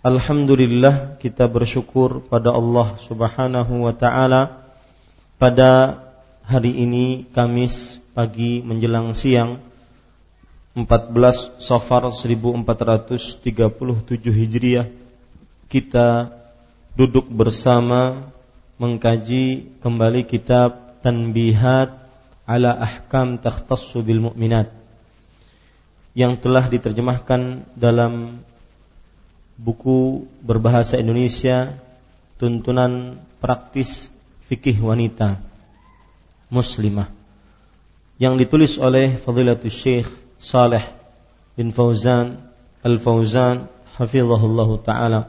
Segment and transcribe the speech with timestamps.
[0.00, 4.64] Alhamdulillah kita bersyukur pada Allah Subhanahu wa taala.
[5.36, 6.00] Pada
[6.40, 9.60] hari ini Kamis pagi menjelang siang
[10.72, 13.44] 14 Safar 1437
[14.24, 14.88] Hijriah
[15.68, 16.32] kita
[16.96, 18.32] duduk bersama
[18.80, 21.92] mengkaji kembali kitab Tanbihat
[22.48, 24.72] ala Ahkam Takhtassu bil Mu'minat
[26.16, 28.40] yang telah diterjemahkan dalam
[29.60, 31.76] buku berbahasa Indonesia
[32.40, 34.08] tuntunan praktis
[34.48, 35.36] fikih wanita
[36.48, 37.12] muslimah
[38.16, 40.08] yang ditulis oleh Fadilatul Syekh
[40.40, 40.84] Saleh
[41.56, 42.40] bin Fauzan
[42.80, 43.68] Al-Fauzan
[44.00, 45.20] hafizahullah taala.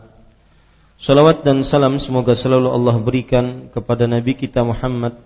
[0.95, 5.19] Salawat dan salam semoga selalu Allah berikan kepada Nabi kita Muhammad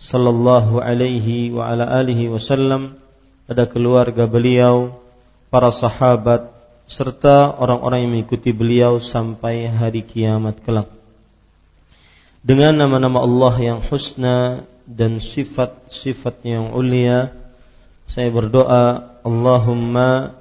[0.00, 2.96] sallallahu alaihi wa ala alihi wasallam
[3.44, 4.96] pada keluarga beliau,
[5.52, 6.57] para sahabat,
[6.88, 10.88] serta orang-orang yang mengikuti beliau sampai hari kiamat kelak.
[12.40, 17.28] Dengan nama-nama Allah yang husna dan sifat-sifat yang ulia,
[18.08, 20.32] saya berdoa, Allahumma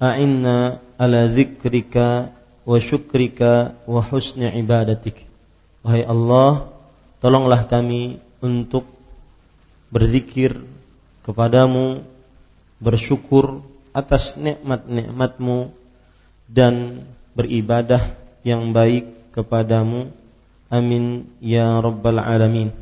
[0.00, 2.32] a'inna ala zikrika
[2.64, 5.20] wa syukrika wa husni ibadatik.
[5.84, 6.72] Wahai Allah,
[7.20, 8.88] tolonglah kami untuk
[9.92, 10.64] berzikir
[11.28, 12.00] kepadamu,
[12.80, 13.60] bersyukur
[13.92, 15.72] atas nikmat-nikmatmu
[16.48, 17.04] dan
[17.36, 20.10] beribadah yang baik kepadamu.
[20.68, 22.72] Amin ya rabbal alamin.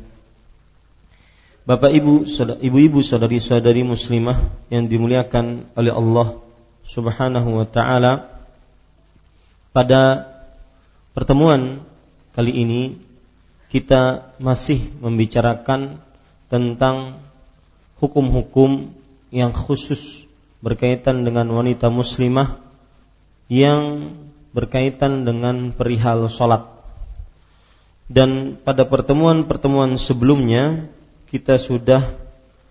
[1.67, 2.23] Bapak Ibu,
[2.63, 6.39] ibu-ibu saudari-saudari muslimah yang dimuliakan oleh Allah
[6.87, 8.31] Subhanahu wa taala.
[9.75, 10.31] Pada
[11.11, 11.83] pertemuan
[12.31, 12.81] kali ini
[13.67, 15.99] kita masih membicarakan
[16.47, 17.19] tentang
[17.99, 18.95] hukum-hukum
[19.31, 20.26] yang khusus
[20.59, 22.57] berkaitan dengan wanita muslimah
[23.47, 24.13] yang
[24.51, 26.65] berkaitan dengan perihal sholat.
[28.07, 30.87] Dan pada pertemuan-pertemuan sebelumnya
[31.27, 32.15] kita sudah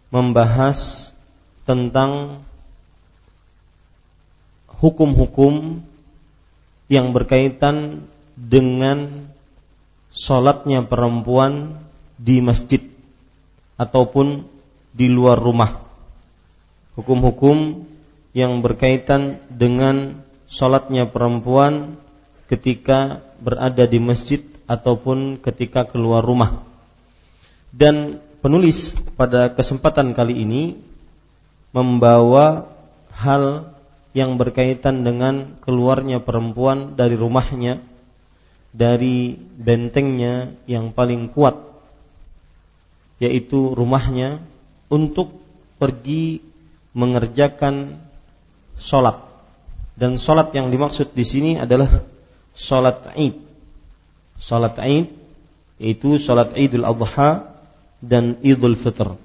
[0.09, 1.13] membahas
[1.69, 2.41] tentang
[4.81, 5.85] hukum-hukum
[6.89, 9.29] yang berkaitan dengan
[10.13, 11.85] sholatnya perempuan
[12.17, 12.81] di masjid
[13.77, 14.49] ataupun
[14.97, 15.86] di luar rumah
[16.97, 17.87] hukum-hukum
[18.33, 22.01] yang berkaitan dengan sholatnya perempuan
[22.49, 26.65] ketika berada di masjid ataupun ketika keluar rumah.
[27.71, 30.81] Dan penulis pada kesempatan kali ini
[31.77, 32.73] membawa
[33.13, 33.73] hal
[34.17, 37.85] yang berkaitan dengan keluarnya perempuan dari rumahnya
[38.77, 41.57] dari bentengnya yang paling kuat
[43.17, 44.45] yaitu rumahnya
[44.93, 45.33] untuk
[45.81, 46.45] pergi
[46.97, 48.01] mengerjakan
[48.81, 49.21] sholat
[50.01, 52.01] dan sholat yang dimaksud di sini adalah
[52.57, 53.37] sholat id
[54.41, 55.13] sholat id
[55.77, 57.57] yaitu sholat idul adha
[58.01, 59.17] dan Idul Fitr.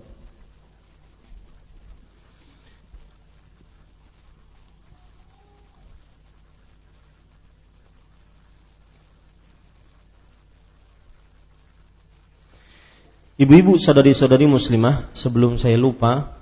[13.41, 16.41] Ibu-ibu saudari-saudari muslimah, sebelum saya lupa,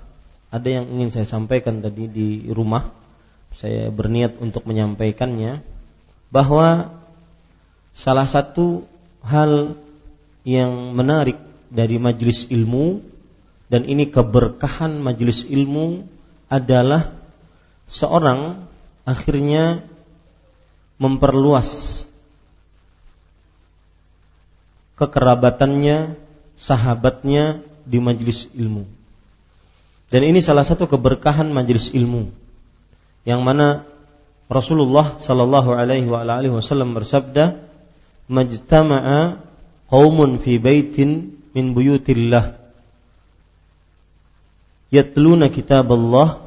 [0.50, 2.90] ada yang ingin saya sampaikan tadi di rumah.
[3.54, 5.62] Saya berniat untuk menyampaikannya
[6.30, 6.90] bahwa
[7.94, 8.86] salah satu
[9.22, 9.78] hal
[10.46, 11.38] yang menarik
[11.70, 13.02] dari majelis ilmu
[13.70, 16.02] dan ini keberkahan majelis ilmu
[16.50, 17.14] adalah
[17.86, 18.66] seorang
[19.06, 19.86] akhirnya
[20.98, 22.02] memperluas
[24.98, 26.18] kekerabatannya
[26.58, 28.99] sahabatnya di majelis ilmu.
[30.10, 32.34] Dan ini salah satu keberkahan majelis ilmu.
[33.22, 33.66] Yang mana
[34.50, 36.10] Rasulullah sallallahu alaihi
[36.50, 37.62] wasallam bersabda,
[38.26, 39.38] "Majtama'a
[39.90, 42.58] qaumun fi baitin min buyutillah.
[44.90, 46.42] Yatluna kitaballah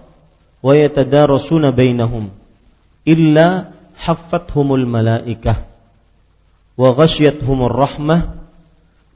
[0.63, 2.31] wa yatadarasuna bainahum
[3.03, 5.67] illa haffathumul malaikah
[6.79, 8.43] wa ghasyiathumur rahmah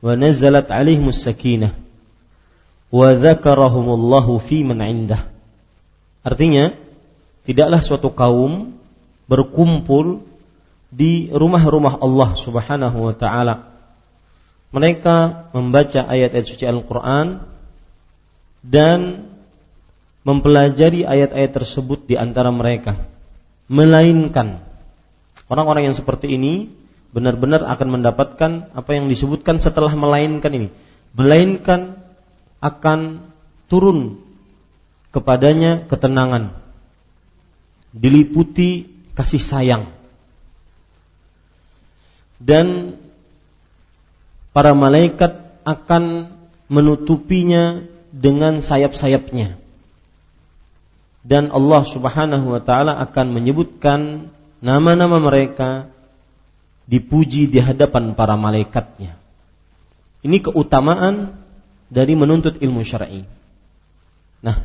[0.03, 1.75] wa nazalat alaihimus sakinah
[2.87, 5.27] wa dzakarahumullahu fi man indah.
[6.23, 6.75] Artinya,
[7.47, 8.75] tidaklah suatu kaum
[9.27, 10.23] berkumpul
[10.87, 13.55] di rumah-rumah Allah Subhanahu wa taala.
[14.71, 17.47] Mereka membaca ayat-ayat suci Al-Qur'an
[18.63, 19.31] dan
[20.27, 22.99] mempelajari ayat-ayat tersebut di antara mereka.
[23.71, 24.63] Melainkan
[25.47, 26.67] orang-orang yang seperti ini
[27.15, 30.67] benar-benar akan mendapatkan apa yang disebutkan setelah melainkan ini.
[31.15, 31.95] Melainkan
[32.67, 33.23] akan
[33.71, 34.19] turun
[35.15, 36.53] kepadanya ketenangan.
[37.95, 38.85] Diliputi
[39.15, 39.83] kasih sayang.
[42.37, 42.99] Dan
[44.53, 46.29] para malaikat akan
[46.69, 47.81] menutupinya
[48.13, 49.57] dengan sayap-sayapnya.
[51.27, 54.31] Dan Allah Subhanahu wa taala akan menyebutkan
[54.63, 55.91] nama-nama mereka
[56.87, 59.19] dipuji di hadapan para malaikatnya.
[60.23, 61.35] Ini keutamaan
[61.87, 63.23] dari menuntut ilmu syar'i.
[64.43, 64.63] Nah,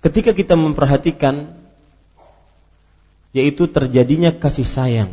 [0.00, 1.64] ketika kita memperhatikan
[3.34, 5.10] yaitu terjadinya kasih sayang.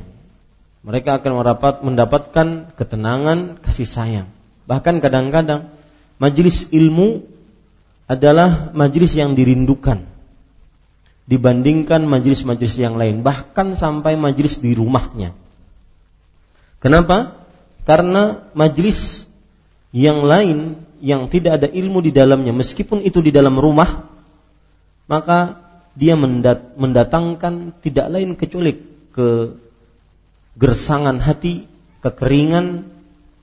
[0.86, 4.28] Mereka akan merapat, mendapatkan ketenangan, kasih sayang.
[4.70, 5.74] Bahkan kadang-kadang
[6.22, 7.26] majelis ilmu
[8.06, 10.06] adalah majelis yang dirindukan
[11.26, 15.32] dibandingkan majelis-majelis yang lain, bahkan sampai majelis di rumahnya.
[16.82, 17.46] Kenapa?
[17.86, 19.30] Karena majlis
[19.92, 24.08] yang lain yang tidak ada ilmu di dalamnya, meskipun itu di dalam rumah,
[25.08, 25.60] maka
[25.96, 28.80] dia mendatangkan tidak lain kecuali
[29.12, 29.60] ke
[30.56, 31.68] gersangan hati,
[32.00, 32.88] kekeringan,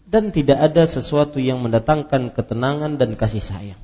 [0.08, 3.80] dan tidak ada sesuatu yang mendatangkan ketenangan dan kasih sayang.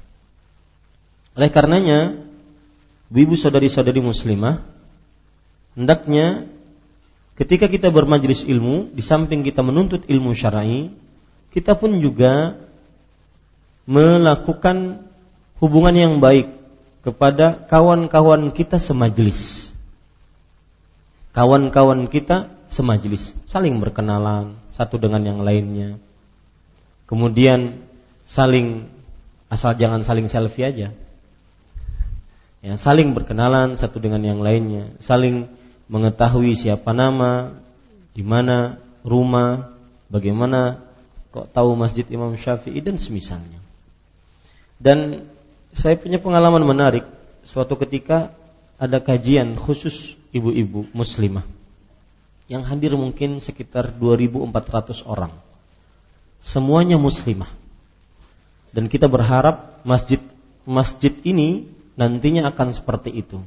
[1.37, 2.17] Oleh karenanya,
[3.13, 4.65] ibu saudari-saudari muslimah,
[5.77, 6.49] hendaknya
[7.35, 10.95] Ketika kita bermajlis ilmu, di samping kita menuntut ilmu syar'i,
[11.55, 12.59] kita pun juga
[13.87, 15.07] melakukan
[15.63, 16.51] hubungan yang baik
[17.07, 19.71] kepada kawan-kawan kita semajlis.
[21.31, 26.03] Kawan-kawan kita semajlis, saling berkenalan satu dengan yang lainnya.
[27.07, 27.87] Kemudian
[28.27, 28.91] saling
[29.47, 30.89] asal jangan saling selfie aja.
[32.65, 35.53] Ya, saling berkenalan satu dengan yang lainnya, saling
[35.93, 37.53] mengetahui siapa nama,
[38.17, 39.75] di mana rumah,
[40.09, 40.81] bagaimana
[41.35, 43.59] kok tahu Masjid Imam Syafi'i dan semisalnya.
[44.79, 45.27] Dan
[45.75, 47.03] saya punya pengalaman menarik.
[47.43, 48.31] Suatu ketika
[48.79, 51.43] ada kajian khusus ibu-ibu muslimah
[52.47, 55.35] yang hadir mungkin sekitar 2400 orang.
[56.45, 57.49] Semuanya muslimah.
[58.71, 60.21] Dan kita berharap masjid
[60.69, 61.67] masjid ini
[61.99, 63.41] nantinya akan seperti itu.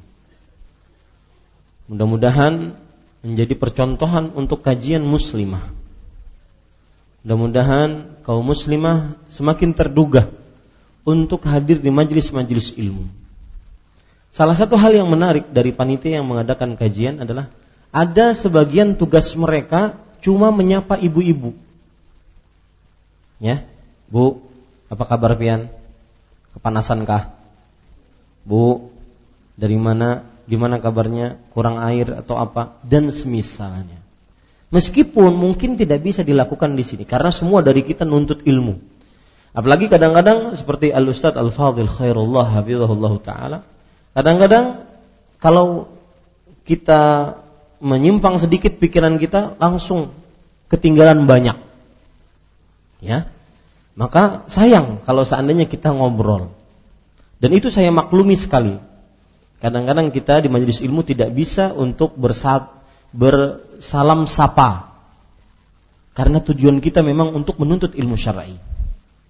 [1.88, 2.75] Mudah-mudahan
[3.24, 5.72] menjadi percontohan untuk kajian muslimah.
[7.24, 10.29] Mudah-mudahan kaum muslimah semakin terduga
[11.07, 13.07] untuk hadir di majelis-majelis ilmu.
[14.36, 17.50] Salah satu hal yang menarik dari panitia yang mengadakan kajian adalah
[17.89, 21.55] ada sebagian tugas mereka cuma menyapa ibu-ibu.
[23.41, 23.65] Ya,
[24.09, 24.41] Bu,
[24.89, 25.69] apa kabar pian?
[26.53, 27.33] Kepanasankah?
[28.45, 28.93] Bu,
[29.57, 30.38] dari mana?
[30.47, 34.00] gimana kabarnya, kurang air atau apa dan semisalnya.
[34.67, 38.75] Meskipun mungkin tidak bisa dilakukan di sini karena semua dari kita nuntut ilmu.
[39.55, 43.57] Apalagi kadang-kadang seperti Al Ustaz Al Fadil Khairullah hafizahullah taala.
[44.12, 44.83] Kadang-kadang
[45.39, 45.88] kalau
[46.67, 47.33] kita
[47.79, 50.12] menyimpang sedikit pikiran kita langsung
[50.67, 51.55] ketinggalan banyak.
[53.00, 53.31] Ya.
[53.97, 56.53] Maka sayang kalau seandainya kita ngobrol.
[57.41, 58.77] Dan itu saya maklumi sekali.
[59.57, 62.76] Kadang-kadang kita di majelis ilmu tidak bisa untuk bersat,
[63.16, 64.92] bersalam sapa.
[66.18, 68.58] Karena tujuan kita memang untuk menuntut ilmu syar'i.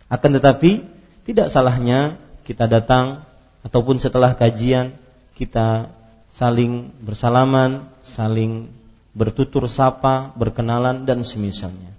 [0.07, 0.87] Akan tetapi
[1.27, 2.15] tidak salahnya
[2.47, 3.27] kita datang
[3.67, 4.95] ataupun setelah kajian
[5.35, 5.91] kita
[6.31, 8.71] saling bersalaman, saling
[9.11, 11.91] bertutur sapa, berkenalan dan semisalnya.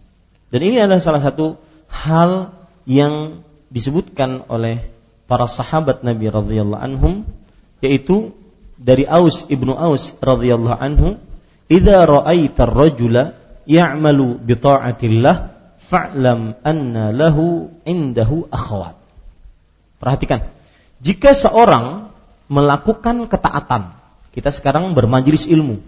[0.49, 1.61] Dan ini adalah salah satu
[1.93, 2.57] hal
[2.89, 4.89] yang disebutkan oleh
[5.29, 7.29] para sahabat Nabi radhiyallahu anhum
[7.85, 8.33] yaitu
[8.81, 11.21] dari Aus ibnu Aus radhiyallahu anhu
[11.69, 13.37] idza ra'aita ar-rajula
[13.69, 15.37] ya'malu bi ta'atillah
[15.79, 18.97] fa'lam anna lahu indahu akhwat
[20.01, 20.53] perhatikan
[21.05, 22.11] jika seorang
[22.49, 23.99] melakukan ketaatan
[24.39, 25.83] kita sekarang bermajelis ilmu.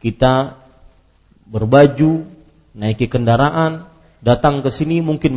[0.00, 0.56] Kita
[1.44, 2.24] berbaju
[2.72, 3.84] naiki kendaraan
[4.24, 5.36] datang ke sini mungkin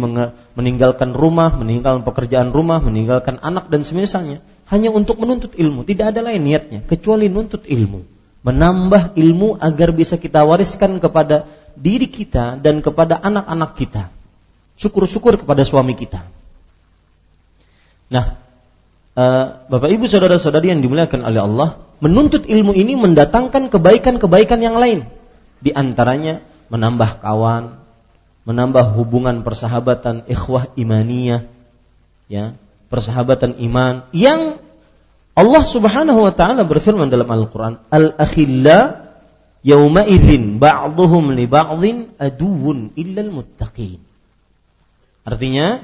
[0.56, 4.40] meninggalkan rumah, meninggalkan pekerjaan rumah, meninggalkan anak dan semisalnya
[4.72, 8.08] hanya untuk menuntut ilmu, tidak ada lain niatnya kecuali menuntut ilmu,
[8.42, 11.46] menambah ilmu agar bisa kita wariskan kepada
[11.78, 14.04] diri kita dan kepada anak-anak kita.
[14.78, 16.26] Syukur-syukur kepada suami kita.
[18.12, 18.42] Nah,
[19.14, 21.70] eh, Bapak Ibu saudara-saudari yang dimuliakan oleh Allah,
[22.02, 25.06] menuntut ilmu ini mendatangkan kebaikan-kebaikan yang lain.
[25.62, 26.42] Di antaranya
[26.74, 27.78] menambah kawan,
[28.42, 31.46] menambah hubungan persahabatan ikhwah imaniyah
[32.32, 32.56] ya
[32.88, 34.64] persahabatan iman yang
[35.42, 39.10] Allah Subhanahu wa taala berfirman dalam Al-Qur'an al-akhilla
[39.66, 43.98] yauma idzin ba'dhum li ba'dhin aduwwun illal muttaqin
[45.26, 45.82] artinya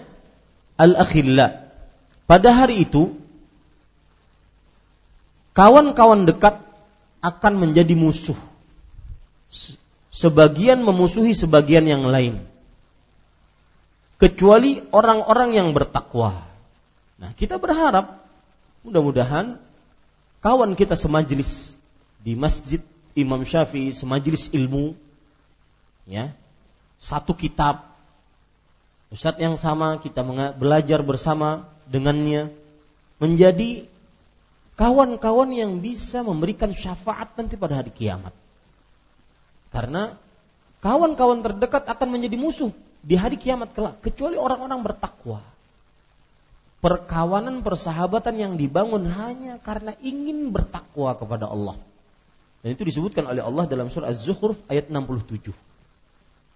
[0.77, 1.73] al-akhilla
[2.29, 3.17] pada hari itu
[5.57, 6.61] kawan-kawan dekat
[7.25, 8.37] akan menjadi musuh
[10.17, 12.41] sebagian memusuhi sebagian yang lain.
[14.17, 16.41] Kecuali orang-orang yang bertakwa.
[17.21, 18.25] Nah, kita berharap
[18.87, 19.59] mudah-mudahan
[20.39, 21.75] kawan kita semajlis
[22.23, 22.79] di Masjid
[23.19, 24.95] Imam Syafi'i semajlis ilmu
[26.07, 26.31] ya.
[26.97, 27.93] Satu kitab
[29.11, 30.23] Ustadz yang sama kita
[30.55, 32.51] belajar bersama dengannya
[33.19, 33.87] menjadi
[34.79, 38.31] kawan-kawan yang bisa memberikan syafaat nanti pada hari kiamat.
[39.71, 40.15] Karena
[40.79, 42.71] kawan-kawan terdekat akan menjadi musuh
[43.03, 45.39] di hari kiamat kelak kecuali orang-orang bertakwa.
[46.77, 51.73] Perkawanan persahabatan yang dibangun hanya karena ingin bertakwa kepada Allah.
[52.61, 55.49] Dan itu disebutkan oleh Allah dalam surah Az-Zukhruf ayat 67.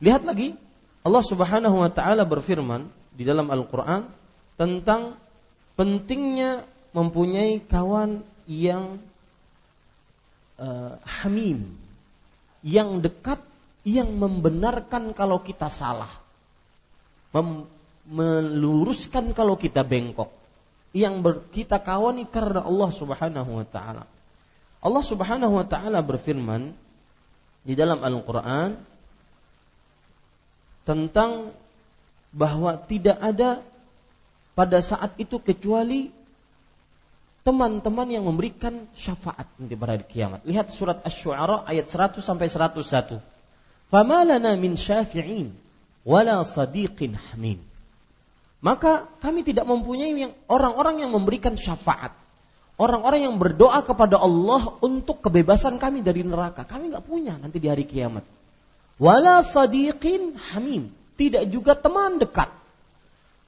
[0.01, 0.53] Lihat lagi
[1.01, 2.85] Allah Subhanahu wa taala berfirman
[3.17, 4.05] di dalam Al-Qur'an
[4.57, 5.17] tentang
[5.73, 9.01] pentingnya mempunyai kawan yang
[10.61, 11.73] uh, hamim,
[12.61, 13.41] yang dekat
[13.81, 16.11] yang membenarkan kalau kita salah.
[17.31, 17.65] Mem
[18.07, 20.29] meluruskan kalau kita bengkok.
[20.91, 24.03] Yang ber, kita kawani karena Allah Subhanahu wa taala.
[24.81, 26.75] Allah Subhanahu wa taala berfirman
[27.61, 28.75] di dalam Al-Qur'an
[30.83, 31.53] tentang
[32.33, 33.61] bahwa tidak ada
[34.57, 36.11] pada saat itu kecuali
[37.41, 40.45] teman-teman yang memberikan syafaat nanti pada hari kiamat.
[40.45, 43.17] Lihat surat Asy-Syu'ara ayat 100 sampai 101.
[43.89, 45.49] Fama lana min syafi'in
[46.05, 47.70] wala sadiqin hamim.
[48.61, 52.13] Maka kami tidak mempunyai yang orang-orang yang memberikan syafaat.
[52.77, 56.65] Orang-orang yang berdoa kepada Allah untuk kebebasan kami dari neraka.
[56.65, 58.25] Kami nggak punya nanti di hari kiamat.
[59.01, 60.93] Wala sadiqin hamim.
[61.17, 62.49] Tidak juga teman dekat.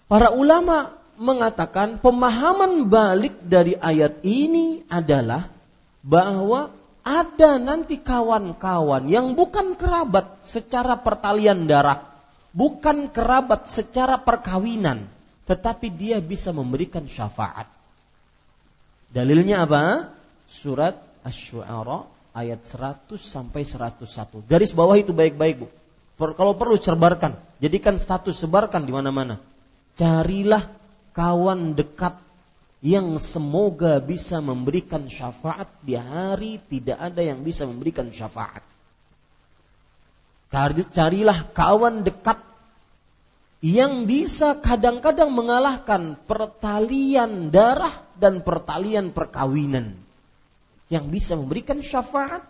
[0.09, 5.49] Para ulama mengatakan pemahaman balik dari ayat ini adalah
[6.01, 12.12] bahwa ada nanti kawan-kawan yang bukan kerabat secara pertalian darah,
[12.53, 15.09] bukan kerabat secara perkawinan,
[15.49, 17.67] tetapi dia bisa memberikan syafaat.
[19.09, 20.13] Dalilnya apa?
[20.47, 24.45] Surat Asy-Syu'ara ayat 100 sampai 101.
[24.45, 25.67] Garis bawah itu baik-baik, Bu.
[26.17, 29.41] Kalau perlu cerbarkan, jadikan status sebarkan di mana-mana.
[29.97, 30.69] Carilah
[31.13, 32.17] kawan dekat
[32.83, 38.72] yang semoga bisa memberikan syafaat di hari tidak ada yang bisa memberikan syafaat.
[40.53, 42.37] Carilah kawan dekat
[43.63, 49.97] yang bisa kadang-kadang mengalahkan pertalian darah dan pertalian perkawinan.
[50.93, 52.45] Yang bisa memberikan syafaat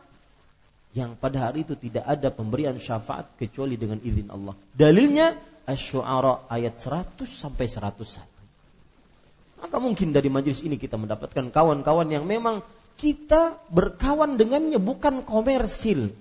[0.92, 4.54] yang pada hari itu tidak ada pemberian syafaat kecuali dengan izin Allah.
[4.76, 9.64] Dalilnya Asy-Syu'ara ayat 100 sampai 101.
[9.64, 12.60] Maka mungkin dari majelis ini kita mendapatkan kawan-kawan yang memang
[13.00, 16.12] kita berkawan dengannya bukan komersil.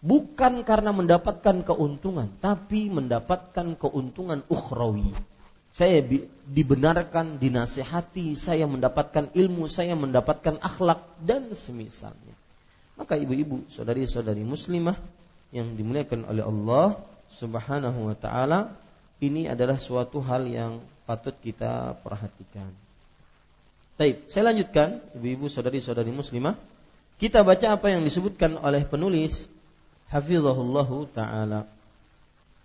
[0.00, 5.12] Bukan karena mendapatkan keuntungan, tapi mendapatkan keuntungan ukhrawi.
[5.70, 6.02] Saya
[6.50, 12.34] dibenarkan, dinasehati, saya mendapatkan ilmu, saya mendapatkan akhlak dan semisalnya.
[12.98, 14.98] Maka ibu-ibu, saudari-saudari muslimah
[15.54, 16.98] yang dimuliakan oleh Allah
[17.30, 18.74] Subhanahu wa taala,
[19.22, 22.74] ini adalah suatu hal yang patut kita perhatikan.
[23.94, 26.58] Baik, saya lanjutkan, ibu-ibu, saudari-saudari muslimah.
[27.20, 29.46] Kita baca apa yang disebutkan oleh penulis
[30.10, 31.70] hafizahullahu taala.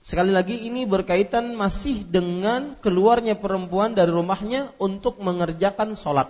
[0.05, 6.29] Sekali lagi ini berkaitan masih dengan keluarnya perempuan dari rumahnya untuk mengerjakan sholat.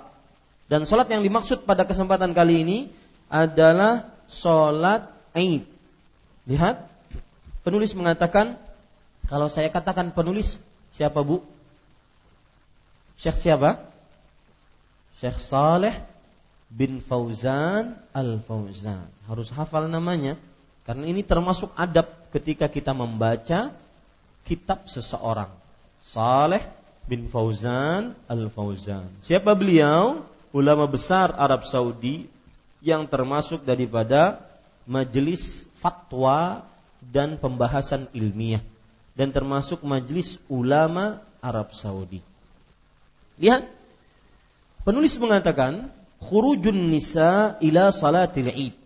[0.71, 2.79] Dan sholat yang dimaksud pada kesempatan kali ini
[3.27, 5.67] adalah sholat Aid.
[6.47, 6.87] Lihat,
[7.67, 8.55] penulis mengatakan,
[9.27, 10.63] kalau saya katakan penulis,
[10.95, 11.43] siapa bu?
[13.19, 13.83] Syekh siapa?
[15.19, 15.99] Syekh Saleh
[16.71, 19.11] bin Fauzan Al-Fauzan.
[19.27, 20.39] Harus hafal namanya.
[20.85, 23.73] Karena ini termasuk adab ketika kita membaca
[24.45, 25.49] kitab seseorang.
[26.05, 26.61] Saleh
[27.09, 29.09] bin Fauzan Al-Fauzan.
[29.25, 30.21] Siapa beliau?
[30.55, 32.29] Ulama besar Arab Saudi
[32.79, 34.39] yang termasuk daripada
[34.87, 36.63] majelis fatwa
[37.01, 38.63] dan pembahasan ilmiah
[39.17, 42.23] dan termasuk majelis ulama Arab Saudi.
[43.35, 43.67] Lihat,
[44.87, 45.91] penulis mengatakan
[46.23, 48.84] khurujun nisa ila salatil Id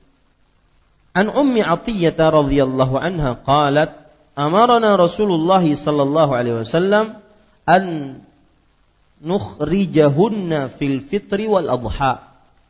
[1.16, 3.92] عن أم عطية رضي الله عنها قالت
[4.38, 7.14] أمرنا رسول الله صلى الله عليه وسلم
[7.70, 8.16] أن
[9.22, 12.18] نخرجهن في الفطر والأضحى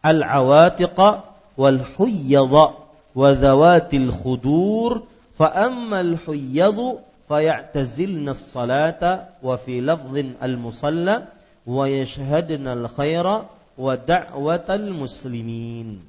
[0.05, 1.24] العواتق
[1.58, 2.69] والحيض
[3.15, 5.03] وذوات الخدور
[5.39, 11.24] فأما الحيض فيعتزلن الصلاة وفي لفظ المصلى
[11.67, 13.41] ويشهدن الخير
[13.77, 16.00] ودعوة المسلمين.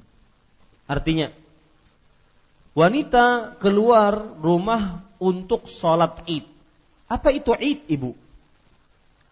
[0.91, 1.31] Artinya,
[2.71, 6.47] wanita keluar rumah untuk sholat id.
[7.11, 8.15] Apa itu id, ibu?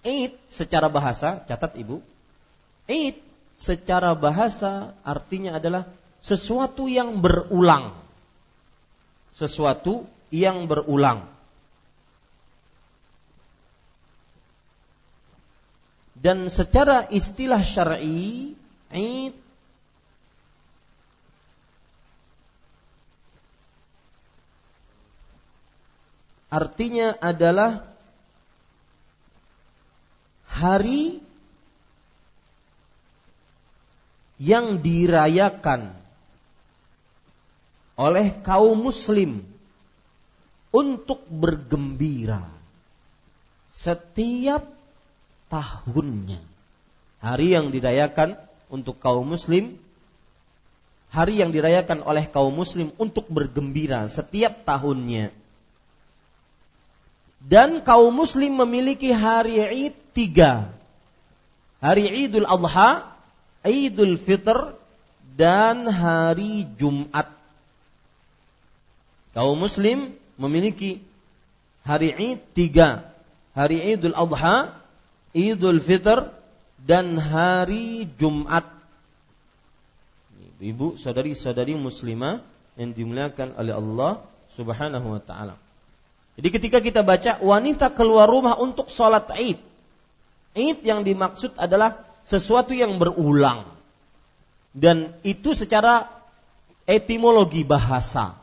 [0.03, 2.03] Id secara bahasa, catat ibu.
[2.87, 3.19] Id
[3.59, 5.87] secara bahasa artinya adalah
[6.19, 7.95] sesuatu yang berulang.
[9.35, 11.27] Sesuatu yang berulang.
[16.19, 18.51] Dan secara istilah syar'i,
[18.91, 19.35] Id
[26.49, 27.85] artinya adalah
[30.49, 31.21] hari
[34.41, 35.93] yang dirayakan
[37.99, 39.45] oleh kaum muslim
[40.73, 42.45] untuk bergembira
[43.69, 44.65] setiap
[45.53, 46.41] tahunnya.
[47.19, 48.39] Hari yang dirayakan
[48.71, 49.75] untuk kaum muslim
[51.09, 55.33] hari yang dirayakan oleh kaum muslim untuk bergembira setiap tahunnya.
[57.39, 60.67] Dan kaum muslim memiliki hari Id tiga.
[61.79, 63.15] Hari Idul Adha,
[63.63, 64.75] Idul Fitr,
[65.39, 67.31] dan hari Jumat.
[69.31, 70.99] Kaum muslim memiliki
[71.87, 73.07] hari Id tiga.
[73.55, 74.75] Hari Idul Adha,
[75.31, 76.27] Idul Fitr,
[76.83, 78.67] dan hari Jumat.
[80.59, 82.43] Ibu, saudari-saudari muslimah
[82.75, 84.19] yang dimuliakan oleh Allah
[84.59, 85.55] Subhanahu wa taala.
[86.39, 89.59] Jadi ketika kita baca wanita keluar rumah untuk sholat id.
[90.55, 93.67] Id yang dimaksud adalah sesuatu yang berulang.
[94.71, 96.07] Dan itu secara
[96.87, 98.39] etimologi bahasa.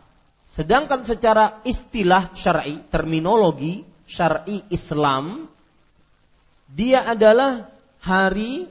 [0.52, 5.48] Sedangkan secara istilah syar'i, terminologi syar'i Islam,
[6.68, 7.72] dia adalah
[8.04, 8.68] hari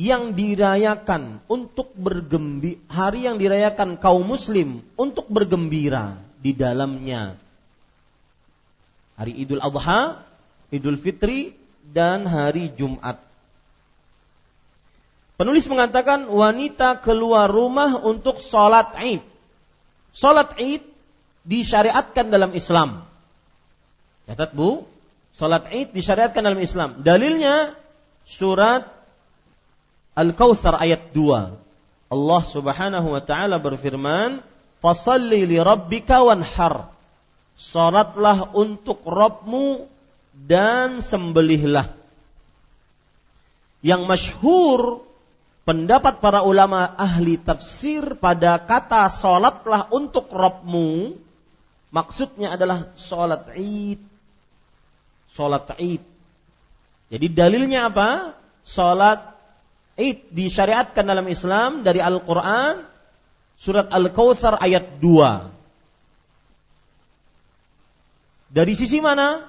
[0.00, 7.36] yang dirayakan untuk bergembira, hari yang dirayakan kaum muslim untuk bergembira di dalamnya
[9.20, 10.24] hari Idul Adha,
[10.72, 11.52] Idul Fitri,
[11.92, 13.20] dan hari Jumat.
[15.36, 19.20] Penulis mengatakan wanita keluar rumah untuk sholat id.
[20.16, 20.84] Sholat id
[21.44, 23.04] disyariatkan dalam Islam.
[24.24, 24.88] Catat bu,
[25.36, 27.04] sholat id disyariatkan dalam Islam.
[27.04, 27.76] Dalilnya
[28.24, 28.88] surat
[30.16, 31.56] Al-Kautsar ayat 2.
[32.12, 34.44] Allah Subhanahu wa taala berfirman,
[34.84, 36.99] "Fasalli li rabbika wanhar."
[37.60, 39.84] Salatlah untuk Robmu
[40.32, 41.92] dan sembelihlah.
[43.84, 44.80] Yang masyhur
[45.68, 51.20] pendapat para ulama ahli tafsir pada kata salatlah untuk Robmu
[51.92, 54.00] maksudnya adalah salat Id.
[55.28, 56.00] Salat Id.
[57.12, 58.40] Jadi dalilnya apa?
[58.64, 59.36] Salat
[60.00, 62.88] Id disyariatkan dalam Islam dari Al-Qur'an
[63.60, 65.59] surat Al-Kautsar ayat 2.
[68.50, 69.46] Dari sisi mana?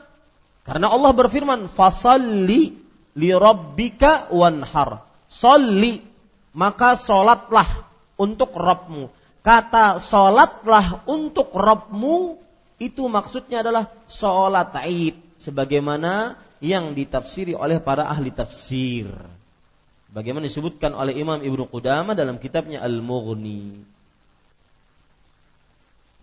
[0.62, 2.78] Karena Allah berfirman, "Fasalli
[3.18, 6.06] li rabbika wanhar." Salli,
[6.54, 7.88] maka solatlah
[8.20, 9.10] untuk Rabbmu.
[9.42, 12.38] Kata solatlah untuk Rabbmu
[12.78, 19.10] itu maksudnya adalah sholat Id sebagaimana yang ditafsiri oleh para ahli tafsir.
[20.12, 23.82] Bagaimana disebutkan oleh Imam Ibnu Qudamah dalam kitabnya Al-Mughni.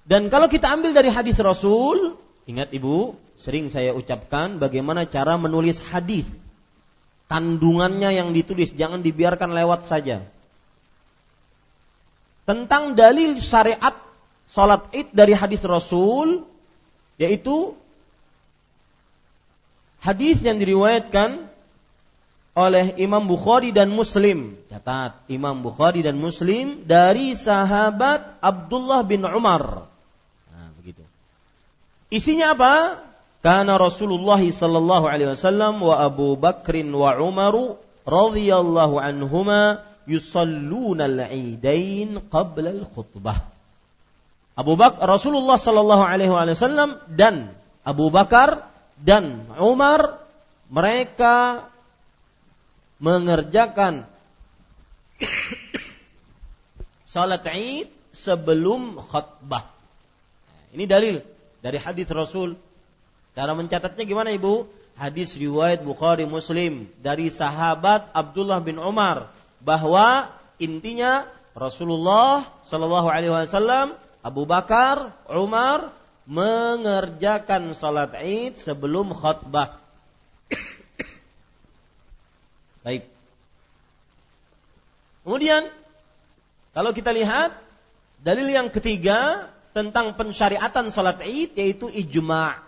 [0.06, 2.16] Dan kalau kita ambil dari hadis Rasul,
[2.48, 6.26] ingat Ibu, sering saya ucapkan bagaimana cara menulis hadis.
[7.28, 10.24] Kandungannya yang ditulis jangan dibiarkan lewat saja
[12.48, 13.92] tentang dalil syariat
[14.48, 16.48] salat Id dari hadis Rasul
[17.20, 17.76] yaitu
[20.00, 21.44] hadis yang diriwayatkan
[22.56, 24.56] oleh Imam Bukhari dan Muslim.
[24.72, 29.84] Catat, Imam Bukhari dan Muslim dari sahabat Abdullah bin Umar.
[32.08, 33.04] Isinya apa?
[33.44, 37.76] Karena Rasulullah sallallahu alaihi wasallam wa Abu Bakrin wa Umaru
[38.08, 43.52] radhiyallahu anhuma yusalluna al-idain qabla al-khutbah.
[44.58, 47.54] Abu Bakar Rasulullah sallallahu alaihi wasallam dan
[47.86, 48.66] Abu Bakar
[48.98, 50.24] dan Umar
[50.66, 51.68] mereka
[52.98, 54.08] mengerjakan
[57.12, 59.70] salat Id sebelum khutbah.
[60.74, 62.58] Ini dalil dari hadis Rasul.
[63.34, 64.66] Cara mencatatnya gimana Ibu?
[64.98, 69.30] Hadis riwayat Bukhari Muslim dari sahabat Abdullah bin Umar
[69.62, 70.26] bahwa
[70.58, 73.94] intinya Rasulullah Shallallahu Alaihi Wasallam,
[74.26, 75.94] Abu Bakar, Umar
[76.26, 79.78] mengerjakan salat Id sebelum khutbah.
[82.84, 83.06] Baik.
[85.22, 85.70] Kemudian
[86.74, 87.54] kalau kita lihat
[88.22, 92.60] dalil yang ketiga tentang pensyariatan salat Id yaitu ijma'.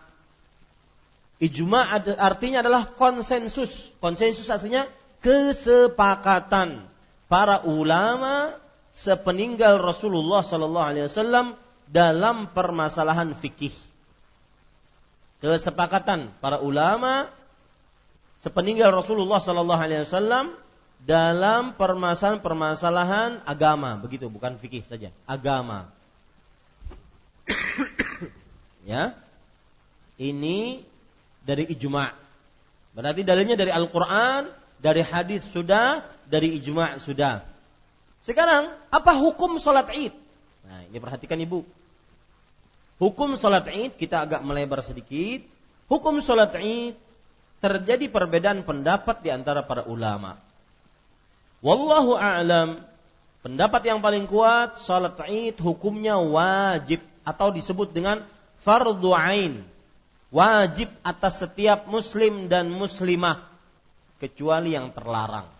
[1.40, 1.84] Ijma'
[2.20, 3.88] artinya adalah konsensus.
[3.96, 4.84] Konsensus artinya
[5.24, 6.84] kesepakatan
[7.32, 8.52] para ulama
[8.92, 11.56] sepeninggal Rasulullah Sallallahu Alaihi Wasallam
[11.88, 13.72] dalam permasalahan fikih.
[15.40, 17.32] Kesepakatan para ulama
[18.44, 20.52] sepeninggal Rasulullah Sallallahu Alaihi Wasallam
[21.00, 25.88] dalam permasalahan-permasalahan agama, begitu, bukan fikih saja, agama.
[28.90, 29.16] ya,
[30.20, 30.84] ini
[31.44, 32.12] dari ijma.
[32.92, 37.44] Berarti dalilnya dari Al-Quran dari hadis sudah, dari ijma' sudah.
[38.24, 40.12] Sekarang, apa hukum sholat id?
[40.64, 41.64] Nah, ini perhatikan ibu.
[43.00, 45.44] Hukum sholat id, kita agak melebar sedikit.
[45.88, 46.96] Hukum sholat id,
[47.60, 50.40] terjadi perbedaan pendapat di antara para ulama.
[51.60, 52.80] Wallahu a'lam,
[53.44, 58.24] pendapat yang paling kuat, sholat id hukumnya wajib atau disebut dengan
[58.62, 59.64] fardu ain.
[60.30, 63.42] Wajib atas setiap muslim dan muslimah
[64.22, 65.50] kecuali yang terlarang.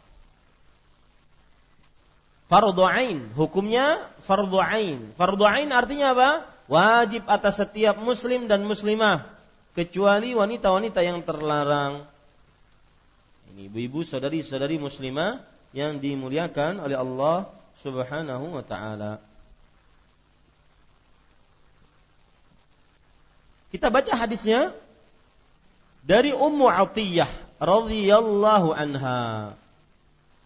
[2.47, 5.15] Fardu ain, hukumnya fardu ain.
[5.15, 6.31] Fardu ain artinya apa?
[6.71, 9.27] Wajib atas setiap muslim dan muslimah
[9.75, 12.07] kecuali wanita-wanita yang terlarang.
[13.51, 17.51] Ini ibu-ibu, saudari-saudari muslimah yang dimuliakan oleh Allah
[17.83, 19.23] Subhanahu wa taala.
[23.71, 24.75] Kita baca hadisnya
[26.03, 27.31] dari Ummu Atiyah
[27.63, 29.55] radhiyallahu anha.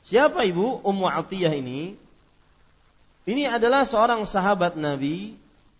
[0.04, 1.96] Siapa ibu Ummu Atiyah ini?
[3.24, 5.32] Ini adalah seorang sahabat Nabi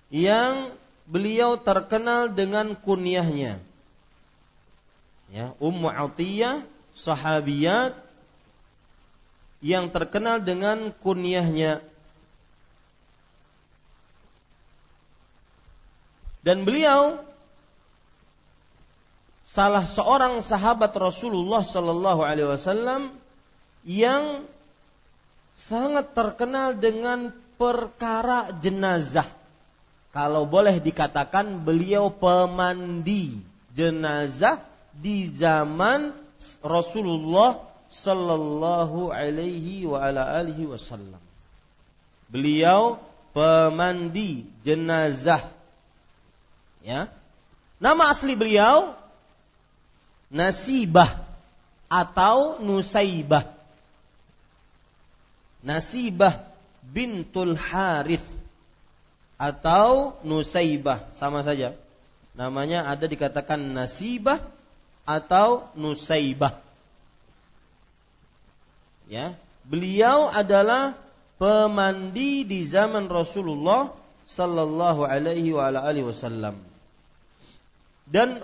[0.08, 0.72] yang
[1.04, 3.60] beliau terkenal dengan kunyahnya.
[5.28, 6.64] Ya, Ummu Atiyah
[6.96, 7.92] sahabiyat
[9.60, 11.84] yang terkenal dengan kunyahnya.
[16.44, 17.24] Dan beliau
[19.54, 23.14] salah seorang sahabat Rasulullah Sallallahu Alaihi Wasallam
[23.86, 24.42] yang
[25.54, 29.30] sangat terkenal dengan perkara jenazah.
[30.10, 33.38] Kalau boleh dikatakan beliau pemandi
[33.70, 34.58] jenazah
[34.90, 36.10] di zaman
[36.58, 37.62] Rasulullah
[37.94, 41.22] Sallallahu Alaihi Wasallam.
[42.26, 42.98] Beliau
[43.30, 45.46] pemandi jenazah.
[46.82, 47.06] Ya.
[47.78, 49.03] Nama asli beliau
[50.30, 51.24] nasibah
[51.88, 53.52] atau nusaibah.
[55.64, 56.44] Nasibah
[56.84, 58.24] bintul Harith
[59.40, 61.72] atau Nusaibah sama saja.
[62.34, 64.44] Namanya ada dikatakan Nasibah
[65.08, 66.60] atau Nusaibah.
[69.04, 69.36] Ya,
[69.68, 70.96] beliau adalah
[71.36, 73.92] pemandi di zaman Rasulullah
[74.24, 75.52] sallallahu alaihi
[76.04, 76.56] wasallam.
[78.08, 78.40] Dan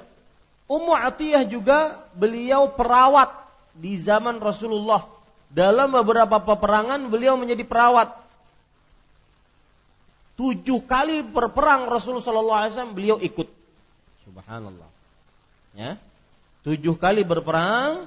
[0.71, 3.35] Ummu Atiyah juga beliau perawat
[3.75, 5.03] di zaman Rasulullah.
[5.51, 8.15] Dalam beberapa peperangan beliau menjadi perawat.
[10.39, 13.51] Tujuh kali berperang Rasulullah Wasallam beliau ikut.
[14.23, 14.87] Subhanallah.
[15.75, 15.99] Ya,
[16.63, 18.07] tujuh kali berperang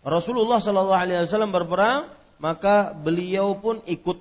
[0.00, 2.08] Rasulullah Wasallam berperang
[2.40, 4.16] maka beliau pun ikut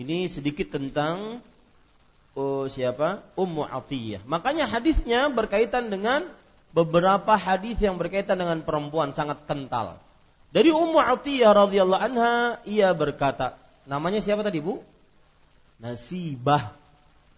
[0.00, 1.44] Ini sedikit tentang
[2.36, 3.24] oh, siapa?
[3.34, 4.22] Ummu Atiyah.
[4.26, 6.28] Makanya hadisnya berkaitan dengan
[6.70, 9.98] beberapa hadis yang berkaitan dengan perempuan sangat kental.
[10.50, 13.54] Dari Ummu Atiyah radhiyallahu anha ia berkata,
[13.86, 14.82] namanya siapa tadi Bu?
[15.78, 16.74] Nasibah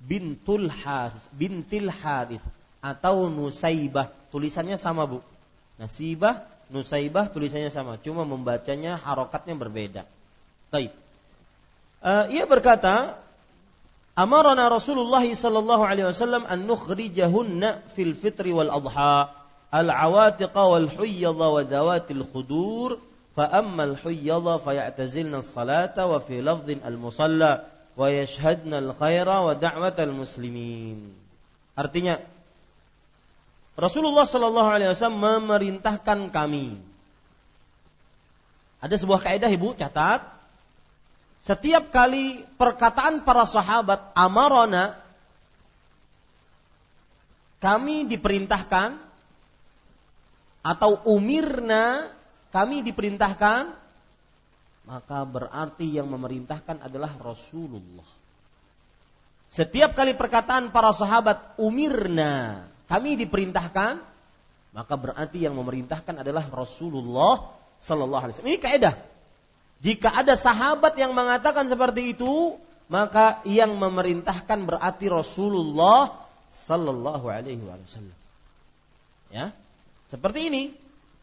[0.03, 2.43] bintul Haris, bintil Haris
[2.83, 4.11] atau Nusaibah.
[4.33, 5.21] Tulisannya sama Bu.
[5.79, 10.03] Nasibah, Nusaibah tulisannya sama, cuma membacanya harokatnya berbeda.
[10.73, 10.91] Baik.
[12.03, 13.21] Uh, ia berkata,
[14.13, 19.33] Amarana Rasulullah sallallahu alaihi wasallam an nukhrijahunna fil fitri wal adha
[19.73, 23.01] al-awatiqa wal huyyadha wa dawatil khudur
[23.33, 27.65] fa amma al-huyyadha fayatazilna as-salata wa fi lafdhin al-musalla
[27.97, 31.09] wa yashhadna al-khaira wa da'watal muslimin.
[31.73, 32.21] Artinya
[33.81, 36.77] Rasulullah sallallahu alaihi wasallam memerintahkan kami.
[38.85, 40.21] Ada sebuah kaidah Ibu catat
[41.43, 44.95] setiap kali perkataan para sahabat amarona
[47.59, 48.95] kami diperintahkan
[50.63, 52.15] atau umirna
[52.55, 53.75] kami diperintahkan
[54.87, 58.07] maka berarti yang memerintahkan adalah Rasulullah.
[59.51, 63.99] Setiap kali perkataan para sahabat umirna kami diperintahkan
[64.73, 67.51] maka berarti yang memerintahkan adalah Rasulullah
[67.83, 68.53] sallallahu alaihi wasallam.
[68.55, 68.95] Ini kaidah.
[69.83, 72.55] Jika ada sahabat yang mengatakan seperti itu,
[72.87, 76.23] maka yang memerintahkan berarti Rasulullah
[76.55, 78.19] sallallahu alaihi wasallam.
[79.35, 79.51] Ya.
[80.07, 80.65] Seperti ini.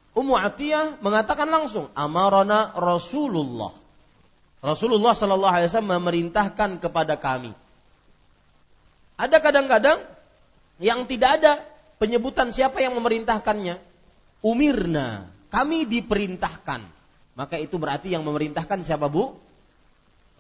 [0.10, 3.72] Ummu Atiyah mengatakan langsung, amarana Rasulullah.
[4.60, 7.56] Rasulullah sallallahu alaihi wasallam memerintahkan kepada kami.
[9.16, 10.04] Ada kadang-kadang
[10.84, 11.64] yang tidak ada
[12.02, 13.80] penyebutan siapa yang memerintahkannya.
[14.44, 16.99] Umirna, kami diperintahkan.
[17.40, 19.32] Maka itu berarti yang memerintahkan siapa Bu?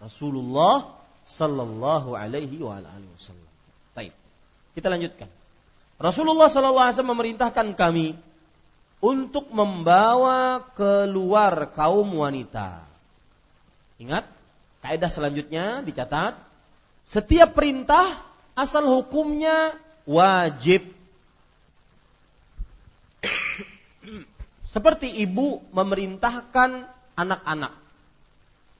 [0.03, 3.51] Rasulullah sallallahu alaihi wasallam.
[3.95, 4.11] Baik.
[4.75, 5.31] Kita lanjutkan.
[5.95, 8.19] Rasulullah sallallahu alaihi wasallam memerintahkan kami
[8.99, 12.83] untuk membawa keluar kaum wanita.
[13.95, 14.27] Ingat,
[14.83, 16.35] kaidah selanjutnya dicatat,
[17.07, 18.19] setiap perintah
[18.59, 19.71] asal hukumnya
[20.03, 20.98] wajib
[24.69, 26.85] seperti ibu memerintahkan
[27.17, 27.73] anak-anak.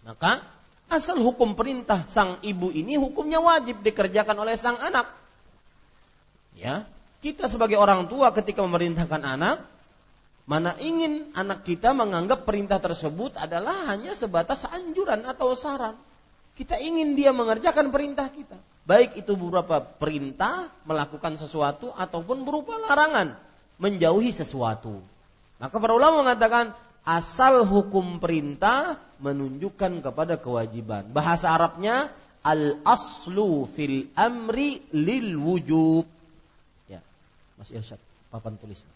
[0.06, 0.46] Maka
[0.90, 5.10] asal hukum perintah sang ibu ini hukumnya wajib dikerjakan oleh sang anak.
[6.58, 6.86] Ya,
[7.20, 9.66] kita sebagai orang tua ketika memerintahkan anak,
[10.50, 15.98] mana ingin anak kita menganggap perintah tersebut adalah hanya sebatas anjuran atau saran.
[16.58, 18.60] Kita ingin dia mengerjakan perintah kita.
[18.84, 23.38] Baik itu berupa perintah melakukan sesuatu ataupun berupa larangan
[23.80, 25.00] menjauhi sesuatu.
[25.60, 26.72] Maka para ulama mengatakan
[27.04, 31.12] asal hukum perintah menunjukkan kepada kewajiban.
[31.12, 36.08] Bahasa Arabnya al aslu fil amri lil wujub.
[36.88, 37.04] Ya,
[37.60, 38.00] Mas Irsyad,
[38.32, 38.88] papan tulis.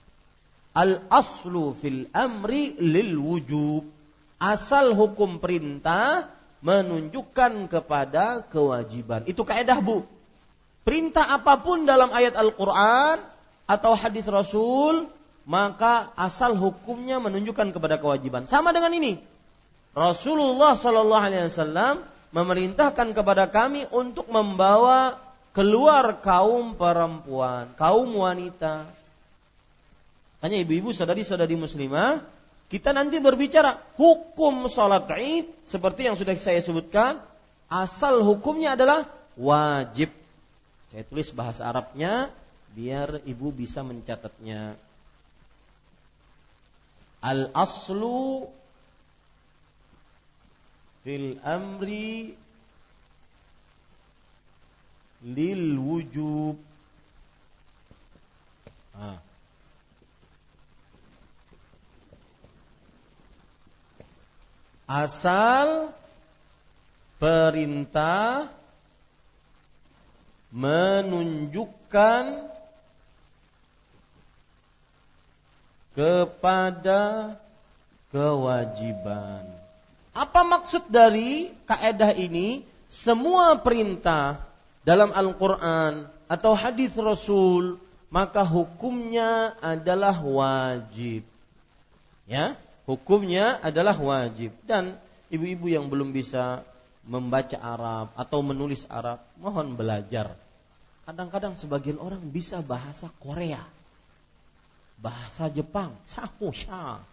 [0.71, 3.83] Al aslu fil amri lil wujub.
[4.39, 6.31] Asal hukum perintah
[6.63, 9.27] menunjukkan kepada kewajiban.
[9.27, 10.07] Itu kaidah Bu.
[10.83, 13.23] Perintah apa pun dalam ayat Al-Qur'an
[13.67, 15.07] atau hadis Rasul
[15.43, 18.47] maka asal hukumnya menunjukkan kepada kewajiban.
[18.47, 19.19] Sama dengan ini.
[19.93, 22.01] Rasulullah Shallallahu Alaihi Wasallam
[22.33, 25.21] memerintahkan kepada kami untuk membawa
[25.53, 28.89] keluar kaum perempuan, kaum wanita.
[30.41, 32.25] Hanya ibu-ibu, saudari-saudari muslimah,
[32.73, 37.21] kita nanti berbicara hukum sholat id seperti yang sudah saya sebutkan.
[37.69, 40.09] Asal hukumnya adalah wajib.
[40.89, 42.33] Saya tulis bahasa Arabnya
[42.73, 44.73] biar ibu bisa mencatatnya.
[47.23, 48.43] Al aslu
[51.03, 52.35] fil amri
[55.23, 56.59] lil wujub.
[58.93, 59.17] Ah.
[64.83, 65.95] Asal
[67.17, 68.51] perintah
[70.53, 72.52] menunjukkan
[75.93, 77.33] kepada
[78.13, 79.45] kewajiban.
[80.13, 82.61] Apa maksud dari kaedah ini?
[82.85, 84.45] Semua perintah
[84.85, 87.81] dalam Al-Quran atau hadis Rasul
[88.13, 91.25] maka hukumnya adalah wajib.
[92.29, 92.53] Ya,
[92.85, 95.01] hukumnya adalah wajib dan
[95.33, 96.61] ibu-ibu yang belum bisa
[97.03, 100.37] membaca Arab atau menulis Arab, mohon belajar.
[101.03, 103.59] Kadang-kadang sebagian orang bisa bahasa Korea,
[105.03, 107.03] bahasa Jepang, sahusha,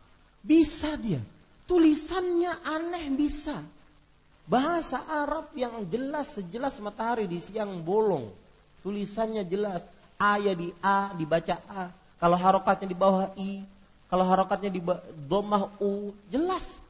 [0.47, 1.19] bisa dia.
[1.67, 3.59] Tulisannya aneh bisa.
[4.47, 8.31] Bahasa Arab yang jelas sejelas matahari di siang bolong.
[8.87, 9.83] Tulisannya jelas.
[10.19, 11.91] A ya di A dibaca A.
[12.19, 13.63] Kalau harokatnya di bawah I,
[14.11, 14.83] kalau harokatnya di
[15.27, 16.83] domah U, jelas.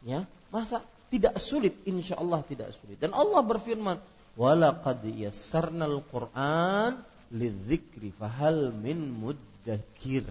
[0.00, 0.80] Ya, masa
[1.12, 1.76] tidak sulit?
[1.84, 2.96] Insya Allah tidak sulit.
[2.96, 4.00] Dan Allah berfirman,
[4.34, 9.12] "Walaqad yassarnal Qur'an lidzikri fahal min
[9.68, 10.24] muddakir."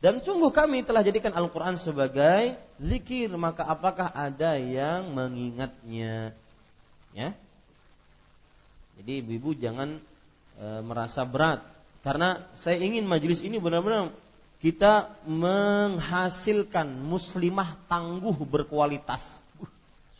[0.00, 6.32] Dan sungguh kami telah jadikan Al-Quran sebagai zikir, maka apakah ada yang mengingatnya?
[7.12, 7.36] Ya.
[8.96, 10.00] Jadi ibu-ibu jangan
[10.56, 11.60] e, merasa berat,
[12.00, 14.08] karena saya ingin majelis ini benar-benar
[14.60, 19.40] kita menghasilkan muslimah tangguh berkualitas.
[19.56, 19.68] Uh,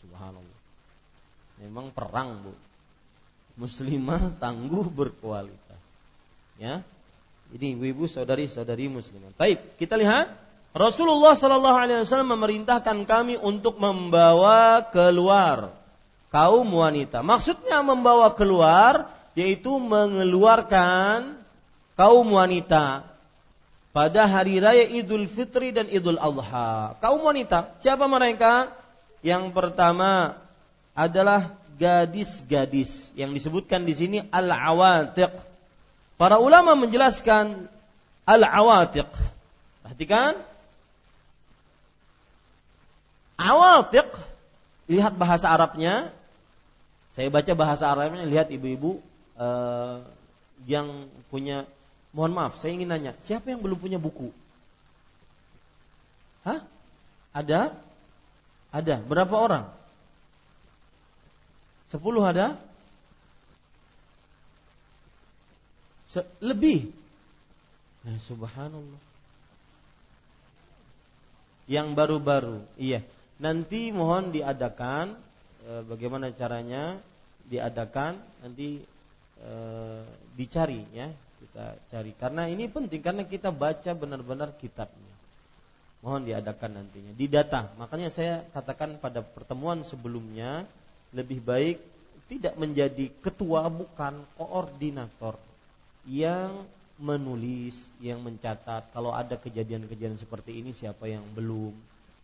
[0.01, 0.59] subhanallah.
[1.61, 2.53] Memang perang, Bu.
[3.57, 5.81] Muslimah tangguh berkualitas.
[6.57, 6.81] Ya,
[7.51, 9.35] jadi ibu-ibu saudari-saudari muslimat.
[9.35, 10.31] Baik, kita lihat
[10.71, 15.75] Rasulullah Shallallahu Alaihi Wasallam memerintahkan kami untuk membawa keluar
[16.31, 17.19] kaum wanita.
[17.19, 21.43] Maksudnya membawa keluar yaitu mengeluarkan
[21.99, 23.03] kaum wanita
[23.91, 26.95] pada hari raya Idul Fitri dan Idul Adha.
[27.03, 28.71] Kaum wanita, siapa mereka?
[29.19, 30.39] Yang pertama
[30.95, 35.50] adalah gadis-gadis yang disebutkan di sini al-awatiq
[36.21, 37.65] Para ulama menjelaskan
[38.29, 39.09] al-awatiq.
[39.81, 40.37] Perhatikan.
[43.41, 44.05] Awatiq.
[44.85, 46.13] Lihat bahasa Arabnya.
[47.17, 48.21] Saya baca bahasa Arabnya.
[48.29, 49.01] Lihat ibu-ibu
[49.33, 50.05] uh,
[50.69, 51.65] yang punya.
[52.13, 53.17] Mohon maaf, saya ingin nanya.
[53.25, 54.29] Siapa yang belum punya buku?
[56.45, 56.61] Hah?
[57.33, 57.73] Ada?
[58.69, 59.01] Ada.
[59.01, 59.65] Berapa orang?
[61.89, 62.61] Sepuluh ada?
[66.43, 66.91] Lebih.
[68.03, 69.01] Nah, subhanallah.
[71.71, 72.99] Yang baru-baru, iya.
[73.39, 75.15] Nanti mohon diadakan
[75.63, 76.99] e, bagaimana caranya
[77.47, 78.83] diadakan nanti
[79.39, 79.51] e,
[80.35, 81.09] dicari ya
[81.41, 85.15] kita cari karena ini penting karena kita baca benar-benar kitabnya.
[86.01, 87.71] Mohon diadakan nantinya di data.
[87.77, 90.65] Makanya saya katakan pada pertemuan sebelumnya
[91.13, 91.77] lebih baik
[92.25, 95.50] tidak menjadi ketua bukan koordinator
[96.05, 96.65] yang
[97.01, 101.73] menulis, yang mencatat kalau ada kejadian-kejadian seperti ini siapa yang belum,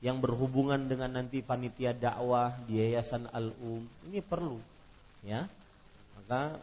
[0.05, 4.61] yang berhubungan dengan nanti panitia dakwah di Yayasan Al-Um, ini perlu
[5.25, 5.49] ya.
[6.17, 6.61] Maka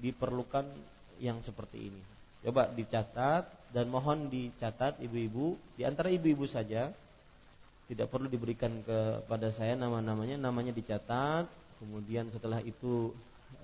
[0.00, 0.66] diperlukan
[1.22, 2.02] yang seperti ini.
[2.44, 6.92] Coba dicatat dan mohon dicatat ibu-ibu, di antara ibu-ibu saja
[7.88, 11.48] tidak perlu diberikan kepada saya nama-namanya, namanya dicatat.
[11.80, 13.12] Kemudian setelah itu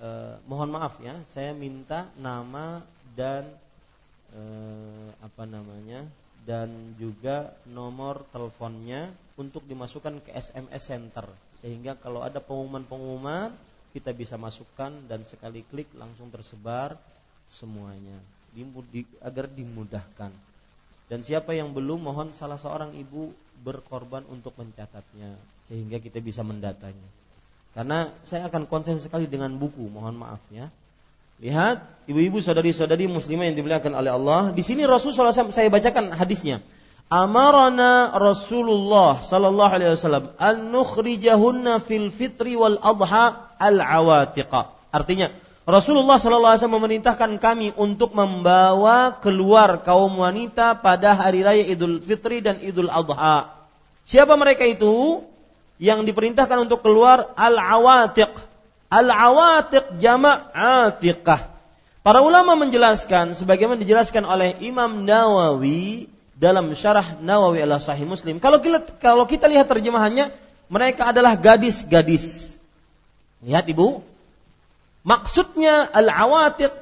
[0.00, 2.80] eh, mohon maaf ya, saya minta nama
[3.14, 3.44] dan
[4.32, 6.08] eh, apa namanya
[6.48, 11.28] dan juga nomor teleponnya untuk dimasukkan ke SMS center
[11.60, 13.52] sehingga kalau ada pengumuman-pengumuman
[13.92, 16.96] kita bisa masukkan dan sekali klik langsung tersebar
[17.50, 18.16] semuanya
[19.22, 20.32] agar dimudahkan.
[21.10, 23.34] Dan siapa yang belum mohon salah seorang ibu
[23.66, 25.34] berkorban untuk mencatatnya
[25.66, 27.08] sehingga kita bisa mendatanya.
[27.70, 30.68] Karena saya akan konsen sekali dengan buku, mohon maaf ya.
[31.40, 34.40] Lihat, ibu-ibu saudari-saudari muslimah yang dimuliakan oleh Allah.
[34.52, 36.60] Di sini Rasulullah SAW saya bacakan hadisnya.
[37.10, 44.70] Amarana Rasulullah sallallahu alaihi wasallam an nukhrijahunna fil fitri wal adha al awatiqa.
[44.94, 45.32] Artinya,
[45.64, 52.02] Rasulullah sallallahu alaihi wasallam memerintahkan kami untuk membawa keluar kaum wanita pada hari raya Idul
[52.02, 53.54] Fitri dan Idul Adha.
[54.02, 55.22] Siapa mereka itu?
[55.80, 58.28] Yang diperintahkan untuk keluar al-awatiq.
[58.92, 61.48] Al-awatiq jamak atiqah.
[62.04, 68.40] Para ulama menjelaskan sebagaimana dijelaskan oleh Imam Nawawi dalam syarah Nawawi ala Sahih Muslim.
[68.40, 70.32] Kalau kita, kalau kita lihat terjemahannya,
[70.72, 72.56] mereka adalah gadis-gadis.
[73.44, 74.00] Lihat Ibu.
[75.04, 76.72] Maksudnya al-awatiq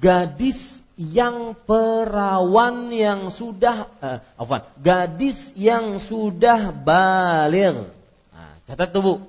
[0.00, 4.68] gadis yang perawan yang sudah uh, apa?
[4.80, 7.84] Gadis yang sudah baligh.
[8.66, 9.22] Catat tuh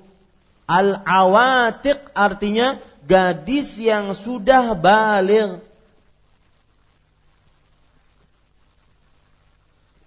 [0.68, 2.76] Al-awatiq artinya
[3.08, 5.64] gadis yang sudah balik.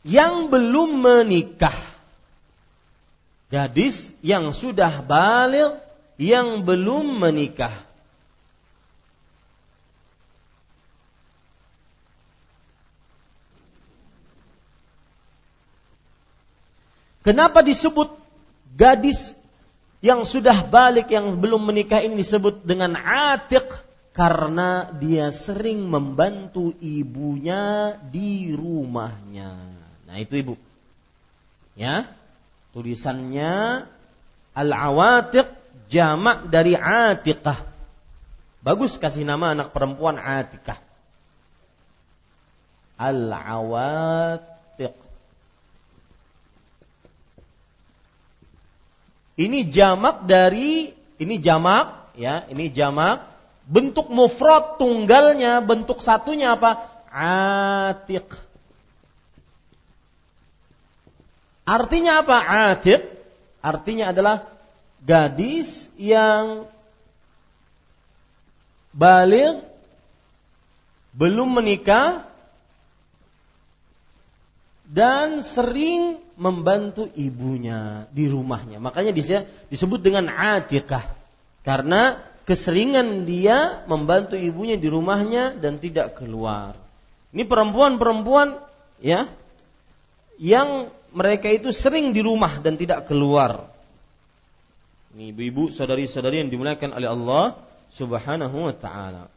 [0.02, 1.78] yang belum menikah.
[3.52, 5.78] Gadis yang sudah balik
[6.16, 7.74] yang belum menikah.
[17.22, 18.18] Kenapa disebut
[18.76, 19.36] gadis
[20.02, 23.70] yang sudah balik yang belum menikah ini disebut dengan atik
[24.12, 29.54] karena dia sering membantu ibunya di rumahnya.
[30.10, 30.56] Nah, itu Ibu.
[31.80, 32.12] Ya.
[32.72, 33.84] Tulisannya
[34.56, 35.48] al-awatiq
[35.92, 37.72] jamak dari atiqah.
[38.62, 40.78] Bagus kasih nama anak perempuan Atikah.
[43.02, 44.61] Al-awatiq.
[49.42, 53.26] Ini jamak dari ini jamak ya, ini jamak
[53.66, 56.86] bentuk mufrad tunggalnya, bentuk satunya apa?
[57.10, 58.30] Atiq.
[61.66, 62.38] Artinya apa?
[62.78, 63.02] Atiq
[63.62, 64.46] artinya adalah
[65.02, 66.70] gadis yang
[68.94, 69.66] balik
[71.18, 72.30] belum menikah
[74.86, 78.82] dan sering membantu ibunya di rumahnya.
[78.82, 79.14] Makanya
[79.70, 81.06] disebut dengan atikah.
[81.62, 82.18] Karena
[82.50, 86.74] keseringan dia membantu ibunya di rumahnya dan tidak keluar.
[87.30, 88.58] Ini perempuan-perempuan
[88.98, 89.30] ya
[90.42, 93.70] yang mereka itu sering di rumah dan tidak keluar.
[95.14, 97.46] Ini ibu-ibu, saudari-saudari yang dimuliakan oleh Allah
[97.94, 99.30] Subhanahu wa taala.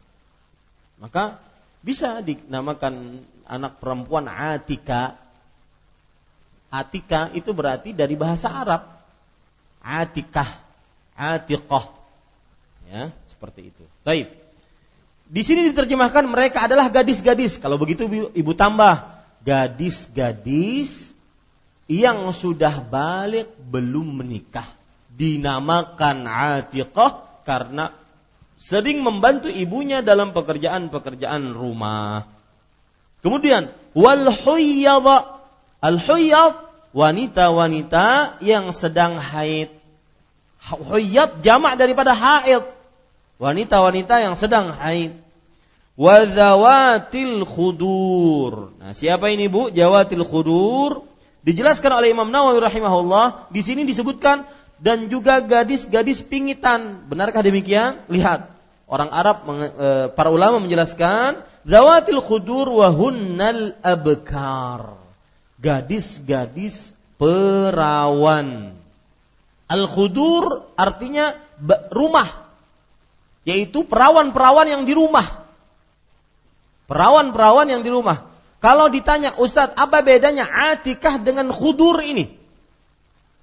[0.96, 1.36] Maka
[1.84, 5.20] bisa dinamakan anak perempuan Atika
[6.74, 8.82] Atika itu berarti dari bahasa Arab.
[9.78, 10.58] Atikah,
[11.14, 11.86] Atiqah.
[12.90, 13.84] Ya, seperti itu.
[14.02, 14.34] Baik.
[15.30, 17.62] Di sini diterjemahkan mereka adalah gadis-gadis.
[17.62, 19.06] Kalau begitu ibu tambah
[19.46, 21.14] gadis-gadis
[21.86, 24.66] yang sudah balik belum menikah.
[25.14, 27.94] Dinamakan Atiqah karena
[28.58, 32.26] sering membantu ibunya dalam pekerjaan-pekerjaan rumah.
[33.22, 34.26] Kemudian wal
[35.84, 36.63] Al huyad
[36.95, 39.68] wanita-wanita yang sedang haid.
[40.64, 42.64] Huyad jamak daripada haid.
[43.36, 45.18] Wanita-wanita yang sedang haid.
[45.99, 48.72] Wazawatil khudur.
[48.78, 49.74] Nah, siapa ini Bu?
[49.74, 51.05] Jawatil khudur.
[51.45, 54.49] Dijelaskan oleh Imam Nawawi rahimahullah, di sini disebutkan
[54.80, 57.05] dan juga gadis-gadis pingitan.
[57.05, 58.01] Benarkah demikian?
[58.09, 58.49] Lihat,
[58.88, 65.03] orang Arab e, para ulama menjelaskan zawatil khudur wa hunnal abkar
[65.64, 68.76] gadis-gadis perawan.
[69.64, 71.40] Al-khudur artinya
[71.88, 72.44] rumah.
[73.48, 75.48] Yaitu perawan-perawan yang di rumah.
[76.84, 78.28] Perawan-perawan yang di rumah.
[78.60, 82.28] Kalau ditanya Ustadz apa bedanya atikah dengan khudur ini?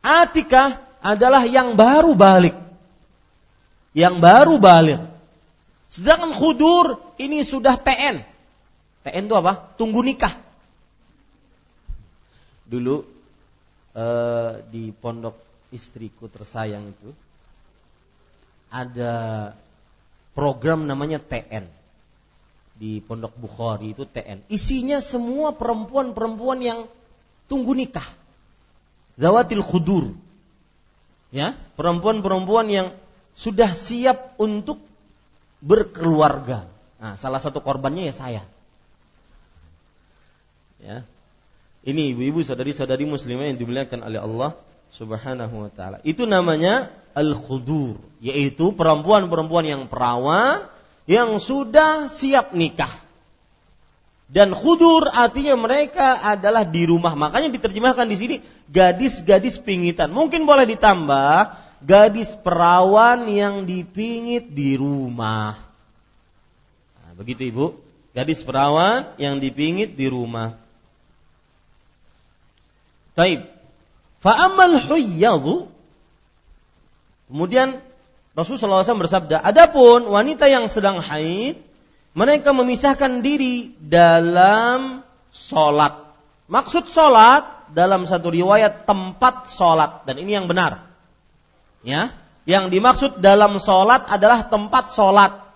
[0.01, 2.53] Atikah adalah yang baru balik.
[3.97, 5.01] Yang baru balik.
[5.89, 8.25] Sedangkan khudur ini sudah TN.
[9.05, 9.73] TN itu apa?
[9.77, 10.50] Tunggu nikah
[12.71, 13.03] dulu
[13.91, 15.35] eh, di pondok
[15.75, 17.11] istriku tersayang itu
[18.71, 19.51] ada
[20.31, 21.67] program namanya TN
[22.81, 24.47] di pondok Bukhari itu TN.
[24.49, 26.79] Isinya semua perempuan-perempuan yang
[27.45, 28.07] tunggu nikah.
[29.21, 30.17] Zawatil khudur.
[31.29, 32.87] Ya, perempuan-perempuan yang
[33.37, 34.81] sudah siap untuk
[35.61, 36.65] berkeluarga.
[36.97, 38.43] Nah, salah satu korbannya ya saya.
[40.81, 41.05] Ya,
[41.81, 44.51] ini ibu-ibu saudari-saudari muslimah yang dimuliakan oleh Allah
[44.93, 45.97] Subhanahu wa taala.
[46.05, 50.67] Itu namanya al-khudur, yaitu perempuan-perempuan yang perawan
[51.09, 52.91] yang sudah siap nikah.
[54.31, 57.11] Dan khudur artinya mereka adalah di rumah.
[57.19, 58.35] Makanya diterjemahkan di sini
[58.71, 60.07] gadis-gadis pingitan.
[60.07, 61.51] Mungkin boleh ditambah
[61.83, 65.59] gadis perawan yang dipingit di rumah.
[67.03, 67.75] Nah, begitu Ibu.
[68.15, 70.55] Gadis perawan yang dipingit di rumah.
[73.21, 73.45] Taib.
[74.25, 75.69] Fa'amal huyyadu
[77.31, 77.79] Kemudian
[78.35, 81.63] Rasulullah SAW bersabda, adapun wanita yang sedang haid,
[82.11, 84.99] mereka memisahkan diri dalam
[85.31, 86.11] solat.
[86.51, 90.91] Maksud solat dalam satu riwayat tempat solat dan ini yang benar.
[91.87, 92.11] Ya,
[92.43, 95.47] yang dimaksud dalam solat adalah tempat solat.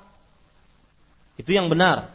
[1.35, 2.07] Itu yang benar.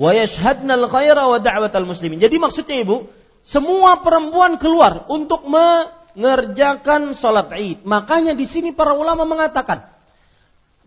[0.00, 2.24] Wa yashhadnal khaira wa da'watal muslimin.
[2.24, 3.04] Jadi maksudnya Ibu,
[3.44, 7.84] semua perempuan keluar untuk mengerjakan sholat id.
[7.84, 9.84] Makanya di sini para ulama mengatakan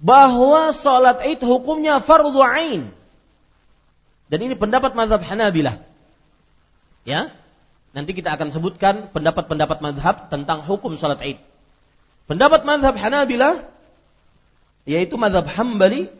[0.01, 2.89] bahwa sholat id hukumnya fardu ain.
[4.27, 5.79] Dan ini pendapat mazhab Hanabilah.
[7.07, 7.31] Ya.
[7.95, 11.39] Nanti kita akan sebutkan pendapat-pendapat madhab tentang hukum salat Id.
[12.27, 13.63] Pendapat madhab Hanabilah
[14.83, 16.11] yaitu madhab Hambali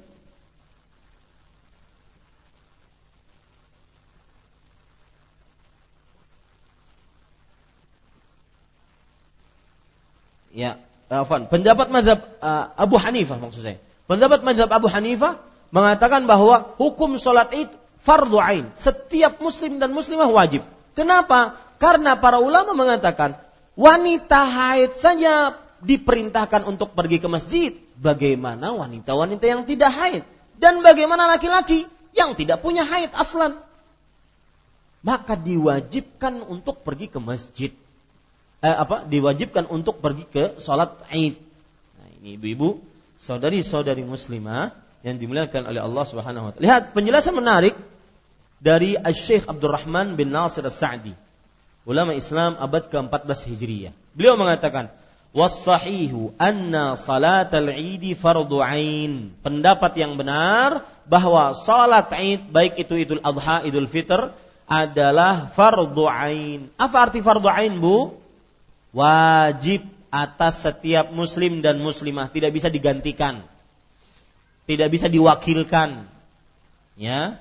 [10.58, 10.82] Ya,
[11.14, 11.46] afan.
[11.46, 13.78] Pendapat mazhab uh, Abu Hanifah maksud saya.
[14.10, 15.38] Pendapat mazhab Abu Hanifah
[15.70, 17.70] mengatakan bahwa hukum sholat id
[18.02, 18.74] fardu ain.
[18.74, 20.66] Setiap muslim dan muslimah wajib.
[20.98, 21.62] Kenapa?
[21.78, 23.38] Karena para ulama mengatakan
[23.78, 27.72] wanita haid saja diperintahkan untuk pergi ke masjid.
[28.02, 30.26] Bagaimana wanita-wanita yang tidak haid?
[30.58, 31.86] Dan bagaimana laki-laki
[32.18, 33.62] yang tidak punya haid aslan?
[35.06, 37.70] Maka diwajibkan untuk pergi ke masjid
[38.62, 41.36] eh, apa diwajibkan untuk pergi ke sholat Id.
[41.98, 42.82] Nah, ini ibu-ibu,
[43.18, 44.74] saudari-saudari muslimah
[45.06, 46.64] yang dimuliakan oleh Allah Subhanahu wa taala.
[46.64, 47.78] Lihat penjelasan menarik
[48.58, 51.14] dari Syekh Abdurrahman bin Nasir As-Sa'di,
[51.86, 53.94] ulama Islam abad ke-14 Hijriyah.
[54.18, 54.90] Beliau mengatakan,
[55.32, 63.22] "Was-sahihu anna salatal Id fardu ain." Pendapat yang benar bahwa salat Id baik itu Idul
[63.22, 64.34] Adha, Idul Fitr
[64.68, 66.68] adalah fardu ain.
[66.76, 68.27] Apa arti fardu ain, Bu?
[68.96, 72.32] Wajib atas setiap muslim dan muslimah.
[72.32, 73.44] Tidak bisa digantikan.
[74.68, 76.08] Tidak bisa diwakilkan.
[77.00, 77.40] Ya.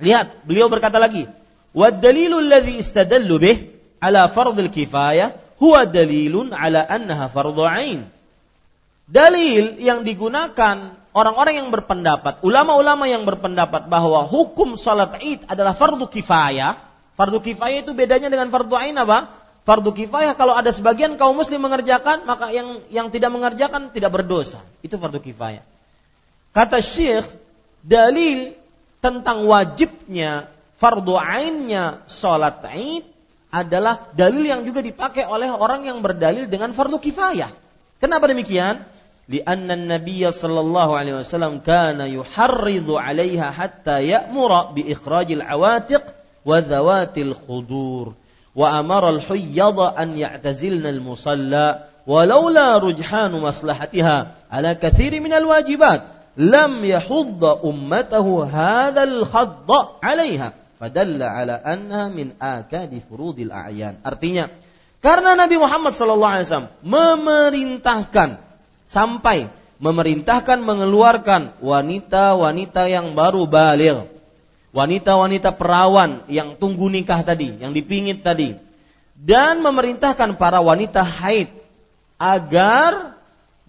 [0.00, 1.28] Lihat beliau berkata lagi
[1.74, 3.56] wa dalilul ladzi istadallu bih
[3.98, 8.06] ala fardhil kifayah huwa dalilun ala annaha fardhu ain.
[9.04, 16.08] Dalil yang digunakan orang-orang yang berpendapat ulama-ulama yang berpendapat bahwa hukum salat Id adalah fardu
[16.08, 16.80] kifayah.
[17.14, 21.61] Fardu kifayah itu bedanya dengan fardu ain apa fardu kifayah kalau ada sebagian kaum muslim
[21.61, 25.61] mengerjakan maka yang yang tidak mengerjakan tidak berdosa itu fardu kifayah
[26.55, 27.29] kata syekh
[27.85, 28.57] dalil
[28.97, 30.49] tentang wajibnya
[30.81, 33.05] fardu ainnya salat Id
[33.49, 37.53] adalah dalil yang juga dipakai oleh orang yang berdalil dengan fardu kifayah
[38.01, 38.83] kenapa demikian
[39.29, 46.03] لأن النبي صلى الله عليه وسلم كان يحرض عليها حتى يأمر بإخراج العواتق
[46.45, 48.05] وذوات الخدور
[48.54, 54.16] wa amara al-huyyadha an ya'tazilna al-musalla على كثير maslahatiha
[54.52, 56.04] ala kathiri min al-wajibat
[56.36, 57.64] lam yahudda
[60.80, 64.52] فدل hadha أنها من آكاد fadalla ala artinya
[65.00, 68.28] karena Nabi Muhammad sallallahu alaihi wasallam memerintahkan
[68.84, 69.48] sampai
[69.80, 74.13] memerintahkan mengeluarkan wanita-wanita yang baru baligh
[74.74, 78.58] wanita-wanita perawan yang tunggu nikah tadi, yang dipingit tadi,
[79.14, 81.46] dan memerintahkan para wanita haid
[82.18, 83.14] agar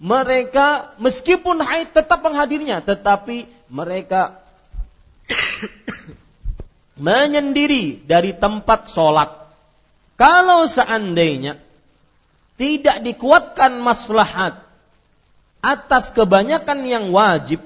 [0.01, 4.41] mereka meskipun haid tetap menghadirinya, tetapi mereka
[7.05, 9.29] menyendiri dari tempat sholat.
[10.17, 11.61] Kalau seandainya
[12.57, 14.57] tidak dikuatkan maslahat
[15.61, 17.61] atas kebanyakan yang wajib,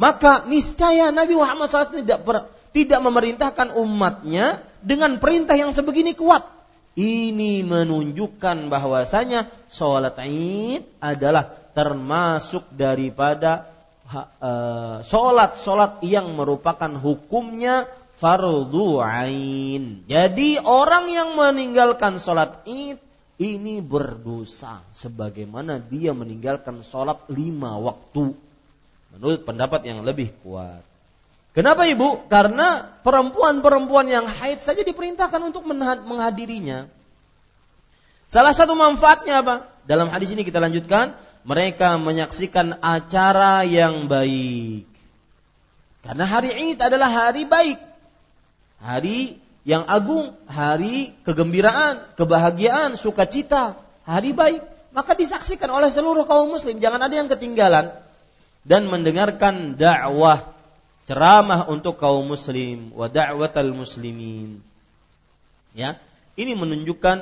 [0.00, 2.24] maka niscaya Nabi Muhammad SAW tidak
[2.70, 6.46] tidak memerintahkan umatnya dengan perintah yang sebegini kuat.
[6.98, 13.70] Ini menunjukkan bahwasanya sholat Id adalah termasuk daripada
[15.06, 17.86] sholat-sholat e, yang merupakan hukumnya
[18.18, 20.02] fardu ain.
[20.10, 22.98] Jadi orang yang meninggalkan sholat id
[23.40, 28.36] ini berdosa sebagaimana dia meninggalkan sholat lima waktu.
[29.16, 30.89] Menurut pendapat yang lebih kuat.
[31.50, 32.22] Kenapa ibu?
[32.30, 35.66] Karena perempuan-perempuan yang haid saja diperintahkan untuk
[36.06, 36.86] menghadirinya.
[38.30, 39.66] Salah satu manfaatnya apa?
[39.82, 44.86] Dalam hadis ini kita lanjutkan, mereka menyaksikan acara yang baik.
[46.06, 47.78] Karena hari Id adalah hari baik.
[48.78, 53.74] Hari yang agung, hari kegembiraan, kebahagiaan, sukacita,
[54.06, 54.62] hari baik.
[54.94, 57.90] Maka disaksikan oleh seluruh kaum muslim, jangan ada yang ketinggalan
[58.62, 60.59] dan mendengarkan dakwah
[61.08, 64.60] ceramah untuk kaum muslim wa da'watal muslimin.
[65.72, 65.96] Ya,
[66.34, 67.18] ini menunjukkan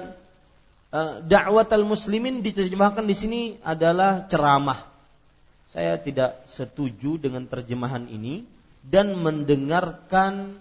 [0.92, 4.88] uh, da'watal muslimin diterjemahkan di sini adalah ceramah.
[5.68, 8.48] Saya tidak setuju dengan terjemahan ini
[8.80, 10.56] dan mendengarkan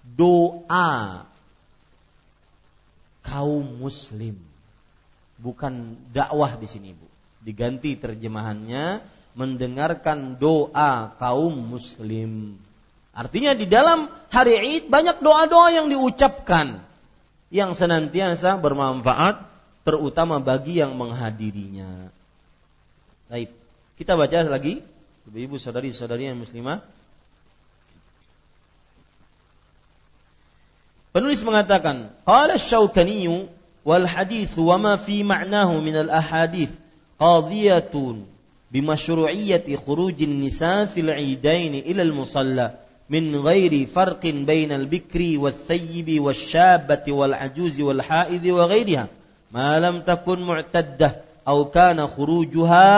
[0.00, 1.28] doa
[3.20, 4.40] kaum muslim.
[5.38, 7.04] Bukan dakwah di sini, Bu.
[7.44, 9.04] Diganti terjemahannya
[9.38, 12.58] mendengarkan doa kaum muslim.
[13.14, 16.82] Artinya di dalam hari Id banyak doa-doa yang diucapkan
[17.54, 19.46] yang senantiasa bermanfaat
[19.86, 22.10] terutama bagi yang menghadirinya.
[23.30, 23.54] Baik,
[23.94, 24.82] kita baca lagi
[25.28, 26.80] Ibu-ibu saudari-saudari yang muslimah
[31.12, 33.26] Penulis mengatakan, qala Syaukani
[33.82, 36.70] wal hadis wa ma fi ma'nahu min al ahadith
[37.16, 38.37] qadiyatun
[38.68, 42.66] bimasyru'iyyati khurujin nisa fil 'idain ila al musalla
[43.08, 49.08] min ghairi farqin bainal bikri was sayyibi was syabati wal ajuzi wal haidi wa ghairiha.
[49.48, 52.88] Ma lam takun mu'taddah aw kana khurujuha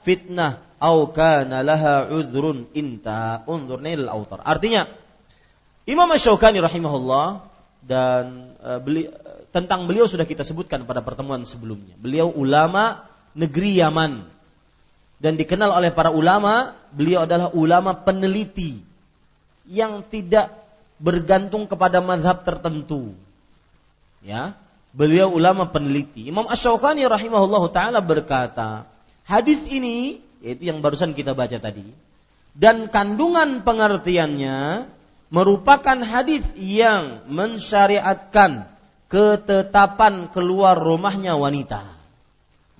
[0.00, 3.44] fitnah aw kana laha udhrun inta.
[3.44, 4.88] Unzur nail autar artinya
[5.88, 7.48] Imam Asy-Syaukani rahimahullah
[7.80, 9.08] dan uh, beli,
[9.52, 11.96] tentang beliau sudah kita sebutkan pada pertemuan sebelumnya.
[11.96, 14.28] Beliau ulama negeri Yaman
[15.18, 18.78] dan dikenal oleh para ulama, beliau adalah ulama peneliti
[19.66, 20.54] yang tidak
[20.98, 23.14] bergantung kepada mazhab tertentu.
[24.22, 24.54] Ya,
[24.94, 26.26] beliau ulama peneliti.
[26.26, 28.86] Imam Ash-Shawqani rahimahullah taala berkata,
[29.26, 31.82] hadis ini yaitu yang barusan kita baca tadi
[32.58, 34.90] dan kandungan pengertiannya
[35.30, 38.66] merupakan hadis yang mensyariatkan
[39.06, 41.86] ketetapan keluar rumahnya wanita.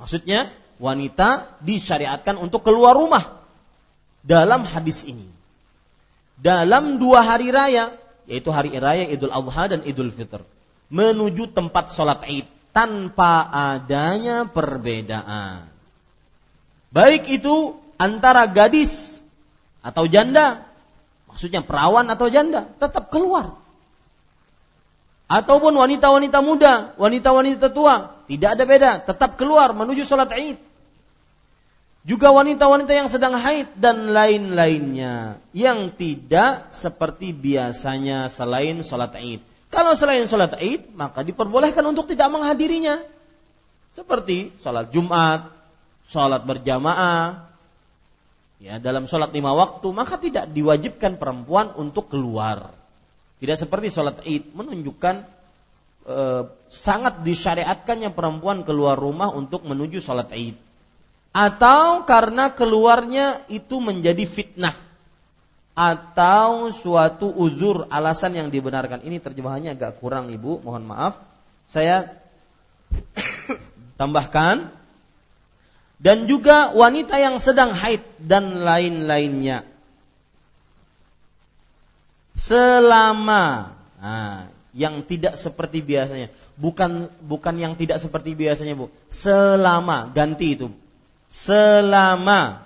[0.00, 3.42] Maksudnya wanita disyariatkan untuk keluar rumah
[4.22, 5.26] dalam hadis ini.
[6.38, 7.94] Dalam dua hari raya,
[8.30, 10.46] yaitu hari raya Idul Adha dan Idul Fitr,
[10.90, 15.66] menuju tempat sholat Id tanpa adanya perbedaan.
[16.94, 19.18] Baik itu antara gadis
[19.82, 20.68] atau janda
[21.38, 23.54] maksudnya perawan atau janda, tetap keluar.
[25.30, 30.58] Ataupun wanita-wanita muda, wanita-wanita tua, tidak ada beda, tetap keluar menuju sholat id.
[32.08, 39.44] Juga wanita-wanita yang sedang haid dan lain-lainnya yang tidak seperti biasanya selain sholat id.
[39.68, 43.04] Kalau selain sholat id, maka diperbolehkan untuk tidak menghadirinya.
[43.92, 45.52] Seperti sholat Jumat,
[46.08, 47.48] sholat berjamaah,
[48.58, 52.74] ya dalam sholat lima waktu maka tidak diwajibkan perempuan untuk keluar
[53.38, 55.22] tidak seperti sholat id menunjukkan
[56.02, 56.18] e,
[56.66, 60.58] sangat disyariatkannya perempuan keluar rumah untuk menuju sholat id
[61.30, 64.74] atau karena keluarnya itu menjadi fitnah
[65.78, 71.22] atau suatu uzur alasan yang dibenarkan ini terjemahannya agak kurang ibu mohon maaf
[71.70, 72.18] saya
[74.00, 74.74] tambahkan
[75.98, 79.66] dan juga wanita yang sedang haid dan lain-lainnya.
[82.38, 88.94] Selama nah, yang tidak seperti biasanya, bukan bukan yang tidak seperti biasanya, Bu.
[89.10, 90.70] Selama ganti itu.
[91.28, 92.64] Selama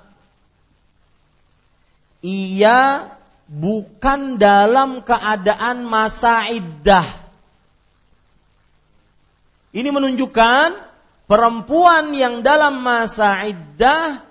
[2.22, 3.10] ia
[3.50, 7.04] bukan dalam keadaan masa iddah.
[9.74, 10.78] Ini menunjukkan
[11.26, 14.22] perempuan yang dalam masa iddah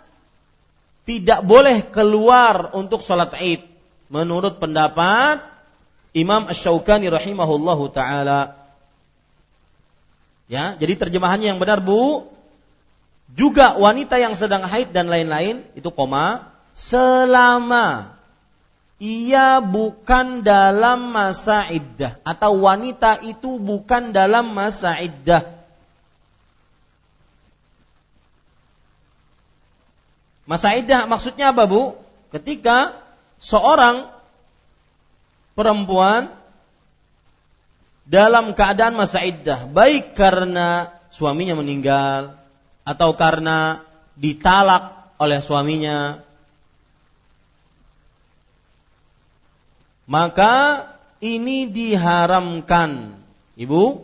[1.03, 3.65] tidak boleh keluar untuk sholat id
[4.07, 5.43] menurut pendapat
[6.11, 8.59] Imam Ash-Shawqani rahimahullahu taala.
[10.51, 12.27] Ya, jadi terjemahannya yang benar Bu.
[13.31, 18.17] Juga wanita yang sedang haid dan lain-lain itu koma selama
[19.01, 25.61] ia bukan dalam masa iddah atau wanita itu bukan dalam masa iddah
[30.51, 31.95] Masa iddah maksudnya apa bu?
[32.27, 32.91] Ketika
[33.39, 34.11] seorang
[35.55, 36.27] perempuan
[38.03, 42.40] dalam keadaan masa iddah, baik karena suaminya meninggal
[42.81, 43.85] atau karena
[44.17, 46.21] ditalak oleh suaminya,
[50.09, 50.87] maka
[51.21, 53.15] ini diharamkan,
[53.53, 54.01] ibu,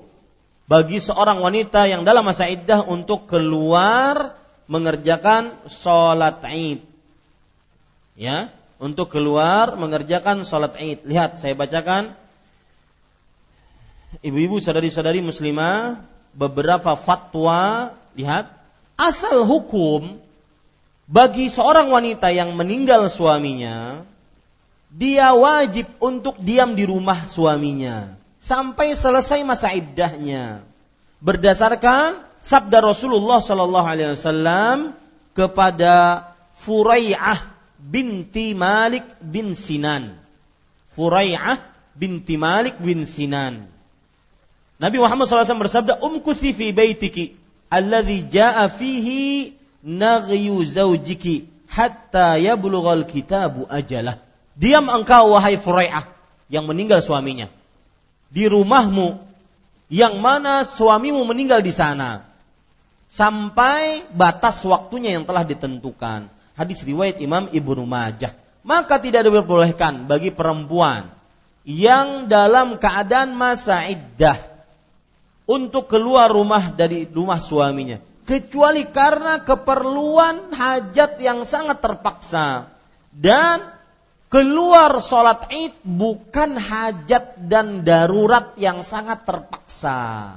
[0.67, 4.35] bagi seorang wanita yang dalam masa iddah untuk keluar
[4.67, 6.83] mengerjakan sholat id.
[8.17, 11.07] Ya, untuk keluar mengerjakan sholat id.
[11.07, 12.13] Lihat, saya bacakan.
[14.21, 16.03] Ibu-ibu, saudari-saudari muslimah,
[16.33, 18.56] beberapa fatwa, lihat,
[18.97, 20.17] asal hukum
[21.07, 24.03] bagi seorang wanita yang meninggal suaminya,
[24.91, 30.65] dia wajib untuk diam di rumah suaminya sampai selesai masa iddahnya.
[31.23, 34.93] Berdasarkan sabda Rasulullah sallallahu alaihi wasallam
[35.31, 36.27] kepada
[36.57, 40.17] Furai'ah binti Malik bin Sinan.
[40.97, 41.61] Furai'ah
[41.93, 43.69] binti Malik bin Sinan.
[44.77, 47.33] Nabi Muhammad SAW bersabda, Umkuthi fi baitiki,
[47.67, 49.53] alladhi ja'a fihi
[49.83, 54.19] naghyu zawjiki, hatta yablughal kitabu ajalah.
[54.57, 56.09] Diam engkau wahai Furai'ah,
[56.49, 57.51] yang meninggal suaminya.
[58.33, 59.21] Di rumahmu,
[59.87, 62.27] yang mana suamimu meninggal di sana
[63.07, 66.27] sampai batas waktunya yang telah ditentukan.
[66.57, 68.35] Hadis riwayat Imam Ibnu Majah.
[68.67, 71.07] Maka tidak diperbolehkan bagi perempuan
[71.63, 74.56] yang dalam keadaan masa iddah
[75.47, 82.67] untuk keluar rumah dari rumah suaminya kecuali karena keperluan hajat yang sangat terpaksa
[83.15, 83.63] dan
[84.27, 90.35] keluar sholat id bukan hajat dan darurat yang sangat terpaksa.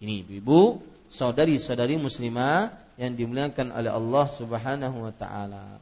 [0.00, 0.80] Ini ibu-ibu,
[1.12, 5.78] saudari-saudari muslimah yang dimuliakan oleh Allah Subhanahu wa taala.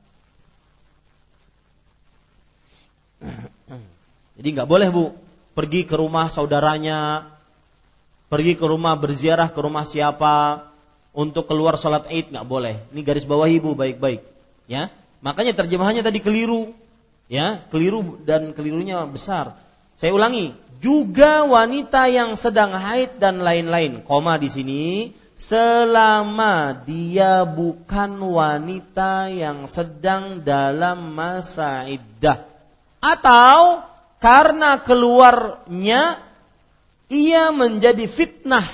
[4.36, 5.14] Jadi nggak boleh bu
[5.54, 7.30] pergi ke rumah saudaranya,
[8.31, 10.64] pergi ke rumah berziarah ke rumah siapa
[11.11, 12.78] untuk keluar sholat id nggak boleh.
[12.95, 14.22] Ini garis bawah ibu baik-baik,
[14.70, 14.89] ya.
[15.20, 16.72] Makanya terjemahannya tadi keliru,
[17.26, 19.59] ya, keliru dan kelirunya besar.
[20.01, 24.01] Saya ulangi, juga wanita yang sedang haid dan lain-lain.
[24.01, 32.45] Koma di sini selama dia bukan wanita yang sedang dalam masa iddah
[33.01, 33.81] atau
[34.20, 36.20] karena keluarnya
[37.11, 38.64] ia menjadi fitnah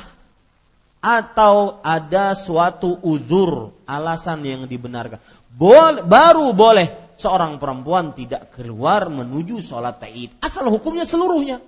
[1.00, 5.18] atau ada suatu udur alasan yang dibenarkan.
[5.56, 10.36] Boleh, baru boleh seorang perempuan tidak keluar menuju sholat taid.
[10.44, 11.64] Asal hukumnya seluruhnya.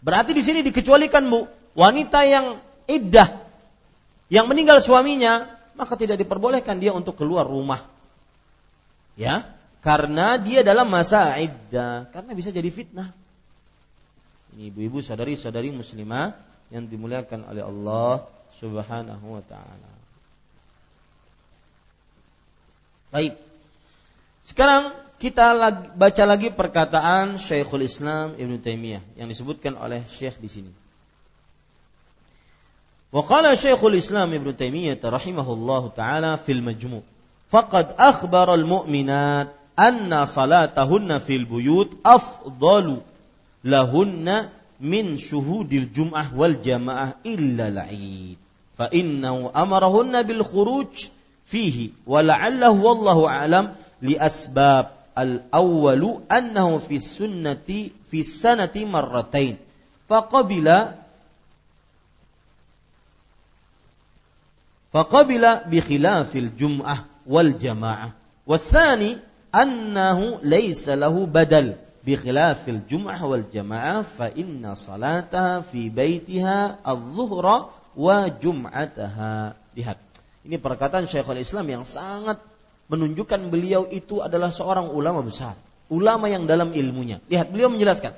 [0.00, 1.44] Berarti di sini dikecualikan bu
[1.76, 3.44] wanita yang iddah
[4.32, 7.86] yang meninggal suaminya maka tidak diperbolehkan dia untuk keluar rumah.
[9.14, 9.50] Ya,
[9.82, 13.14] karena dia dalam masa iddah, karena bisa jadi fitnah
[14.58, 16.34] ibu-ibu sadari, sadari muslimah
[16.74, 18.26] yang dimuliakan oleh Allah
[18.58, 19.92] Subhanahu wa taala.
[23.14, 23.38] Baik.
[24.44, 30.48] Sekarang kita lagi, baca lagi perkataan Syekhul Islam Ibn Taimiyah yang disebutkan oleh Syekh di
[30.50, 30.72] sini.
[33.08, 33.24] Wa
[33.56, 37.00] Syekhul Islam Ibn Taimiyah rahimahullah taala fil Majmu'
[37.48, 43.00] faqad akhbara al-mu'minat anna salatahunna fil buyut afdalu
[43.64, 48.38] lahunna min syuhudil jum'ah wal jamaah illa al-'id
[48.78, 51.10] fa innahu amarahunna bil khuruj
[51.46, 59.58] fihi wa la'allahu wallahu a'lam li asbab al-awwalu annahu fi sunnati fi sanati marratain
[60.06, 60.94] faqabila
[64.94, 68.14] faqabila bi khilafil jum'ah wal jamaah
[68.48, 71.76] والثاني annahu laisa lahu badal
[72.08, 79.52] bi khilafil jum'ah wal jamaah fa inna salataha fi baitiha adh-dhuhra wa jum'ataha.
[79.76, 80.00] Lihat.
[80.48, 82.40] Ini perkataan Syekhul Islam yang sangat
[82.88, 85.60] menunjukkan beliau itu adalah seorang ulama besar,
[85.92, 87.20] ulama yang dalam ilmunya.
[87.28, 88.16] Lihat beliau menjelaskan.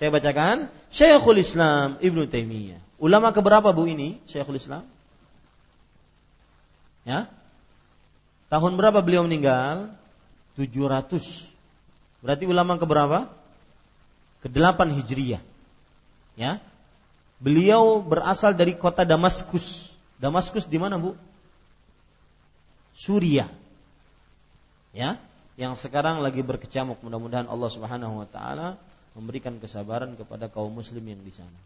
[0.00, 2.80] Saya bacakan Syekhul Islam Ibnu Taimiyah.
[2.96, 4.16] Ulama keberapa Bu ini?
[4.24, 4.88] Syekhul Islam?
[7.04, 7.28] Ya?
[8.48, 9.92] Tahun berapa beliau meninggal?
[10.56, 11.55] 700.
[12.26, 13.30] Berarti ulama keberapa?
[14.42, 15.38] Kedelapan Hijriyah.
[16.34, 16.58] Ya.
[17.38, 19.94] Beliau berasal dari kota Damaskus.
[20.18, 21.14] Damaskus di mana, Bu?
[22.98, 23.46] Suriah.
[24.90, 25.20] Ya,
[25.60, 26.98] yang sekarang lagi berkecamuk.
[27.04, 28.80] Mudah-mudahan Allah Subhanahu wa taala
[29.12, 31.58] memberikan kesabaran kepada kaum muslim yang di sana.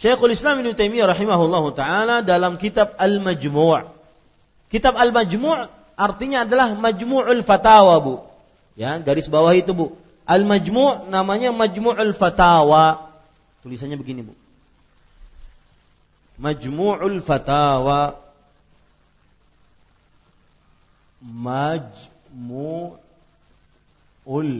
[0.00, 3.92] Syekhul Islam Ibnu Taimiyah rahimahullahu taala dalam kitab Al-Majmu'
[4.72, 8.20] Kitab Al-Majmu' artinya adalah majmu'ul fatawa, Bu.
[8.76, 9.96] Ya, garis bawah itu, Bu.
[10.28, 13.08] Al-majmu' namanya majmu'ul fatawa.
[13.64, 14.36] Tulisannya begini, Bu.
[16.36, 18.20] Majmu'ul fatawa
[21.24, 23.00] Majmu'ul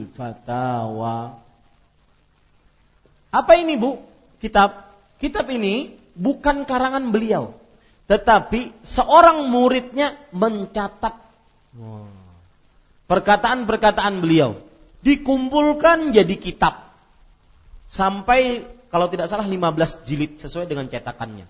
[0.09, 1.37] fatawa
[3.29, 4.01] Apa ini, Bu?
[4.41, 4.89] Kitab.
[5.21, 7.53] Kitab ini bukan karangan beliau,
[8.09, 11.13] tetapi seorang muridnya mencatat
[13.07, 14.59] Perkataan-perkataan beliau
[15.01, 16.91] dikumpulkan jadi kitab.
[17.87, 21.47] Sampai kalau tidak salah 15 jilid sesuai dengan cetakannya.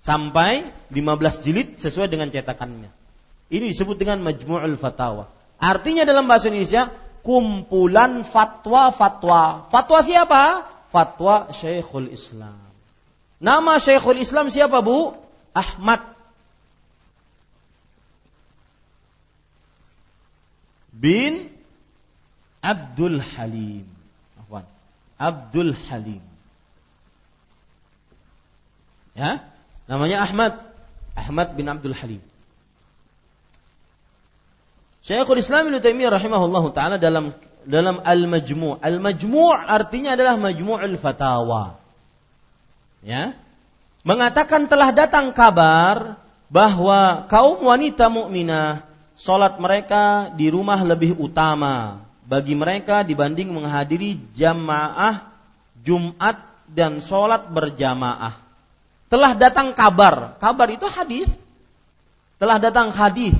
[0.00, 2.88] Sampai 15 jilid sesuai dengan cetakannya.
[3.48, 5.28] Ini disebut dengan Majmu'ul Fatawa.
[5.58, 9.68] Artinya dalam bahasa Indonesia kumpulan fatwa-fatwa.
[9.68, 10.42] Fatwa siapa?
[10.88, 12.56] Fatwa Syekhul Islam.
[13.42, 15.12] Nama Syekhul Islam siapa, Bu?
[15.52, 16.17] Ahmad
[20.98, 21.54] bin
[22.62, 23.86] Abdul Halim.
[25.18, 26.22] Abdul Halim.
[29.18, 29.42] Ya,
[29.90, 30.62] namanya Ahmad.
[31.18, 32.22] Ahmad bin Abdul Halim.
[35.02, 37.34] Syekhul Islam Ibnu Taimiyah rahimahullah taala dalam
[37.66, 38.78] dalam Al-Majmu'.
[38.78, 41.82] Al-Majmu' artinya adalah Majmu'ul Fatawa.
[43.02, 43.34] Ya.
[44.06, 48.87] Mengatakan telah datang kabar bahwa kaum wanita mukminah
[49.18, 55.26] Sholat mereka di rumah lebih utama bagi mereka dibanding menghadiri jamaah
[55.82, 56.38] Jumat
[56.70, 58.38] dan sholat berjamaah.
[59.10, 61.26] Telah datang kabar, kabar itu hadis.
[62.38, 63.34] Telah datang hadis,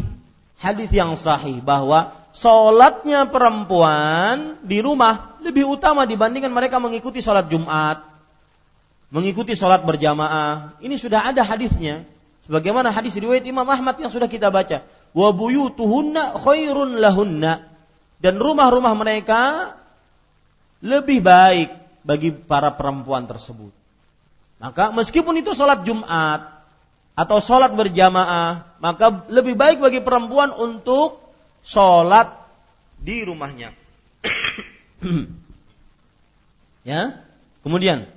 [0.59, 8.03] hadis yang sahih bahwa sholatnya perempuan di rumah lebih utama dibandingkan mereka mengikuti sholat Jumat,
[9.15, 10.75] mengikuti sholat berjamaah.
[10.83, 12.03] Ini sudah ada hadisnya.
[12.49, 14.83] Sebagaimana hadis riwayat Imam Ahmad yang sudah kita baca.
[15.15, 17.69] Wa buyutuhunna khairun lahunna.
[18.19, 19.75] Dan rumah-rumah mereka
[20.83, 21.71] lebih baik
[22.03, 23.71] bagi para perempuan tersebut.
[24.59, 26.67] Maka meskipun itu sholat Jumat
[27.15, 31.23] atau sholat berjamaah, maka lebih baik bagi perempuan untuk
[31.63, 32.35] sholat
[32.99, 33.71] di rumahnya.
[36.91, 37.23] ya,
[37.63, 38.11] kemudian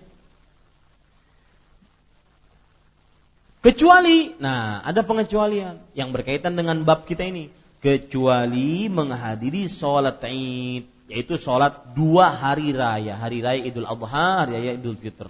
[3.61, 7.53] Kecuali, nah ada pengecualian yang berkaitan dengan bab kita ini.
[7.81, 14.71] Kecuali menghadiri sholat id, yaitu sholat dua hari raya, hari raya Idul Adha, hari raya
[14.77, 15.29] Idul Fitr.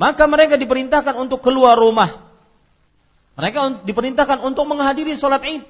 [0.00, 2.16] Maka mereka diperintahkan untuk keluar rumah.
[3.36, 5.64] Mereka diperintahkan untuk menghadiri sholat id.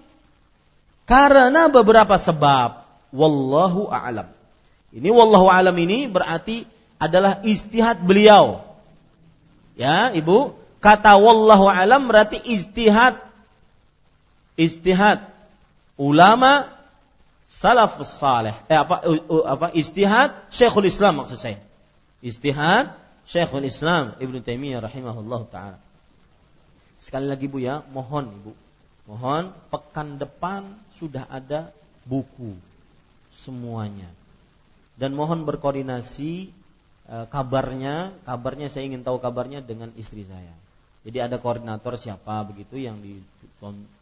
[1.11, 2.87] Karena beberapa sebab.
[3.14, 4.31] Wallahu a'lam.
[4.95, 6.66] Ini wallahu a'lam ini berarti
[7.03, 8.62] adalah istihad beliau.
[9.79, 13.16] Ya, Ibu, Kata wallahu alam berarti istihad.
[14.61, 15.24] Istihad
[15.97, 16.68] ulama
[17.49, 18.53] salafus saleh.
[18.68, 19.01] Eh apa
[19.49, 21.57] apa istihad Syekhul Islam maksud saya.
[22.20, 22.93] Istihad
[23.24, 25.78] Syekhul Islam Ibnu Taimiyah rahimahullah taala.
[27.01, 28.53] Sekali lagi Bu ya, mohon Ibu.
[29.09, 30.68] Mohon pekan depan
[31.01, 31.72] sudah ada
[32.05, 32.57] buku
[33.32, 34.09] semuanya.
[34.97, 36.49] Dan mohon berkoordinasi
[37.05, 40.64] e, kabarnya, kabarnya saya ingin tahu kabarnya dengan istri saya.
[41.05, 42.97] Jadi ada koordinator siapa begitu yang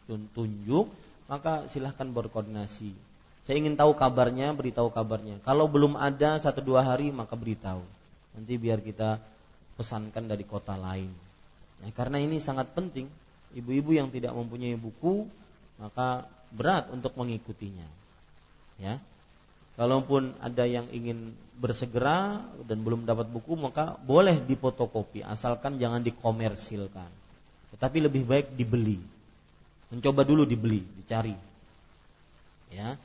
[0.07, 0.85] ditunjuk,
[1.27, 2.95] maka silahkan berkoordinasi.
[3.43, 5.43] Saya ingin tahu kabarnya, beritahu kabarnya.
[5.43, 7.83] Kalau belum ada satu dua hari, maka beritahu.
[8.39, 9.19] Nanti biar kita
[9.75, 11.11] pesankan dari kota lain.
[11.83, 13.11] Nah, karena ini sangat penting.
[13.51, 15.27] Ibu-ibu yang tidak mempunyai buku,
[15.75, 16.23] maka
[16.55, 17.85] berat untuk mengikutinya.
[18.79, 18.97] Ya,
[19.73, 27.09] Kalaupun ada yang ingin bersegera dan belum dapat buku maka boleh dipotokopi asalkan jangan dikomersilkan.
[27.73, 29.01] Tetapi lebih baik dibeli.
[29.89, 31.33] Mencoba dulu dibeli, dicari.
[32.69, 32.97] Ya.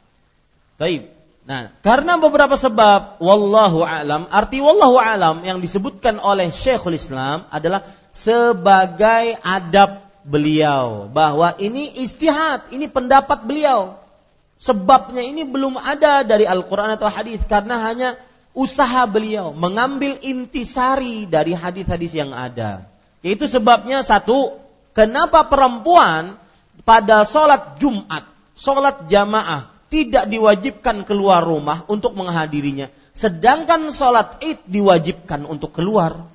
[0.77, 1.09] Baik.
[1.49, 7.89] Nah, karena beberapa sebab wallahu alam, arti wallahu alam yang disebutkan oleh Syekhul Islam adalah
[8.13, 13.97] sebagai adab beliau bahwa ini istihad, ini pendapat beliau
[14.59, 18.19] Sebabnya ini belum ada dari Al-Quran atau hadis karena hanya
[18.59, 22.91] usaha beliau mengambil intisari dari hadis-hadis yang ada.
[23.23, 24.59] Itu sebabnya satu,
[24.99, 26.35] kenapa perempuan
[26.83, 28.27] pada sholat Jumat,
[28.59, 36.27] sholat jamaah tidak diwajibkan keluar rumah untuk menghadirinya, sedangkan sholat id diwajibkan untuk keluar.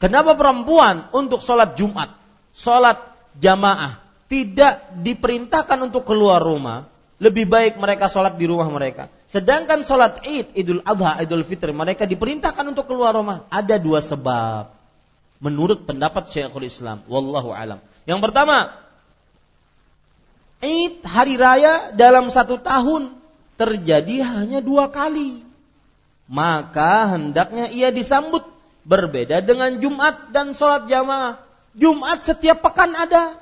[0.00, 2.16] Kenapa perempuan untuk sholat Jumat,
[2.56, 3.00] sholat
[3.36, 9.08] jamaah tidak diperintahkan untuk keluar rumah, lebih baik mereka sholat di rumah mereka.
[9.26, 13.48] Sedangkan sholat id, idul adha, idul fitri, mereka diperintahkan untuk keluar rumah.
[13.48, 14.72] Ada dua sebab.
[15.40, 17.04] Menurut pendapat Syekhul Islam.
[17.08, 17.80] Wallahu alam.
[18.04, 18.76] Yang pertama,
[20.60, 23.16] id hari raya dalam satu tahun
[23.56, 25.40] terjadi hanya dua kali.
[26.28, 28.44] Maka hendaknya ia disambut
[28.84, 31.40] berbeda dengan Jumat dan sholat jamaah.
[31.76, 33.36] Jumat setiap pekan ada.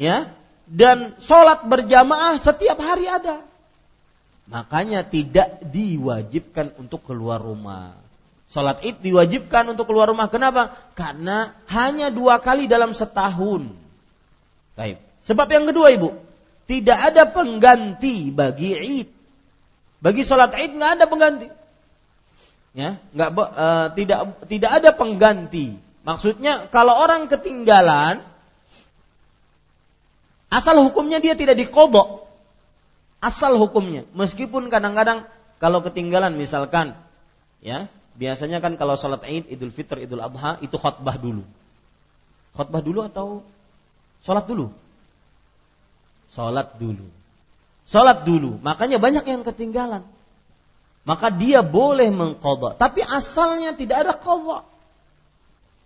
[0.00, 0.32] Ya,
[0.72, 3.44] dan sholat berjamaah setiap hari ada.
[4.48, 7.92] Makanya tidak diwajibkan untuk keluar rumah.
[8.48, 10.32] Sholat id diwajibkan untuk keluar rumah.
[10.32, 10.72] Kenapa?
[10.96, 13.68] Karena hanya dua kali dalam setahun.
[14.72, 14.96] Baik.
[15.28, 16.16] Sebab yang kedua ibu,
[16.64, 19.08] tidak ada pengganti bagi id.
[20.00, 21.48] Bagi sholat id nggak ada pengganti.
[22.72, 25.76] Ya, nggak uh, tidak tidak ada pengganti.
[26.02, 28.24] Maksudnya kalau orang ketinggalan
[30.52, 32.28] Asal hukumnya dia tidak dikodok.
[33.24, 34.04] Asal hukumnya.
[34.12, 35.24] Meskipun kadang-kadang
[35.56, 36.92] kalau ketinggalan misalkan,
[37.64, 37.88] ya
[38.20, 41.40] biasanya kan kalau sholat id, idul fitr, idul adha itu khutbah dulu.
[42.52, 43.40] Khutbah dulu atau
[44.20, 44.68] sholat dulu?
[46.28, 47.08] Sholat dulu.
[47.88, 48.60] Sholat dulu.
[48.60, 50.04] Makanya banyak yang ketinggalan.
[51.08, 52.76] Maka dia boleh mengkodok.
[52.76, 54.68] Tapi asalnya tidak ada kodok.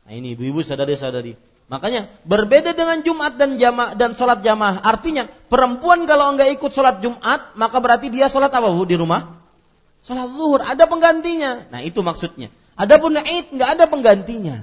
[0.07, 1.39] Nah ini ibu-ibu sadari-sadari.
[1.67, 4.87] Makanya berbeda dengan Jumat dan jamaah dan sholat jamaah.
[4.87, 9.43] Artinya perempuan kalau enggak ikut sholat Jumat, maka berarti dia sholat apa bu di rumah?
[10.07, 10.63] Sholat zuhur.
[10.63, 11.67] Ada penggantinya.
[11.75, 12.55] Nah itu maksudnya.
[12.79, 14.63] Adapun Id enggak ada penggantinya.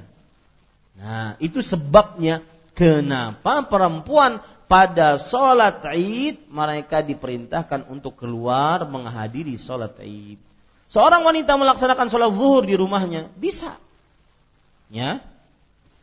[0.95, 2.39] Nah itu sebabnya
[2.71, 4.39] kenapa perempuan
[4.71, 10.39] pada sholat id mereka diperintahkan untuk keluar menghadiri sholat id.
[10.87, 13.77] Seorang wanita melaksanakan sholat zuhur di rumahnya bisa,
[14.93, 15.21] ya,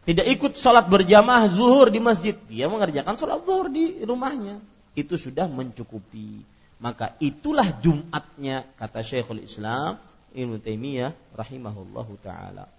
[0.08, 4.60] tidak ikut sholat berjamaah zuhur di masjid, dia mengerjakan sholat zuhur di rumahnya,
[4.96, 6.42] itu sudah mencukupi.
[6.80, 10.00] Maka itulah Jumatnya kata Syekhul Islam
[10.32, 12.72] Ibnu Taimiyah rahimahullahu taala.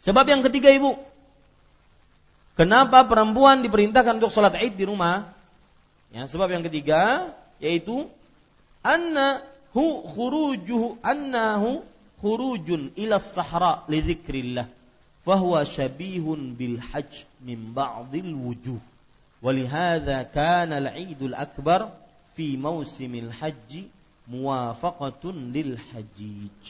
[0.00, 0.96] Sebab yang ketiga Ibu,
[2.60, 5.32] Kenapa perempuan diperintahkan untuk sholat id di rumah?
[6.12, 8.04] Ya, sebab yang ketiga yaitu
[8.84, 11.80] annahu khurujuhu annahu
[12.21, 14.67] khurujun ila sahra li dzikrillah
[15.25, 18.81] fahuwa syabihun bil hajj min ba'dil wujuh
[19.45, 21.81] ولهذا كان العيد الأكبر
[22.33, 23.71] في موسم الحج
[24.25, 26.61] موافقة للحجيج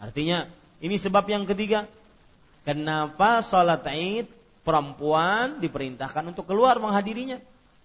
[0.00, 0.48] Artinya,
[0.80, 1.84] ini sebab yang ketiga.
[2.64, 4.32] Kenapa sholat id
[4.64, 7.36] perempuan diperintahkan untuk keluar menghadirinya.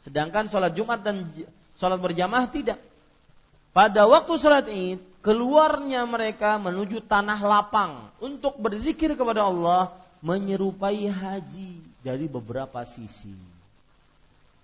[0.08, 1.28] Sedangkan sholat Jumat dan
[1.76, 2.80] sholat berjamaah tidak.
[3.76, 11.81] Pada waktu sholat id, keluarnya mereka menuju tanah lapang untuk berzikir kepada Allah menyerupai haji
[12.05, 13.33] dari beberapa sisi.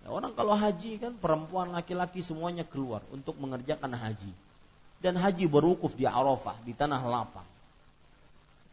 [0.04, 4.32] Ya, orang kalau haji kan perempuan laki-laki semuanya keluar untuk mengerjakan haji.
[4.96, 7.44] Dan haji berukuf di Arafah, di tanah lapang.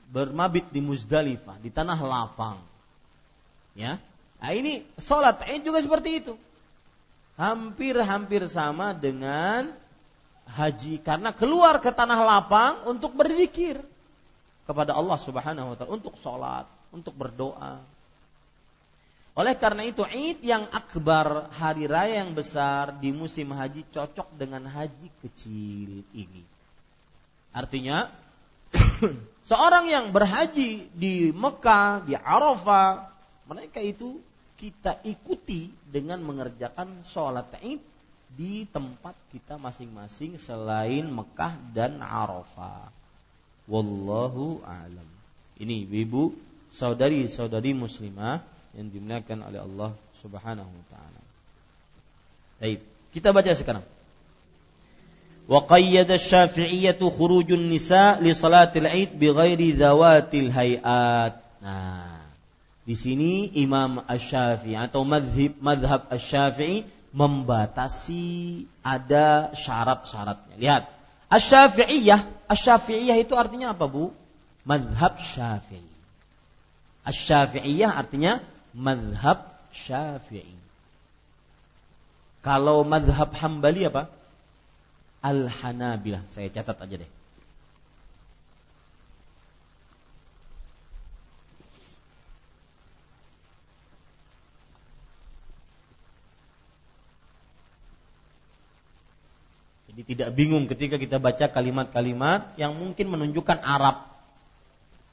[0.08, 2.58] Bermabit di Muzdalifah, di tanah lapang
[3.74, 3.98] Ya.
[4.38, 6.34] Nah ini sholat Id juga seperti itu.
[7.34, 9.74] Hampir-hampir sama dengan
[10.48, 13.82] haji karena keluar ke tanah lapang untuk berzikir
[14.64, 17.84] kepada Allah Subhanahu wa taala untuk sholat, untuk berdoa.
[19.34, 24.70] Oleh karena itu Id yang akbar hari raya yang besar di musim haji cocok dengan
[24.70, 26.46] haji kecil ini.
[27.50, 28.14] Artinya
[29.50, 33.10] seorang yang berhaji di Mekah, di Arafah,
[33.50, 34.22] mereka itu
[34.54, 37.93] kita ikuti dengan mengerjakan sholat id
[38.34, 42.90] di tempat kita masing-masing selain Mekah dan Arafah.
[43.70, 45.10] Wallahu a'lam.
[45.62, 46.34] Ini ibu
[46.74, 48.42] saudari-saudari muslimah
[48.74, 51.22] yang dimuliakan oleh Allah Subhanahu wa taala.
[52.58, 52.82] Baik,
[53.14, 53.86] kita baca sekarang.
[55.46, 61.38] Wa qayyada asy-Syafi'iyyah khurujun nisa li salatil Id bi ghairi zawatil hayat.
[61.62, 62.24] Nah,
[62.84, 70.55] di sini Imam Ash-Syafi'i atau madhab, madhab Ash-Syafi'i membatasi ada syarat-syaratnya.
[70.57, 70.84] Lihat,
[71.30, 74.09] Ash-Syafi'iyah, Ash-Syafi'iyah itu artinya apa, Bu?
[74.66, 75.93] Madhab Syafi'i.
[77.05, 78.41] Ash-Syafi'iyah artinya
[78.74, 80.57] madhab Syafi'i.
[82.43, 84.11] Kalau madhab Hambali apa?
[85.24, 86.28] Al-Hanabilah.
[86.28, 87.11] Saya catat aja deh.
[99.94, 104.10] Jadi tidak bingung ketika kita baca kalimat-kalimat yang mungkin menunjukkan Arab.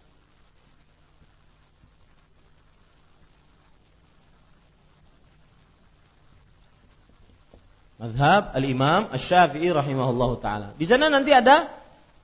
[8.03, 10.75] Mazhab al-Imam Asy-Syafi'i rahimahullahu taala.
[10.75, 11.71] Di sana nanti ada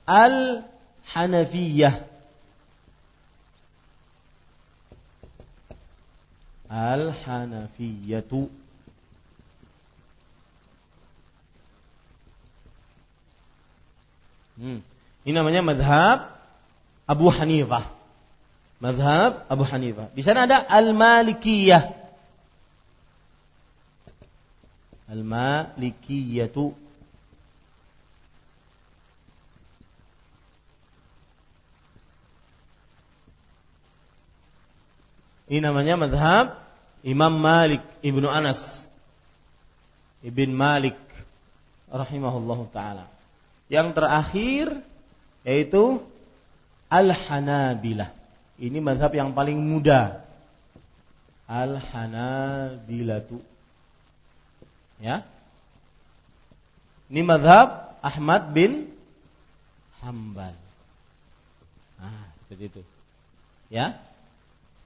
[0.03, 1.95] Al-Hanafiyah.
[6.67, 8.51] Al-Hanafiyatu.
[14.59, 14.83] Hmm.
[15.23, 16.35] Ini namanya madhab
[17.07, 17.87] Abu Hanifah.
[18.83, 20.11] Madhab Abu Hanifah.
[20.11, 21.98] Di sana ada Al-Malikiyah.
[25.09, 26.87] Al-Malikiyatu
[35.49, 36.61] Ini namanya madhab
[37.01, 38.85] Imam Malik Ibnu Anas
[40.19, 40.99] Ibn Malik
[41.87, 43.07] rahimahullahu taala.
[43.71, 44.65] Yang terakhir
[45.47, 46.03] yaitu
[46.91, 48.11] Al-Hanabilah.
[48.59, 50.25] Ini madhab yang paling muda.
[51.47, 53.39] Al-Hanabilatu.
[54.99, 55.23] Ya.
[57.09, 58.91] Ini madhab Ahmad bin
[60.03, 60.53] Hambal.
[61.97, 62.81] Nah, seperti itu.
[63.71, 63.97] Ya.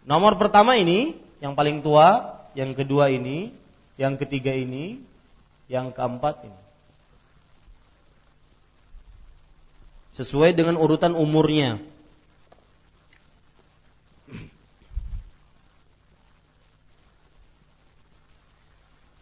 [0.07, 3.51] Nomor pertama ini yang paling tua, yang kedua ini,
[3.99, 5.01] yang ketiga ini,
[5.67, 6.63] yang keempat ini.
[10.13, 11.81] sesuai dengan urutan umurnya.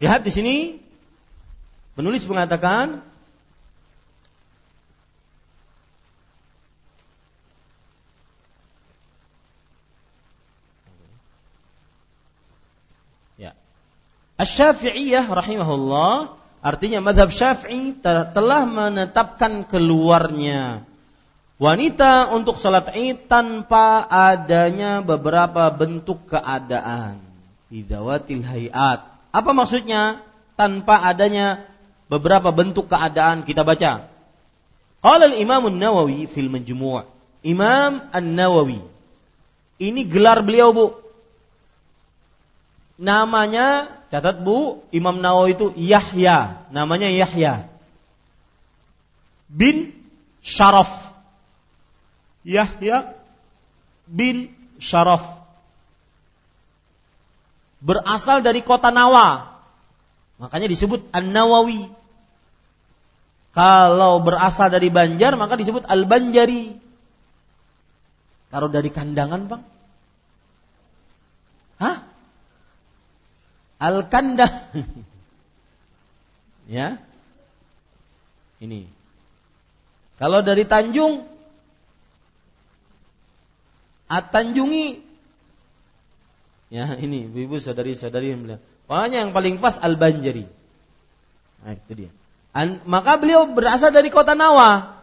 [0.02, 0.56] Lihat di sini
[1.96, 3.04] penulis mengatakan
[13.40, 13.56] Ya.
[14.38, 20.86] Asy-Syafi'iyah rahimahullah artinya madhab Syafi'i telah menetapkan keluarnya
[21.62, 27.22] wanita untuk salat Id tanpa adanya beberapa bentuk keadaan.
[27.72, 30.20] Idawatil hayat apa maksudnya?
[30.52, 31.64] Tanpa adanya
[32.12, 34.12] beberapa bentuk keadaan kita baca.
[35.00, 37.08] Qala al-Imam An-Nawawi fil Majmu'.
[37.40, 38.84] Imam An-Nawawi.
[39.80, 40.86] Ini gelar beliau, Bu.
[43.00, 47.66] Namanya catat Bu, Imam Nawawi itu Yahya, namanya Yahya.
[49.48, 49.96] Bin
[50.44, 50.92] Syaraf.
[52.44, 53.16] Yahya
[54.06, 54.52] bin
[54.82, 55.42] Syaraf
[57.82, 59.58] berasal dari kota Nawa.
[60.38, 61.90] Makanya disebut An-Nawawi.
[63.52, 66.72] Kalau berasal dari Banjar maka disebut Al-Banjari.
[68.48, 69.64] Taruh dari kandangan, Bang.
[71.80, 71.96] Hah?
[73.80, 74.48] Al-Kanda.
[76.76, 76.96] ya.
[78.60, 78.88] Ini.
[80.16, 81.24] Kalau dari Tanjung
[84.06, 85.12] At-Tanjungi
[86.72, 88.64] Ya, ini ibu saudari-saudari yang bilang.
[88.88, 90.48] Pokoknya yang paling pas Al-Banjari.
[91.60, 92.10] Nah, itu dia.
[92.52, 95.00] An, maka beliau berasal dari kota Nawa,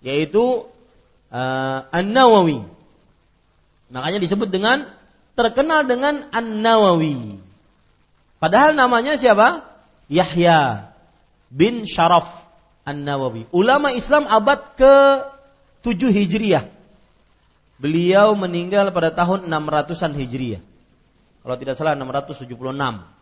[0.00, 0.64] yaitu
[1.28, 2.64] uh, An-Nawawi.
[3.92, 4.88] Makanya disebut dengan
[5.36, 7.38] terkenal dengan An-Nawawi.
[8.40, 9.68] Padahal namanya siapa?
[10.08, 10.92] Yahya
[11.52, 12.28] bin Syaraf
[12.88, 13.50] An-Nawawi.
[13.52, 16.64] Ulama Islam abad ke-7 Hijriah.
[17.76, 20.62] Beliau meninggal pada tahun 600-an Hijriah.
[21.44, 23.15] Kalau tidak salah 676.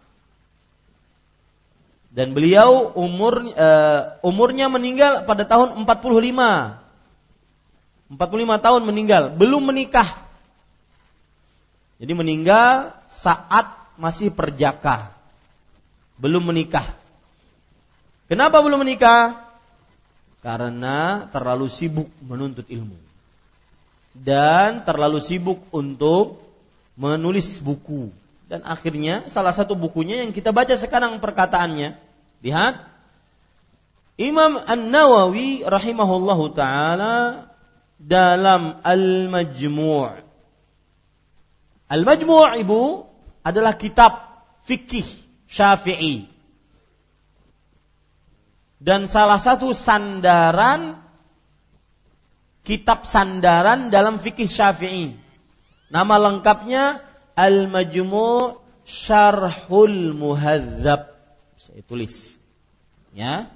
[2.15, 5.91] Dan beliau umur uh, umurnya meninggal pada tahun 45.
[8.15, 10.23] 45 tahun meninggal, belum menikah.
[11.99, 13.67] Jadi meninggal saat
[13.99, 15.11] masih perjaka.
[16.15, 16.95] Belum menikah.
[18.31, 19.43] Kenapa belum menikah?
[20.39, 22.95] Karena terlalu sibuk menuntut ilmu
[24.15, 26.39] dan terlalu sibuk untuk
[26.95, 28.15] menulis buku.
[28.47, 31.99] Dan akhirnya salah satu bukunya yang kita baca sekarang perkataannya.
[32.45, 32.93] Lihat.
[34.21, 37.49] Imam An-Nawawi rahimahullahu taala
[37.99, 40.23] dalam Al-Majmu'.
[41.89, 42.83] Al-Majmu' Ibu
[43.43, 45.09] adalah kitab fikih
[45.49, 46.29] Syafi'i.
[48.79, 51.01] Dan salah satu sandaran
[52.61, 55.17] kitab sandaran dalam fikih Syafi'i.
[55.89, 57.01] Nama lengkapnya
[57.35, 61.14] Al-Majmu' Syarhul Muhadzab.
[61.75, 62.39] Saya tulis.
[63.11, 63.51] Ya.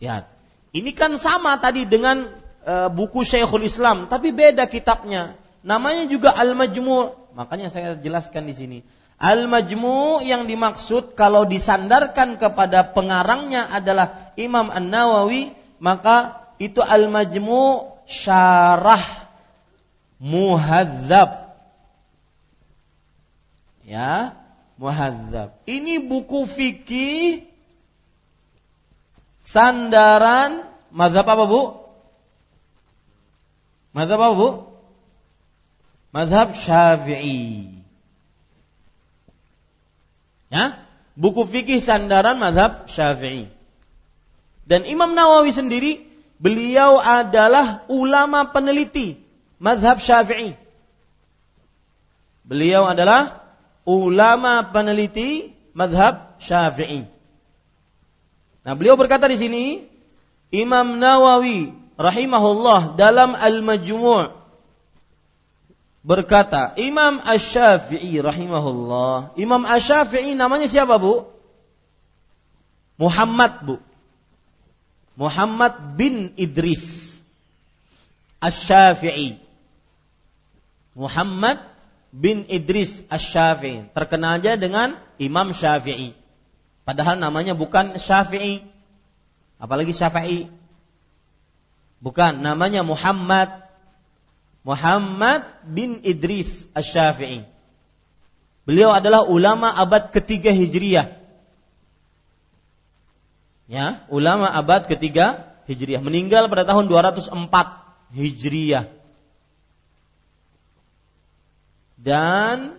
[0.00, 0.32] Lihat.
[0.72, 2.24] Ini kan sama tadi dengan
[2.64, 5.36] e, buku Syekhul Islam, tapi beda kitabnya.
[5.60, 7.36] Namanya juga Al-Majmu'.
[7.36, 8.78] Makanya saya jelaskan di sini.
[9.20, 19.28] Al-Majmu' yang dimaksud kalau disandarkan kepada pengarangnya adalah Imam An-Nawawi, maka itu al-majmu syarah
[20.16, 21.52] muhadzab.
[23.84, 24.32] Ya,
[24.80, 25.54] muhadzab.
[25.66, 27.46] Ini buku fikih
[29.42, 31.62] sandaran mazhab apa, Bu?
[33.94, 34.48] Mazhab apa, Bu?
[36.14, 37.74] Mazhab Syafi'i.
[40.50, 40.78] Ya,
[41.18, 43.50] buku fikih sandaran mazhab Syafi'i.
[44.64, 46.14] Dan Imam Nawawi sendiri
[46.44, 49.16] Beliau adalah ulama peneliti
[49.62, 50.58] mazhab Syafi'i.
[52.44, 53.43] Beliau adalah
[53.84, 57.04] ulama peneliti mazhab Syafi'i.
[58.64, 59.64] Nah, beliau berkata di sini,
[60.48, 64.32] Imam Nawawi rahimahullah dalam Al-Majmu'
[66.04, 69.36] berkata, Imam Asy-Syafi'i rahimahullah.
[69.36, 71.28] Imam Asy-Syafi'i namanya siapa, Bu?
[72.96, 73.76] Muhammad, Bu.
[75.14, 77.20] Muhammad bin Idris
[78.40, 79.40] Asy-Syafi'i.
[80.94, 81.73] Muhammad
[82.14, 83.90] bin Idris Asy-Syafi'i.
[83.90, 86.14] Terkenal aja dengan Imam Syafi'i.
[86.86, 88.62] Padahal namanya bukan Syafi'i.
[89.58, 90.46] Apalagi Syafi'i.
[91.98, 93.66] Bukan, namanya Muhammad.
[94.62, 97.42] Muhammad bin Idris Asy-Syafi'i.
[98.62, 101.24] Beliau adalah ulama abad ketiga Hijriyah
[103.64, 106.04] Ya, ulama abad ketiga Hijriah.
[106.04, 107.48] Meninggal pada tahun 204
[108.12, 108.92] Hijriah.
[112.04, 112.76] Dan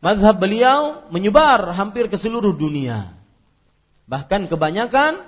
[0.00, 3.12] mazhab beliau menyebar hampir ke seluruh dunia.
[4.08, 5.20] Bahkan kebanyakan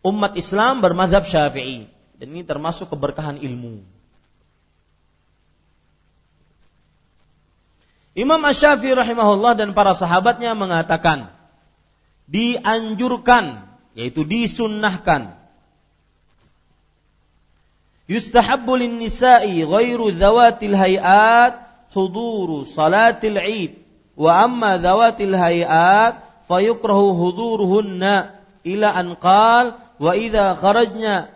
[0.00, 1.92] umat Islam bermazhab Syafi'i.
[2.16, 3.84] Dan ini termasuk keberkahan ilmu.
[8.12, 11.32] Imam Ash-Syafi'i rahimahullah dan para sahabatnya mengatakan
[12.28, 13.64] dianjurkan
[13.96, 15.32] yaitu disunnahkan
[18.08, 21.61] yustahabbu lin nisa'i ghairu dhawatil hayat
[21.94, 23.74] حضور صلاة العيد
[24.16, 26.14] وأما ذوات الهيئات
[26.48, 28.24] فيكره حضورهن.
[28.66, 31.28] إلى أن قال وإذا خرجنا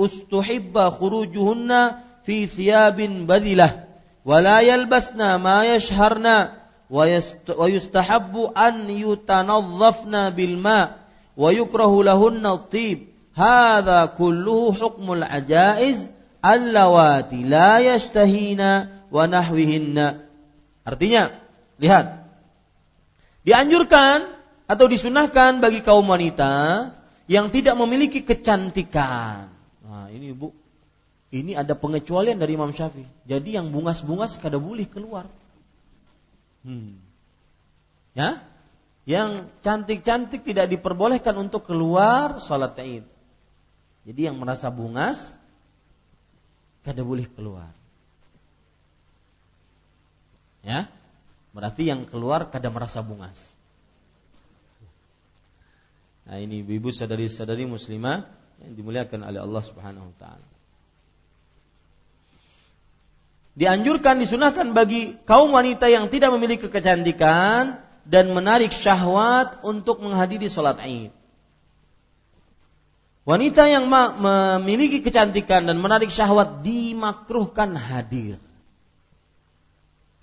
[0.00, 1.92] استحب خروجهن
[2.24, 3.84] في ثياب بذلة
[4.24, 6.48] ولا يلبسن ما يشهرن
[7.58, 10.90] ويستحب أن يتنظفن بالماء
[11.36, 13.08] ويكره لهن الطيب.
[13.34, 16.08] هذا كله حكم العجائز
[16.44, 18.86] اللواتي لا يشتهين.
[19.14, 20.26] wa nahwihinna.
[20.82, 21.30] Artinya,
[21.78, 22.26] lihat.
[23.46, 24.34] Dianjurkan
[24.66, 26.90] atau disunahkan bagi kaum wanita
[27.30, 29.54] yang tidak memiliki kecantikan.
[29.86, 30.48] Nah, ini Ibu,
[31.30, 33.06] ini ada pengecualian dari Imam Syafi'i.
[33.30, 35.30] Jadi yang bungas-bungas kada boleh keluar.
[36.66, 36.98] Hmm.
[38.16, 38.42] Ya?
[39.04, 43.04] Yang cantik-cantik tidak diperbolehkan untuk keluar salat Id.
[44.08, 45.20] Jadi yang merasa bungas
[46.80, 47.83] kada boleh keluar.
[50.64, 50.88] Ya?
[51.54, 53.38] Berarti yang keluar kada merasa bungas.
[56.24, 58.24] Nah ini ibu sadari-sadari muslimah
[58.64, 60.54] yang dimuliakan oleh Allah Subhanahu wa taala
[63.54, 70.82] dianjurkan disunahkan bagi kaum wanita yang tidak memiliki kecantikan dan menarik syahwat untuk menghadiri sholat
[70.82, 71.14] Id.
[73.24, 73.88] Wanita yang
[74.20, 78.36] memiliki kecantikan dan menarik syahwat dimakruhkan hadir.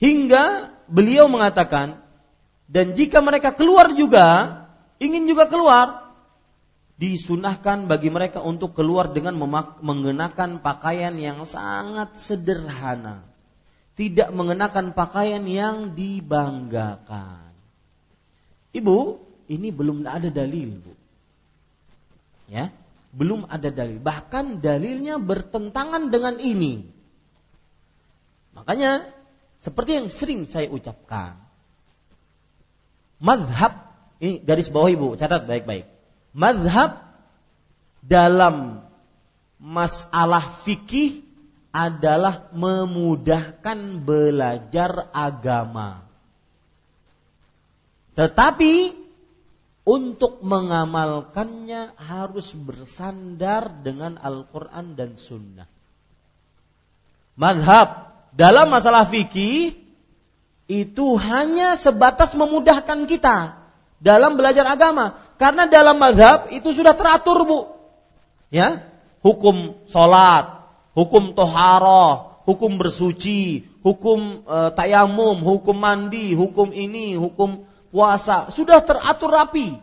[0.01, 2.01] Hingga beliau mengatakan,
[2.65, 4.57] dan jika mereka keluar juga,
[4.97, 6.09] ingin juga keluar,
[6.97, 9.37] disunahkan bagi mereka untuk keluar dengan
[9.81, 13.21] mengenakan pakaian yang sangat sederhana.
[13.93, 17.53] Tidak mengenakan pakaian yang dibanggakan.
[18.73, 18.97] Ibu,
[19.53, 20.93] ini belum ada dalil, Bu.
[22.49, 22.73] Ya,
[23.13, 24.01] belum ada dalil.
[24.01, 26.89] Bahkan dalilnya bertentangan dengan ini.
[28.57, 29.20] Makanya
[29.61, 31.37] seperti yang sering saya ucapkan.
[33.21, 35.85] Madhab, ini garis bawah ibu, catat baik-baik
[36.31, 37.11] Madhab
[37.99, 38.87] dalam
[39.59, 41.27] masalah fikih
[41.75, 46.03] adalah memudahkan belajar agama.
[48.15, 48.95] Tetapi
[49.87, 55.67] untuk mengamalkannya harus bersandar dengan Al-Quran dan Sunnah.
[57.35, 59.75] Madhab dalam masalah fikih
[60.71, 63.59] itu hanya sebatas memudahkan kita
[63.99, 65.19] dalam belajar agama.
[65.35, 67.59] Karena dalam mazhab itu sudah teratur bu.
[68.51, 68.87] Ya,
[69.23, 70.63] hukum sholat,
[70.95, 78.51] hukum toharoh, hukum bersuci, hukum e, tayamum, hukum mandi, hukum ini, hukum puasa.
[78.51, 79.79] Sudah teratur rapi.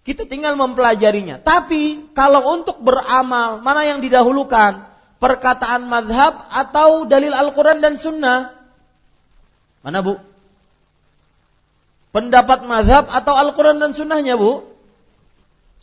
[0.00, 1.40] Kita tinggal mempelajarinya.
[1.44, 4.89] Tapi kalau untuk beramal, mana yang didahulukan?
[5.20, 8.56] Perkataan madhab atau dalil Al-Quran dan Sunnah?
[9.84, 10.20] Mana bu?
[12.10, 14.66] Pendapat madhab atau Al-Quran dan sunnahnya bu?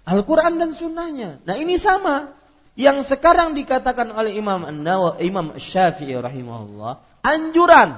[0.03, 1.39] Al-Quran dan sunnahnya.
[1.43, 2.35] Nah ini sama.
[2.77, 7.97] Yang sekarang dikatakan oleh Imam An-Nawawi, Imam Syafi'i rahimahullah, anjuran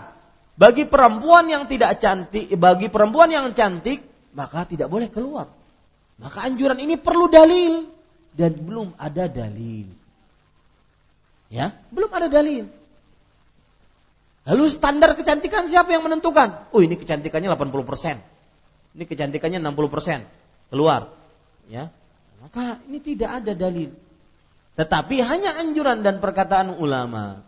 [0.55, 3.99] bagi perempuan yang tidak cantik, bagi perempuan yang cantik,
[4.31, 5.51] maka tidak boleh keluar.
[6.15, 7.91] Maka anjuran ini perlu dalil
[8.31, 9.98] dan belum ada dalil.
[11.49, 12.69] Ya, belum ada dalil.
[14.49, 16.69] Lalu standar kecantikan siapa yang menentukan?
[16.73, 18.97] Oh ini kecantikannya 80%.
[18.97, 20.73] Ini kecantikannya 60%.
[20.73, 21.13] Keluar.
[21.69, 21.93] Ya.
[22.41, 23.93] Maka ini tidak ada dalil.
[24.73, 27.45] Tetapi hanya anjuran dan perkataan ulama.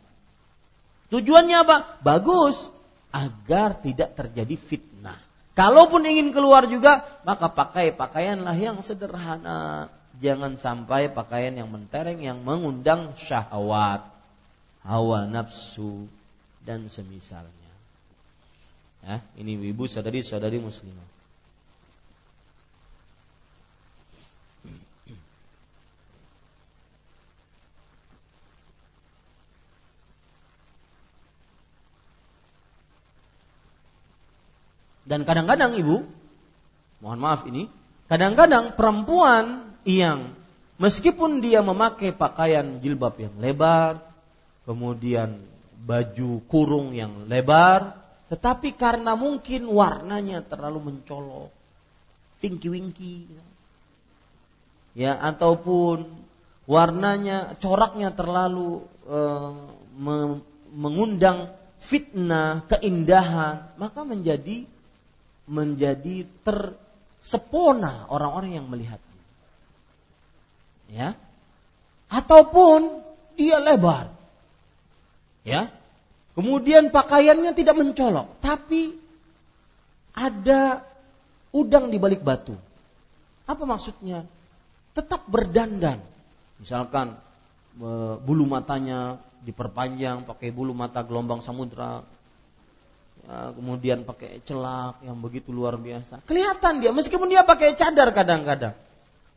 [1.09, 1.77] Tujuannya apa?
[2.05, 2.69] Bagus.
[3.09, 5.17] Agar tidak terjadi fitnah.
[5.51, 9.91] Kalaupun ingin keluar juga, maka pakai pakaianlah yang sederhana.
[10.21, 14.05] Jangan sampai pakaian yang mentereng yang mengundang syahwat,
[14.85, 16.05] hawa nafsu,
[16.61, 17.73] dan semisalnya.
[19.01, 21.09] Ya, ini ibu saudari-saudari muslimah.
[35.01, 36.05] Dan kadang-kadang ibu,
[37.01, 37.67] mohon maaf ini,
[38.05, 40.33] kadang-kadang perempuan yang
[40.77, 44.01] meskipun dia memakai pakaian jilbab yang lebar,
[44.65, 45.41] kemudian
[45.81, 47.97] baju kurung yang lebar,
[48.29, 51.51] tetapi karena mungkin warnanya terlalu mencolok,
[52.39, 53.27] winky-winky,
[54.95, 56.05] ya ataupun
[56.69, 59.19] warnanya coraknya terlalu e,
[59.97, 60.15] me,
[60.71, 61.51] mengundang
[61.81, 64.63] fitnah, keindahan, maka menjadi
[65.49, 69.10] menjadi tersepona orang-orang yang melihatnya.
[70.91, 71.15] Ya.
[72.11, 73.01] Ataupun
[73.39, 74.11] dia lebar.
[75.47, 75.71] Ya.
[76.35, 78.95] Kemudian pakaiannya tidak mencolok, tapi
[80.15, 80.83] ada
[81.51, 82.55] udang di balik batu.
[83.43, 84.23] Apa maksudnya?
[84.95, 85.99] Tetap berdandan.
[86.59, 87.19] Misalkan
[88.23, 92.05] bulu matanya diperpanjang pakai bulu mata gelombang samudra
[93.25, 98.77] ya, kemudian pakai celak yang begitu luar biasa kelihatan dia meskipun dia pakai cadar kadang-kadang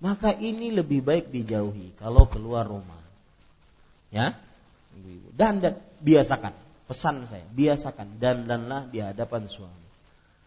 [0.04, 3.00] maka ini lebih baik dijauhi kalau keluar rumah.
[4.12, 4.36] Ya?
[5.32, 6.52] Dan dan biasakan.
[6.84, 8.20] Pesan saya biasakan.
[8.20, 9.88] Dan danlah di hadapan suami.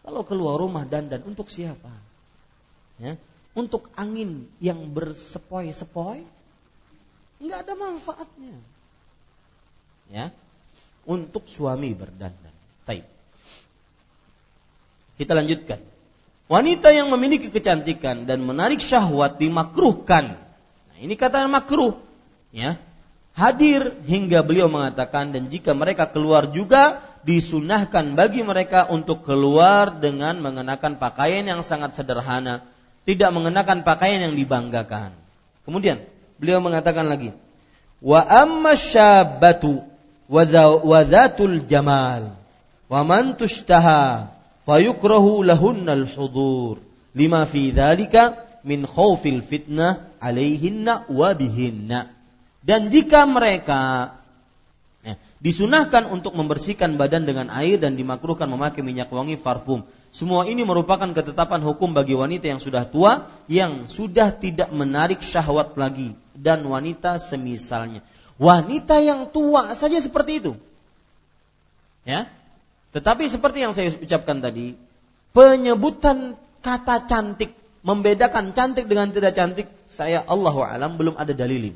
[0.06, 1.90] Kalau keluar rumah dan dan untuk siapa?
[3.02, 3.18] Ya?
[3.58, 6.22] Untuk angin yang bersepoi-sepoi?
[7.42, 8.56] Nggak ada manfaatnya.
[10.06, 10.30] Ya?
[11.02, 12.54] Untuk suami berdandan.
[12.86, 13.10] Taib.
[15.18, 15.82] Kita lanjutkan.
[16.48, 20.40] Wanita yang memiliki kecantikan dan menarik syahwat dimakruhkan.
[20.88, 22.00] Nah, ini kata makruh,
[22.56, 22.80] ya.
[23.36, 30.40] Hadir hingga beliau mengatakan dan jika mereka keluar juga disunahkan bagi mereka untuk keluar dengan
[30.40, 32.64] mengenakan pakaian yang sangat sederhana,
[33.04, 35.12] tidak mengenakan pakaian yang dibanggakan.
[35.68, 36.02] Kemudian
[36.40, 37.36] beliau mengatakan lagi,
[38.00, 39.84] wa amma syabatu
[40.26, 42.32] wazatul jamal
[42.88, 44.37] wa man tushtaha
[44.68, 46.84] fayukrahu lahunnal hudur
[47.16, 48.36] lima fi dzalika
[48.68, 52.12] min khaufil fitnah alaihinna wa bihinna
[52.60, 54.12] dan jika mereka
[55.00, 60.68] ya, disunahkan untuk membersihkan badan dengan air dan dimakruhkan memakai minyak wangi parfum semua ini
[60.68, 66.60] merupakan ketetapan hukum bagi wanita yang sudah tua yang sudah tidak menarik syahwat lagi dan
[66.68, 68.04] wanita semisalnya
[68.38, 70.52] Wanita yang tua saja seperti itu.
[72.06, 72.30] Ya.
[72.92, 74.72] Tetapi seperti yang saya ucapkan tadi,
[75.36, 77.52] penyebutan kata cantik
[77.88, 81.72] membedakan cantik dengan tidak cantik, saya Allah alam belum ada dalil.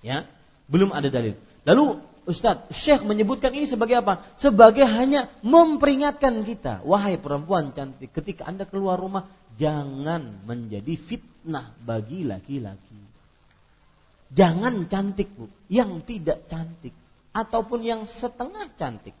[0.00, 0.24] Ya,
[0.70, 1.36] belum ada dalil.
[1.66, 4.20] Lalu Ustadz, Syekh menyebutkan ini sebagai apa?
[4.36, 9.24] Sebagai hanya memperingatkan kita, wahai perempuan cantik, ketika Anda keluar rumah,
[9.56, 13.00] jangan menjadi fitnah bagi laki-laki.
[14.28, 16.92] Jangan cantik bu, yang tidak cantik
[17.32, 19.16] ataupun yang setengah cantik.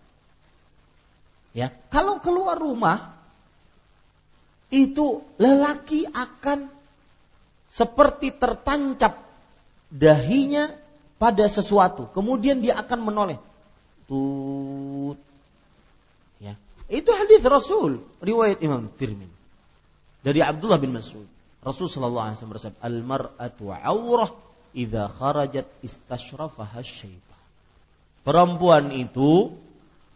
[1.56, 3.16] Ya, kalau keluar rumah
[4.68, 6.68] itu lelaki akan
[7.68, 9.24] seperti tertancap
[9.88, 10.72] dahinya
[11.16, 13.38] pada sesuatu, kemudian dia akan menoleh.
[14.08, 15.18] Tut.
[16.40, 16.56] Ya.
[16.88, 19.36] Itu hadis Rasul, riwayat Imam Tirmidzi.
[20.24, 21.24] Dari Abdullah bin Mas'ud.
[21.64, 24.30] Rasul sallallahu alaihi wasallam bersabda, "Al-mar'atu 'aurah
[24.76, 27.42] idza kharajat istashrafaha syaitan.
[28.22, 29.54] Perempuan itu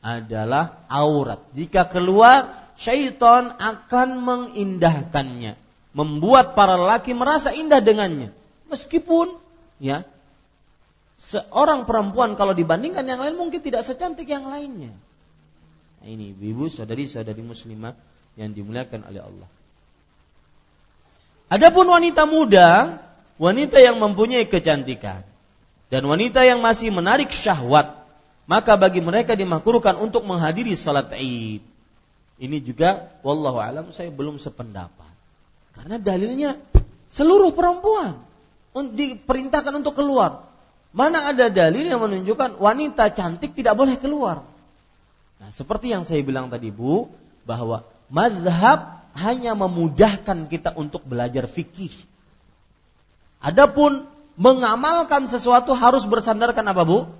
[0.03, 1.41] adalah aurat.
[1.55, 5.55] Jika keluar, syaitan akan mengindahkannya,
[5.95, 8.35] membuat para laki merasa indah dengannya.
[8.67, 9.39] Meskipun
[9.79, 10.03] ya
[11.23, 14.91] seorang perempuan kalau dibandingkan yang lain mungkin tidak secantik yang lainnya.
[16.03, 17.95] Nah, ini ibu saudari-saudari muslimah
[18.35, 19.49] yang dimuliakan oleh Allah.
[21.53, 22.99] Adapun wanita muda
[23.43, 25.23] wanita yang mempunyai kecantikan
[25.93, 28.02] dan wanita yang masih menarik syahwat,
[28.47, 31.63] maka bagi mereka dimakruhkan untuk menghadiri salat Id.
[32.43, 35.15] Ini juga wallahu alam saya belum sependapat.
[35.79, 36.59] Karena dalilnya
[37.13, 38.19] seluruh perempuan
[38.75, 40.51] diperintahkan untuk keluar.
[40.93, 44.45] Mana ada dalil yang menunjukkan wanita cantik tidak boleh keluar?
[45.41, 47.09] Nah, seperti yang saya bilang tadi Bu,
[47.49, 51.93] bahwa mazhab hanya memudahkan kita untuk belajar fikih
[53.43, 54.07] Adapun
[54.39, 57.11] mengamalkan sesuatu harus bersandarkan apa Bu?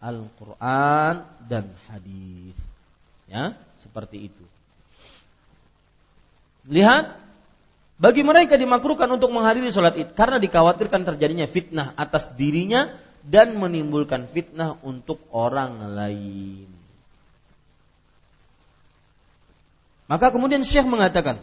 [0.00, 1.14] Al-Quran
[1.46, 2.56] dan hadis.
[3.28, 4.44] Ya, seperti itu.
[6.66, 7.20] Lihat,
[8.00, 12.88] bagi mereka dimakruhkan untuk menghadiri sholat id karena dikhawatirkan terjadinya fitnah atas dirinya
[13.20, 16.64] dan menimbulkan fitnah untuk orang lain.
[20.08, 21.38] Maka kemudian Syekh mengatakan,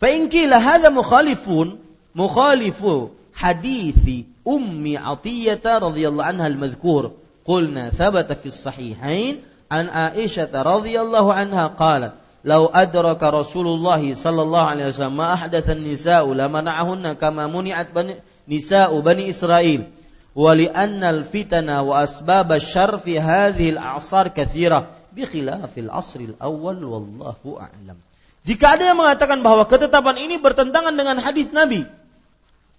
[0.00, 1.78] "Fa in qila hadza mukhalifun
[2.16, 7.12] mukhalifu hadithi Ummi Atiyata radhiyallahu anha al-madhkur.
[7.44, 9.40] Qulna thabata fi sahihain
[9.70, 17.20] an Aisyah radhiyallahu anha qalat Lau adraka Rasulullah sallallahu alaihi wasallam ma ahdatha an-nisa'u lamana'ahunna
[17.20, 18.16] kama muni'at bani
[18.48, 19.92] nisa'u bani Israil
[20.32, 28.00] wa li'anna al-fitana wa asbab asy-syarr fi hadhihi al-a'sar katsira bi khilafil wallahu a'lam.
[28.48, 31.84] Jika ada yang mengatakan bahwa ketetapan ini bertentangan dengan hadis Nabi,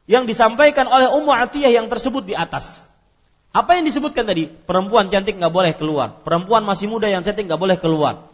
[0.09, 2.89] yang disampaikan oleh Ummu Atiyah yang tersebut di atas.
[3.51, 4.47] Apa yang disebutkan tadi?
[4.47, 6.23] Perempuan cantik nggak boleh keluar.
[6.23, 8.31] Perempuan masih muda yang cantik nggak boleh keluar.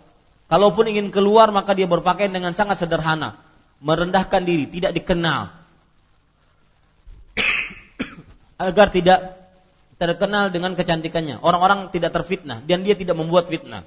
[0.47, 3.35] Kalaupun ingin keluar maka dia berpakaian dengan sangat sederhana,
[3.83, 5.51] merendahkan diri, tidak dikenal.
[8.69, 9.37] Agar tidak
[9.97, 11.41] terkenal dengan kecantikannya.
[11.41, 13.83] Orang-orang tidak terfitnah dan dia tidak membuat fitnah.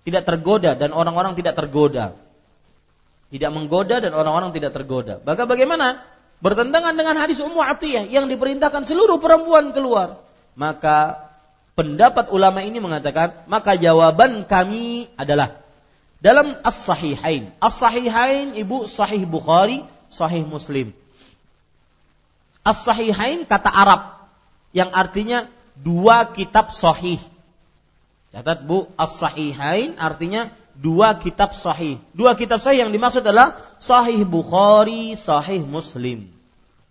[0.00, 2.16] Tidak tergoda dan orang-orang tidak tergoda.
[3.30, 5.20] Tidak menggoda dan orang-orang tidak tergoda.
[5.22, 6.02] Bagaimana?
[6.40, 10.24] Bertentangan dengan hadis Ummu Atiyah yang diperintahkan seluruh perempuan keluar.
[10.56, 11.28] Maka
[11.76, 15.60] pendapat ulama ini mengatakan, maka jawaban kami adalah
[16.24, 17.52] dalam As-Sahihain.
[17.60, 20.96] As-Sahihain ibu Sahih Bukhari, Sahih Muslim.
[22.64, 24.20] As-Sahihain kata Arab
[24.76, 27.20] yang artinya dua kitab sahih.
[28.30, 32.00] Catat Bu, As-Sahihain artinya dua kitab sahih.
[32.16, 36.32] Dua kitab sahih yang dimaksud adalah Sahih Bukhari, Sahih Muslim.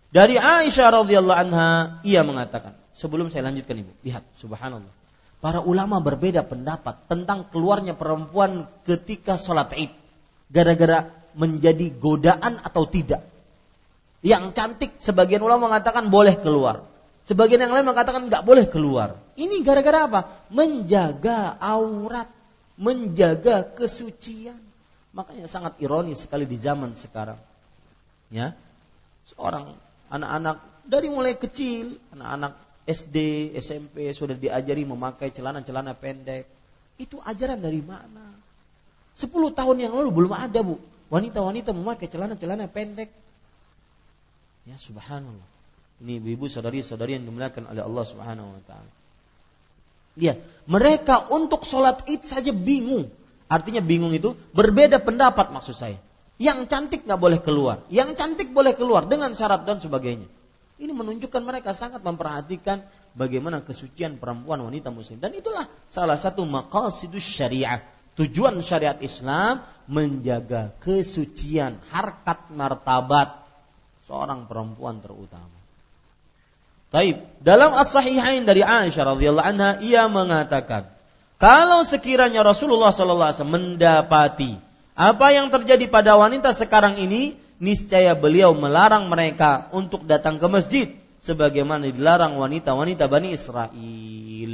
[0.10, 4.94] Dari Aisyah radhiyallahu anha, ia mengatakan, sebelum saya lanjutkan Ibu, lihat subhanallah.
[5.40, 9.94] Para ulama berbeda pendapat tentang keluarnya perempuan ketika sholat Id.
[10.50, 11.08] Gara-gara
[11.38, 13.24] menjadi godaan atau tidak.
[14.20, 16.84] Yang cantik sebagian ulama mengatakan boleh keluar.
[17.24, 19.22] Sebagian yang lain mengatakan nggak boleh keluar.
[19.38, 20.22] Ini gara-gara apa?
[20.50, 22.28] Menjaga aurat
[22.80, 24.58] menjaga kesucian.
[25.12, 27.38] Makanya sangat ironis sekali di zaman sekarang.
[28.32, 28.56] Ya.
[29.36, 29.76] Seorang
[30.08, 30.58] anak-anak
[30.88, 32.56] dari mulai kecil, anak-anak
[32.90, 36.48] SD, SMP sudah diajari memakai celana-celana pendek.
[36.98, 38.34] Itu ajaran dari mana?
[39.14, 40.80] Sepuluh tahun yang lalu belum ada, Bu.
[41.12, 43.12] Wanita-wanita memakai celana-celana pendek.
[44.66, 45.48] Ya, subhanallah.
[46.00, 48.92] Ini ibu-ibu saudari-saudari yang dimuliakan oleh Allah Subhanahu wa taala.
[50.20, 50.38] Lihat,
[50.68, 53.08] mereka untuk sholat id saja bingung.
[53.50, 55.98] Artinya bingung itu berbeda pendapat maksud saya.
[56.40, 60.28] Yang cantik nggak boleh keluar, yang cantik boleh keluar dengan syarat dan sebagainya.
[60.80, 67.26] Ini menunjukkan mereka sangat memperhatikan bagaimana kesucian perempuan wanita muslim dan itulah salah satu maqasidus
[67.26, 67.84] syariah.
[68.16, 73.44] Tujuan syariat Islam menjaga kesucian harkat martabat
[74.08, 75.59] seorang perempuan terutama.
[76.90, 77.22] Taib.
[77.40, 80.90] Dalam as-sahihain dari Aisyah radhiyallahu anha ia mengatakan,
[81.40, 84.52] kalau sekiranya Rasulullah sallallahu alaihi wasallam mendapati
[85.00, 90.88] apa yang terjadi pada wanita sekarang ini, niscaya beliau melarang mereka untuk datang ke masjid
[91.24, 94.54] sebagaimana dilarang wanita-wanita Bani Israel.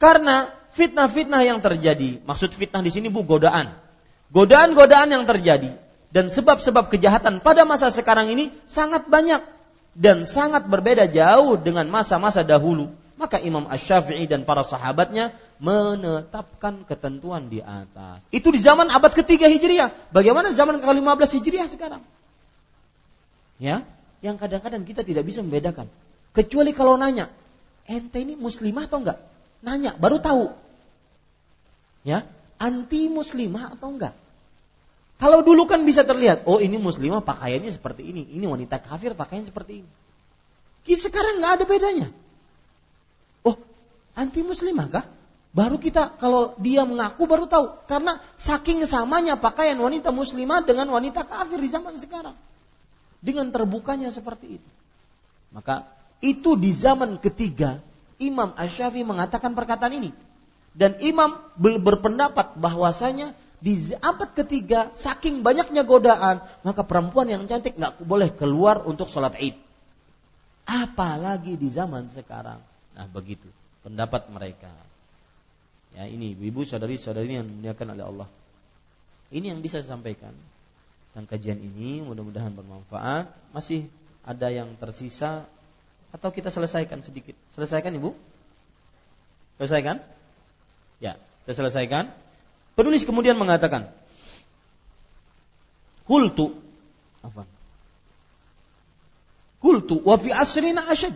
[0.00, 3.70] Karena fitnah-fitnah yang terjadi, maksud fitnah di sini bu godaan.
[4.34, 5.78] Godaan-godaan yang terjadi
[6.10, 9.42] dan sebab-sebab kejahatan pada masa sekarang ini sangat banyak
[9.94, 12.90] dan sangat berbeda jauh dengan masa-masa dahulu.
[13.20, 18.24] Maka Imam Ash-Syafi'i dan para sahabatnya menetapkan ketentuan di atas.
[18.32, 19.92] Itu di zaman abad ketiga Hijriah.
[20.08, 22.00] Bagaimana zaman ke-15 Hijriah sekarang?
[23.60, 23.84] Ya,
[24.24, 25.92] yang kadang-kadang kita tidak bisa membedakan.
[26.32, 27.28] Kecuali kalau nanya,
[27.84, 29.20] ente ini muslimah atau enggak?
[29.60, 30.56] Nanya, baru tahu.
[32.08, 32.24] Ya,
[32.56, 34.16] anti muslimah atau enggak?
[35.20, 39.52] Kalau dulu kan bisa terlihat, oh ini muslimah pakaiannya seperti ini, ini wanita kafir pakaiannya
[39.52, 39.90] seperti ini.
[40.96, 42.08] Sekarang nggak ada bedanya.
[43.44, 43.60] Oh,
[44.16, 45.04] anti muslimah kah?
[45.52, 51.28] Baru kita kalau dia mengaku baru tahu karena saking samanya pakaian wanita muslimah dengan wanita
[51.28, 52.38] kafir di zaman sekarang.
[53.20, 54.70] Dengan terbukanya seperti itu.
[55.52, 55.84] Maka
[56.24, 57.82] itu di zaman ketiga
[58.16, 60.10] Imam Asy-Syafi'i mengatakan perkataan ini.
[60.70, 68.00] Dan Imam berpendapat bahwasanya di abad ketiga saking banyaknya godaan maka perempuan yang cantik nggak
[68.00, 69.56] boleh keluar untuk sholat id
[70.70, 72.62] apalagi di zaman sekarang.
[72.94, 73.50] Nah begitu
[73.82, 74.70] pendapat mereka.
[75.98, 78.28] Ya ini ibu saudari saudari yang dimuliakan oleh Allah.
[79.34, 80.30] Ini yang bisa saya sampaikan.
[81.10, 83.26] Dan kajian ini mudah-mudahan bermanfaat.
[83.50, 83.90] Masih
[84.22, 85.42] ada yang tersisa
[86.14, 87.34] atau kita selesaikan sedikit?
[87.50, 88.14] Selesaikan ibu?
[89.58, 89.98] Selesaikan?
[91.02, 92.14] Ya kita selesaikan
[92.74, 93.90] Penulis kemudian mengatakan,
[96.10, 96.58] Kultu,
[97.22, 97.46] apa?
[99.62, 101.14] Kultu wa fi asrina asyad.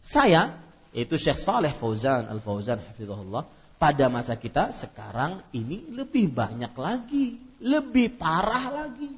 [0.00, 0.56] Saya,
[0.96, 3.44] yaitu Syekh Saleh Fauzan Al-Fauzan hafizahullah,
[3.76, 9.12] pada masa kita sekarang ini lebih banyak lagi, lebih parah lagi.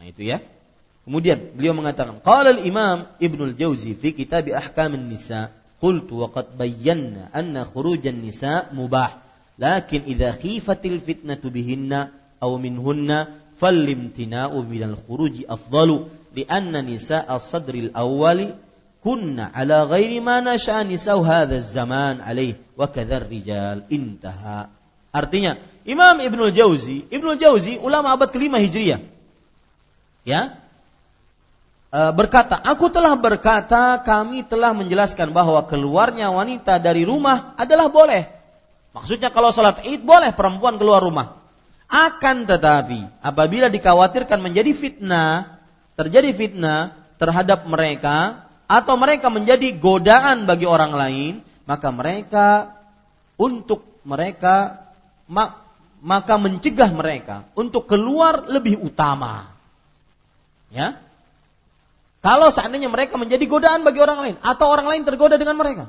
[0.00, 0.40] Nah, itu ya.
[1.04, 7.28] Kemudian beliau mengatakan, qala al-Imam Ibnu al-Jauzi fi kitab Ahkam an-Nisa, qultu wa qad bayyana
[7.36, 9.27] anna khurujan nisa mubah
[9.58, 13.26] Lakin idza khifatil fitnatu bihinna aw minhunna
[13.58, 18.54] fallimtina'u minal khuruji afdalu lianna nisa'a sadril awwali
[19.02, 24.70] kunna ala ghairi ma nasha'a nisa'u hadha zaman alaih wa kadzar rijal intaha.
[25.10, 29.02] Artinya Imam Ibnu Jauzi Ibnu Jauzi ulama abad kelima Hijriah
[30.22, 30.54] ya
[31.88, 38.37] e, berkata aku telah berkata kami telah menjelaskan bahwa keluarnya wanita dari rumah adalah boleh
[38.98, 41.38] Maksudnya kalau sholat id boleh perempuan keluar rumah.
[41.88, 45.56] Akan tetapi apabila dikhawatirkan menjadi fitnah,
[45.96, 51.32] terjadi fitnah terhadap mereka atau mereka menjadi godaan bagi orang lain,
[51.64, 52.46] maka mereka
[53.40, 54.84] untuk mereka
[56.02, 59.48] maka mencegah mereka untuk keluar lebih utama.
[60.68, 61.00] Ya.
[62.18, 65.88] Kalau seandainya mereka menjadi godaan bagi orang lain atau orang lain tergoda dengan mereka.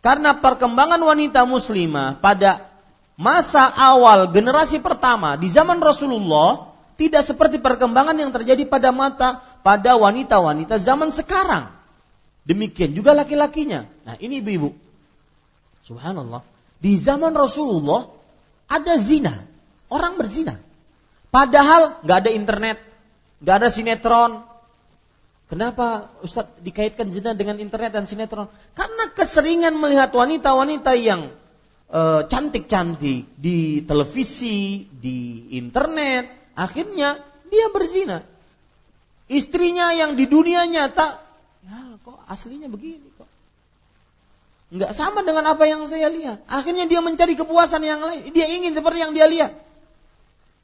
[0.00, 2.72] Karena perkembangan wanita muslimah pada
[3.20, 9.96] masa awal generasi pertama di zaman Rasulullah tidak seperti perkembangan yang terjadi pada mata pada
[10.00, 11.68] wanita-wanita zaman sekarang.
[12.48, 13.84] Demikian juga laki-lakinya.
[14.08, 14.72] Nah, ini ibu-ibu.
[15.84, 16.40] Subhanallah.
[16.80, 18.08] Di zaman Rasulullah
[18.64, 19.44] ada zina.
[19.92, 20.56] Orang berzina.
[21.28, 22.78] Padahal nggak ada internet,
[23.38, 24.42] nggak ada sinetron,
[25.50, 28.46] Kenapa Ustaz dikaitkan zina dengan internet dan sinetron?
[28.78, 31.34] Karena keseringan melihat wanita-wanita yang
[31.90, 37.18] uh, cantik-cantik di televisi, di internet, akhirnya
[37.50, 38.22] dia berzina.
[39.26, 41.18] Istrinya yang di dunia nyata,
[41.66, 43.26] ya kok aslinya begini kok.
[44.70, 46.46] Enggak sama dengan apa yang saya lihat.
[46.46, 48.30] Akhirnya dia mencari kepuasan yang lain.
[48.30, 49.58] Dia ingin seperti yang dia lihat.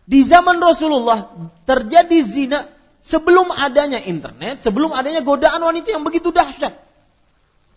[0.07, 1.35] Di zaman Rasulullah
[1.67, 2.71] terjadi zina
[3.07, 6.75] Sebelum adanya internet, sebelum adanya godaan wanita yang begitu dahsyat.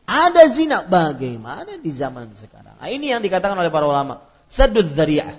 [0.10, 0.82] Ada zina.
[0.82, 2.74] Bagaimana di zaman sekarang?
[2.82, 4.26] Nah, ini yang dikatakan oleh para ulama.
[4.50, 5.38] Sadud zari'ah.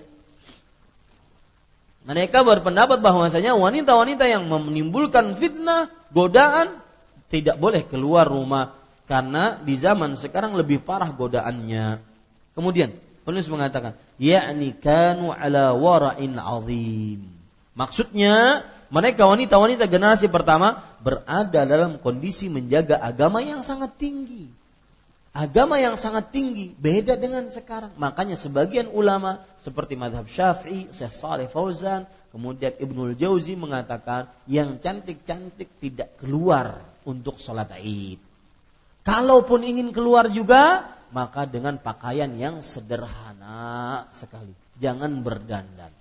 [2.07, 6.79] Mereka berpendapat bahwasanya wanita-wanita yang menimbulkan fitnah, godaan,
[7.27, 8.79] tidak boleh keluar rumah.
[9.11, 11.99] Karena di zaman sekarang lebih parah godaannya.
[12.55, 12.95] Kemudian,
[13.27, 17.27] penulis mengatakan, yakni kanu ala wara'in azim.
[17.75, 24.51] Maksudnya, mereka wanita-wanita generasi pertama berada dalam kondisi menjaga agama yang sangat tinggi.
[25.31, 27.95] Agama yang sangat tinggi beda dengan sekarang.
[27.95, 35.71] Makanya sebagian ulama seperti madhab syafi'i, Syekh Saleh Fauzan, kemudian Ibnul Jauzi mengatakan yang cantik-cantik
[35.79, 38.19] tidak keluar untuk sholat id.
[39.07, 44.51] Kalaupun ingin keluar juga, maka dengan pakaian yang sederhana sekali.
[44.83, 45.95] Jangan berdandan.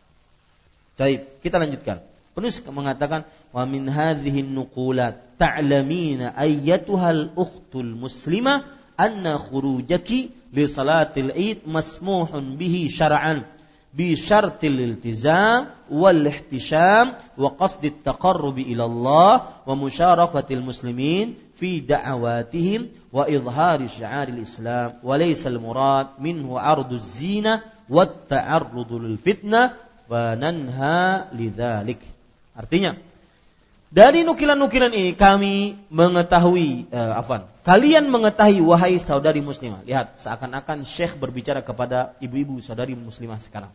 [0.98, 2.09] Baik, kita lanjutkan.
[2.40, 8.64] Penulis mengatakan wa min hadhihi nuqulat ta'lamina ayyatuhal ukhtul muslimah
[8.96, 13.44] anna khurujaki li salatil id masmuhun bihi syar'an
[13.92, 19.34] bi syartil iltizam wal ihtisham wa qasd at-taqarrub ila Allah
[19.68, 27.68] wa musharakatil muslimin fi da'awatihim wa idhari syi'aril Islam wa laysa al-murad minhu ardu zina
[27.92, 29.76] wa at-ta'arrud lil fitnah
[30.08, 32.00] wa nanha lidzalik
[32.60, 33.00] Artinya,
[33.88, 39.88] dari nukilan-nukilan ini kami mengetahui, eh, afan, kalian mengetahui wahai saudari muslimah.
[39.88, 43.72] Lihat, seakan-akan Syekh berbicara kepada ibu-ibu saudari muslimah sekarang.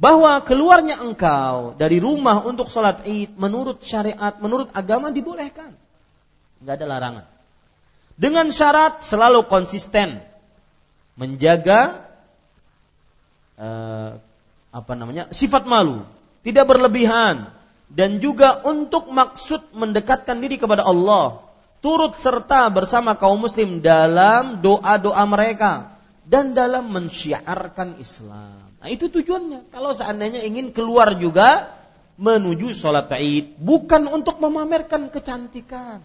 [0.00, 5.76] Bahwa keluarnya engkau dari rumah untuk sholat id menurut syariat, menurut agama dibolehkan.
[6.64, 7.24] Nggak ada larangan.
[8.18, 10.22] Dengan syarat selalu konsisten
[11.18, 12.08] menjaga
[13.58, 14.18] uh,
[14.70, 16.06] apa namanya sifat malu,
[16.46, 17.50] tidak berlebihan,
[17.88, 21.40] dan juga untuk maksud mendekatkan diri kepada Allah,
[21.80, 25.96] turut serta bersama kaum muslim dalam doa-doa mereka
[26.28, 28.68] dan dalam mensyiarkan Islam.
[28.78, 29.72] Nah, itu tujuannya.
[29.72, 31.74] Kalau seandainya ingin keluar juga
[32.20, 36.04] menuju sholat Id, bukan untuk memamerkan kecantikan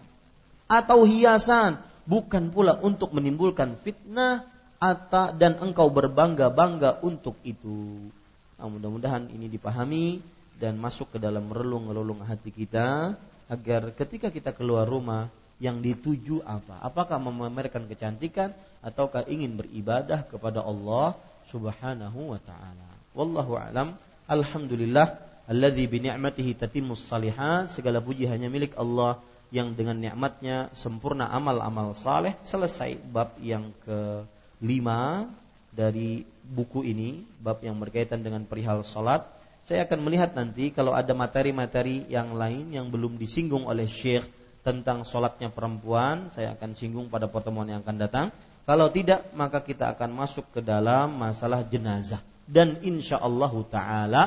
[0.64, 1.78] atau hiasan,
[2.08, 4.48] bukan pula untuk menimbulkan fitnah
[4.80, 8.08] atau dan engkau berbangga-bangga untuk itu.
[8.56, 10.24] Nah, mudah-mudahan ini dipahami
[10.58, 13.18] dan masuk ke dalam relung-relung hati kita
[13.50, 15.28] agar ketika kita keluar rumah
[15.62, 16.82] yang dituju apa?
[16.82, 18.54] Apakah memamerkan kecantikan
[18.84, 21.16] ataukah ingin beribadah kepada Allah
[21.48, 22.88] Subhanahu wa taala.
[23.16, 23.96] Wallahu alam.
[24.28, 27.72] Alhamdulillah alladzi bi ni'matihi tatimmus salihat.
[27.72, 29.20] Segala puji hanya milik Allah
[29.52, 32.36] yang dengan nikmatnya sempurna amal-amal saleh.
[32.44, 35.28] Selesai bab yang kelima
[35.74, 39.24] dari buku ini, bab yang berkaitan dengan perihal salat.
[39.64, 44.28] Saya akan melihat nanti kalau ada materi-materi yang lain yang belum disinggung oleh Syekh
[44.60, 48.26] tentang sholatnya perempuan, saya akan singgung pada pertemuan yang akan datang.
[48.68, 52.20] Kalau tidak, maka kita akan masuk ke dalam masalah jenazah.
[52.44, 54.22] dan insya Allah taala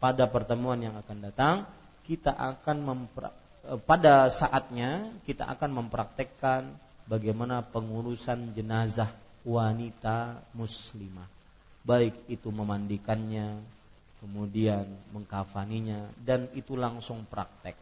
[0.00, 1.54] pada pertemuan yang akan datang
[2.08, 3.28] kita akan mempra,
[3.68, 6.72] eh, pada saatnya kita akan mempraktekkan
[7.04, 9.12] bagaimana pengurusan jenazah
[9.44, 11.28] wanita muslimah
[11.86, 13.75] baik itu memandikannya
[14.26, 17.78] kemudian mengkafaninya dan itu langsung praktek.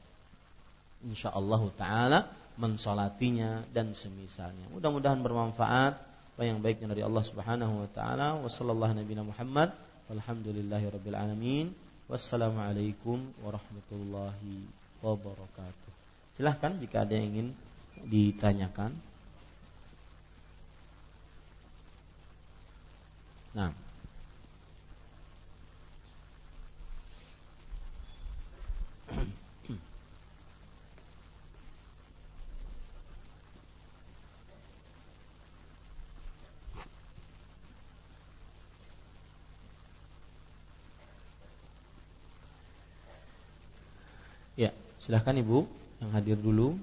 [1.09, 2.29] Insyaallah taala
[2.61, 4.69] mensolatinya dan semisalnya.
[4.69, 6.13] Mudah-mudahan bermanfaat.
[6.35, 8.37] Apa yang baiknya dari Allah Subhanahu wa taala.
[12.05, 14.69] Wassalamualaikum warahmatullahi
[15.01, 15.93] wabarakatuh.
[16.37, 17.49] Silahkan jika ada yang ingin
[18.05, 18.93] ditanyakan.
[23.55, 23.71] Nah,
[44.55, 44.71] Ya,
[45.03, 45.67] silahkan Ibu
[45.99, 46.79] yang hadir dulu.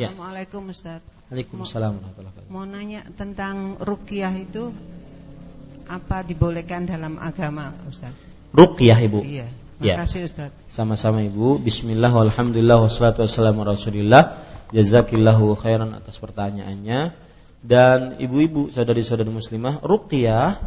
[0.00, 0.08] Ya.
[0.08, 1.04] Assalamualaikum Ustaz.
[1.32, 1.96] Waalaikumsalam
[2.52, 4.72] Mau nanya tentang ruqyah itu
[5.88, 8.12] apa dibolehkan dalam agama Ustaz?
[8.52, 9.24] Ruqyah Ibu.
[9.24, 9.48] Iya.
[9.80, 9.96] Ya.
[9.96, 10.52] Makasih Ustaz.
[10.68, 11.60] Sama-sama Ibu.
[11.60, 14.51] Bismillah walhamdulillah wassalatu wassalamu rasulillah.
[14.72, 17.12] Jazakillahu khairan atas pertanyaannya.
[17.62, 20.58] Dan ibu-ibu, saudari-saudari muslimah, ruqyah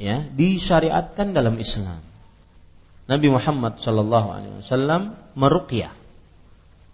[0.00, 2.00] ya disyariatkan dalam Islam.
[3.04, 5.92] Nabi Muhammad sallallahu alaihi wasallam meruqyah.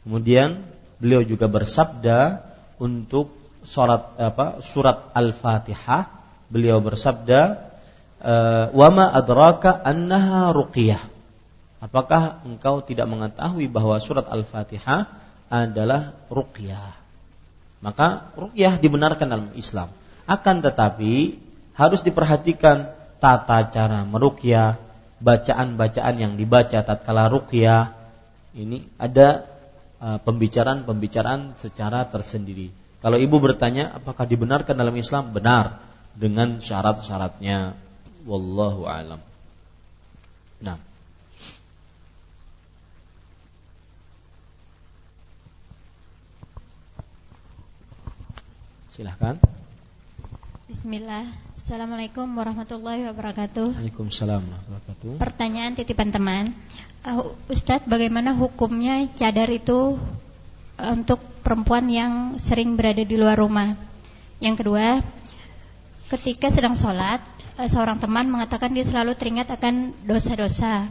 [0.03, 0.67] Kemudian
[0.99, 2.43] beliau juga bersabda
[2.81, 3.37] untuk
[3.67, 6.09] surat apa surat Al-Fatihah
[6.47, 7.67] beliau bersabda
[8.73, 11.03] wa ma adraka annaha ruqyah
[11.83, 16.94] apakah engkau tidak mengetahui bahwa surat Al-Fatihah adalah ruqyah.
[17.85, 19.93] Maka ruqyah dibenarkan dalam Islam.
[20.27, 21.39] Akan tetapi
[21.77, 22.90] harus diperhatikan
[23.23, 24.81] tata cara meruqyah,
[25.23, 27.94] bacaan-bacaan yang dibaca tatkala ruqyah.
[28.56, 29.44] Ini ada
[30.01, 32.73] uh, pembicaraan-pembicaraan secara tersendiri.
[33.05, 35.31] Kalau ibu bertanya apakah dibenarkan dalam Islam?
[35.31, 35.78] Benar
[36.16, 37.77] dengan syarat-syaratnya.
[38.27, 39.23] Wallahu alam.
[40.64, 40.95] Nah.
[48.97, 49.36] Silahkan.
[50.73, 51.28] Bismillah.
[51.52, 53.77] Assalamualaikum warahmatullahi wabarakatuh.
[53.77, 55.20] Waalaikumsalam warahmatullahi wabarakatuh.
[55.20, 56.56] Pertanyaan titipan teman.
[57.05, 60.01] Uh, Ustadz, bagaimana hukumnya cadar itu
[60.81, 63.77] uh, untuk perempuan yang sering berada di luar rumah?
[64.40, 65.05] Yang kedua,
[66.16, 67.20] ketika sedang sholat,
[67.60, 70.89] uh, seorang teman mengatakan dia selalu teringat akan dosa-dosa.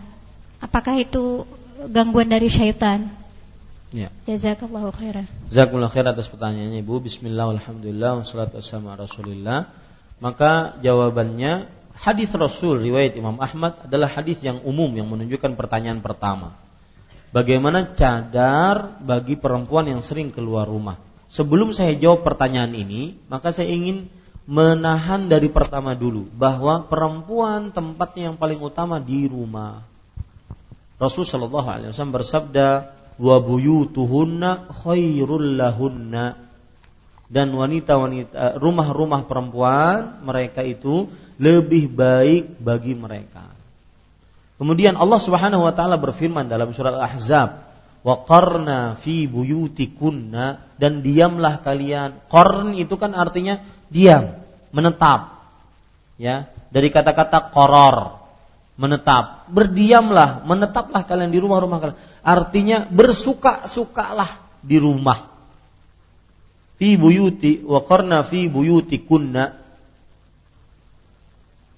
[0.62, 1.42] Apakah itu
[1.90, 3.25] gangguan dari syaitan?
[3.94, 4.10] Ya.
[4.26, 5.30] Jazakallahu khairan.
[5.52, 7.06] Jazakumullah khair atas pertanyaannya Ibu.
[7.06, 9.70] Bismillah, alhamdulillah, wassalatu wassalamu rasulillah.
[10.18, 16.56] Maka jawabannya hadis Rasul riwayat Imam Ahmad adalah hadis yang umum yang menunjukkan pertanyaan pertama.
[17.36, 20.96] Bagaimana cadar bagi perempuan yang sering keluar rumah?
[21.28, 24.08] Sebelum saya jawab pertanyaan ini, maka saya ingin
[24.48, 29.84] menahan dari pertama dulu bahwa perempuan tempatnya yang paling utama di rumah.
[30.96, 36.36] Rasul Shallallahu Alaihi Wasallam bersabda, wa buyutuhunna khairul lahunna
[37.26, 41.10] dan wanita-wanita rumah-rumah perempuan mereka itu
[41.42, 43.56] lebih baik bagi mereka.
[44.56, 47.50] Kemudian Allah Subhanahu wa taala berfirman dalam surat Al-Ahzab,
[48.08, 52.24] "Wa qarna fi buyutikunna" dan diamlah kalian.
[52.32, 53.60] Qarn itu kan artinya
[53.92, 54.40] diam,
[54.72, 55.44] menetap.
[56.16, 58.16] Ya, dari kata-kata koror,
[58.80, 59.52] menetap.
[59.52, 62.00] Berdiamlah, menetaplah kalian di rumah-rumah kalian.
[62.26, 65.30] Artinya bersuka-sukalah di rumah.
[66.76, 69.54] Fi buyuti wa qarna fi buyuti kunna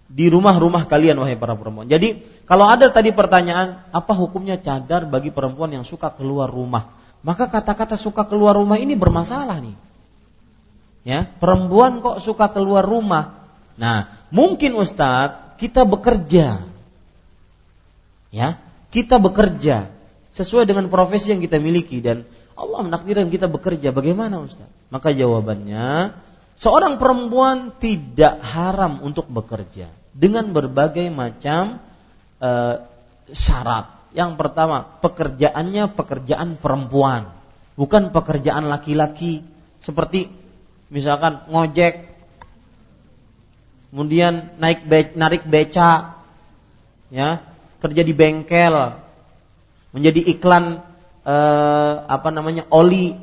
[0.07, 1.91] di rumah-rumah kalian wahai para perempuan.
[1.91, 6.95] Jadi kalau ada tadi pertanyaan apa hukumnya cadar bagi perempuan yang suka keluar rumah?
[7.22, 9.76] Maka kata-kata suka keluar rumah ini bermasalah nih.
[11.03, 13.52] Ya, perempuan kok suka keluar rumah?
[13.76, 16.64] Nah, mungkin Ustadz kita bekerja
[18.28, 18.60] Ya,
[18.91, 19.97] kita bekerja
[20.38, 22.22] sesuai dengan profesi yang kita miliki dan
[22.53, 23.89] Allah menakdirkan kita bekerja.
[23.89, 24.69] Bagaimana Ustaz?
[24.93, 26.14] Maka jawabannya,
[26.53, 31.81] seorang perempuan tidak haram untuk bekerja dengan berbagai macam
[32.38, 32.51] e,
[33.34, 33.97] syarat.
[34.14, 37.34] Yang pertama, pekerjaannya pekerjaan perempuan,
[37.77, 39.45] bukan pekerjaan laki-laki.
[39.81, 40.30] Seperti
[40.89, 42.09] misalkan ngojek,
[43.93, 46.18] kemudian naik be, narik beca,
[47.14, 47.45] ya
[47.77, 49.06] kerja di bengkel,
[49.91, 50.84] menjadi iklan
[51.23, 53.15] eh, apa namanya oli,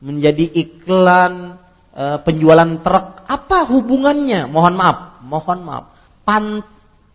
[0.00, 1.58] menjadi iklan
[1.96, 3.24] eh, penjualan truk.
[3.28, 4.48] Apa hubungannya?
[4.48, 5.84] Mohon maaf, mohon maaf.
[6.24, 6.64] Pan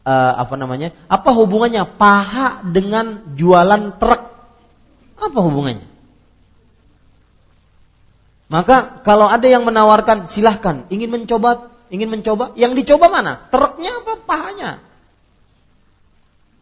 [0.06, 0.94] eh, apa namanya?
[1.10, 4.22] Apa hubungannya paha dengan jualan truk?
[5.18, 5.94] Apa hubungannya?
[8.54, 14.14] Maka kalau ada yang menawarkan silahkan ingin mencoba ingin mencoba yang dicoba mana truknya apa
[14.22, 14.78] pahanya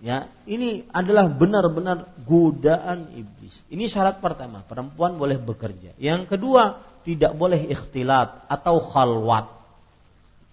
[0.02, 3.61] Ya, ini adalah benar-benar godaan iblis.
[3.69, 5.94] Ini syarat pertama, perempuan boleh bekerja.
[6.02, 9.61] Yang kedua, tidak boleh ikhtilat atau khalwat.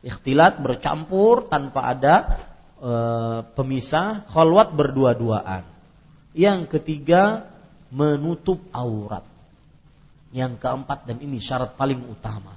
[0.04, 2.14] Ikhtilat bercampur tanpa ada
[2.76, 2.92] e,
[3.56, 5.64] pemisah, khalwat berdua-duaan.
[6.36, 7.48] Yang ketiga,
[7.88, 9.24] menutup aurat.
[10.28, 12.52] Yang keempat dan ini syarat paling utama.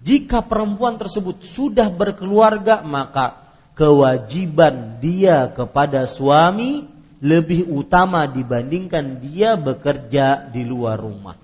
[0.00, 3.49] Jika perempuan tersebut sudah berkeluarga, maka
[3.80, 6.84] kewajiban dia kepada suami
[7.24, 11.40] lebih utama dibandingkan dia bekerja di luar rumah.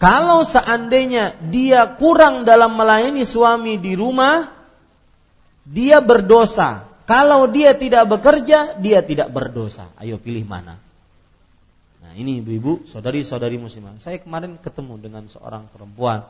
[0.00, 4.48] Kalau seandainya dia kurang dalam melayani suami di rumah,
[5.68, 6.88] dia berdosa.
[7.04, 9.92] Kalau dia tidak bekerja, dia tidak berdosa.
[10.00, 10.80] Ayo pilih mana?
[12.00, 14.00] Nah ini ibu-ibu, saudari-saudari muslimah.
[14.00, 16.24] Saya kemarin ketemu dengan seorang perempuan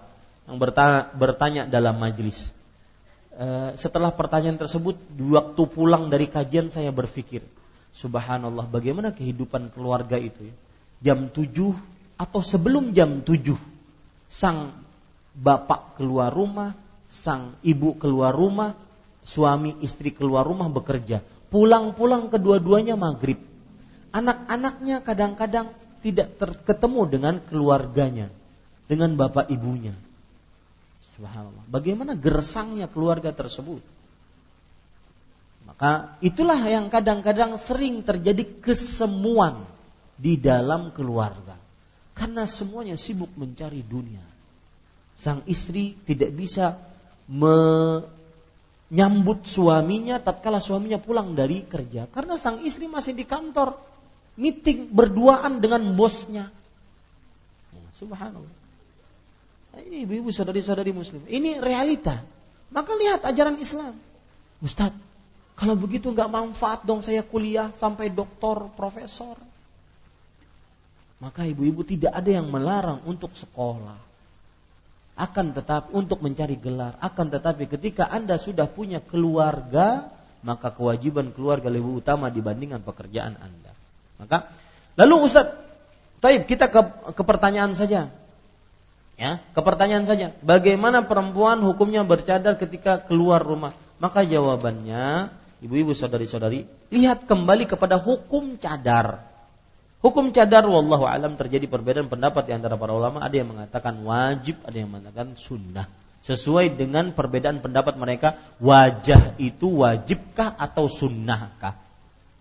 [0.46, 2.55] yang bertanya, dalam majlis.
[3.36, 7.44] Eh, setelah pertanyaan tersebut waktu pulang dari kajian saya berpikir
[7.92, 10.54] subhanallah bagaimana kehidupan keluarga itu ya.
[11.12, 11.52] jam 7
[12.16, 13.52] atau sebelum jam 7
[14.24, 14.72] sang
[15.36, 16.72] bapak keluar rumah
[17.12, 18.72] sang ibu keluar rumah
[19.20, 21.20] suami istri keluar rumah bekerja.
[21.52, 23.36] Pulang-pulang kedua-duanya maghrib.
[24.16, 28.32] Anak-anaknya kadang-kadang tidak ketemu dengan keluarganya
[28.88, 30.05] dengan bapak ibunya
[31.16, 31.64] Subhanallah.
[31.72, 33.80] Bagaimana gersangnya keluarga tersebut?
[35.66, 39.66] Maka itulah yang kadang-kadang sering terjadi kesemuan
[40.14, 41.56] di dalam keluarga.
[42.16, 44.22] Karena semuanya sibuk mencari dunia.
[45.16, 46.80] Sang istri tidak bisa
[47.28, 48.08] menyambut
[49.48, 53.74] suaminya tatkala suaminya pulang dari kerja karena sang istri masih di kantor
[54.36, 56.52] meeting berduaan dengan bosnya.
[57.96, 58.55] Subhanallah.
[59.76, 61.20] Nah, ini ibu-ibu saudari-saudari muslim.
[61.28, 62.24] Ini realita.
[62.72, 63.92] Maka lihat ajaran Islam.
[64.64, 64.96] Ustadz,
[65.52, 69.36] kalau begitu nggak manfaat dong saya kuliah sampai doktor, profesor.
[71.20, 74.00] Maka ibu-ibu tidak ada yang melarang untuk sekolah.
[75.16, 76.96] Akan tetap untuk mencari gelar.
[77.00, 80.08] Akan tetapi ketika Anda sudah punya keluarga,
[80.40, 83.72] maka kewajiban keluarga lebih utama dibandingkan pekerjaan Anda.
[84.20, 84.52] Maka
[84.96, 85.52] lalu Ustaz,
[86.20, 86.80] Taib kita ke,
[87.12, 88.08] ke pertanyaan saja.
[89.16, 93.72] Ya, ke pertanyaan saja, bagaimana perempuan hukumnya bercadar ketika keluar rumah?
[93.96, 95.32] Maka jawabannya,
[95.64, 99.24] ibu-ibu saudari-saudari, lihat kembali kepada hukum cadar.
[100.04, 104.60] Hukum cadar wallahu alam terjadi perbedaan pendapat di antara para ulama, ada yang mengatakan wajib,
[104.68, 105.88] ada yang mengatakan sunnah.
[106.28, 111.80] Sesuai dengan perbedaan pendapat mereka, wajah itu wajibkah atau sunnahkah?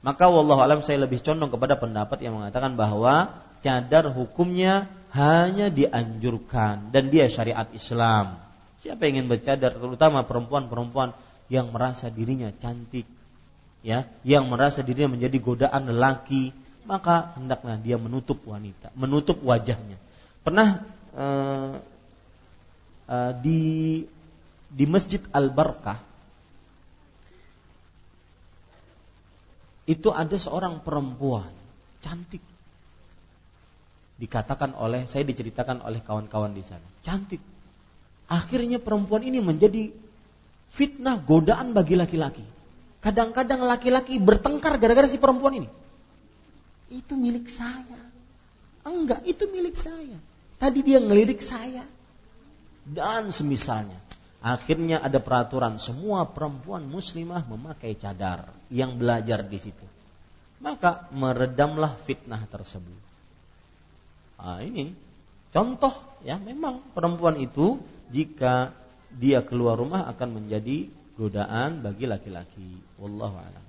[0.04, 3.32] Maka wallahu alam saya lebih condong kepada pendapat yang mengatakan bahwa
[3.64, 6.92] cadar hukumnya hanya dianjurkan.
[6.92, 8.36] Dan dia syariat Islam.
[8.84, 9.72] Siapa yang ingin bercadar?
[9.80, 11.16] Terutama perempuan-perempuan
[11.48, 13.08] yang merasa dirinya cantik.
[13.86, 16.52] Ya, yang merasa dirinya menjadi godaan lelaki,
[16.90, 19.98] maka hendaklah dia menutup wanita, menutup wajahnya.
[20.42, 20.82] Pernah
[21.14, 21.74] uh,
[23.10, 23.62] uh, di
[24.70, 26.02] di Masjid Al Barkah
[29.86, 31.54] itu ada seorang perempuan
[32.02, 32.42] cantik
[34.16, 36.86] dikatakan oleh saya diceritakan oleh kawan-kawan di sana.
[37.04, 37.44] Cantik.
[38.26, 39.92] Akhirnya perempuan ini menjadi
[40.72, 42.44] fitnah godaan bagi laki-laki.
[43.04, 45.70] Kadang-kadang laki-laki bertengkar gara-gara si perempuan ini.
[46.90, 48.02] Itu milik saya.
[48.82, 50.18] Enggak, itu milik saya.
[50.58, 51.86] Tadi dia ngelirik saya.
[52.86, 54.02] Dan semisalnya.
[54.46, 59.86] Akhirnya ada peraturan semua perempuan muslimah memakai cadar yang belajar di situ.
[60.62, 63.05] Maka meredamlah fitnah tersebut.
[64.40, 64.92] Nah, ini
[65.50, 65.94] contoh
[66.26, 67.80] ya memang perempuan itu
[68.12, 68.76] jika
[69.16, 72.76] dia keluar rumah akan menjadi godaan bagi laki-laki.
[73.00, 73.66] Wallahu a'lam.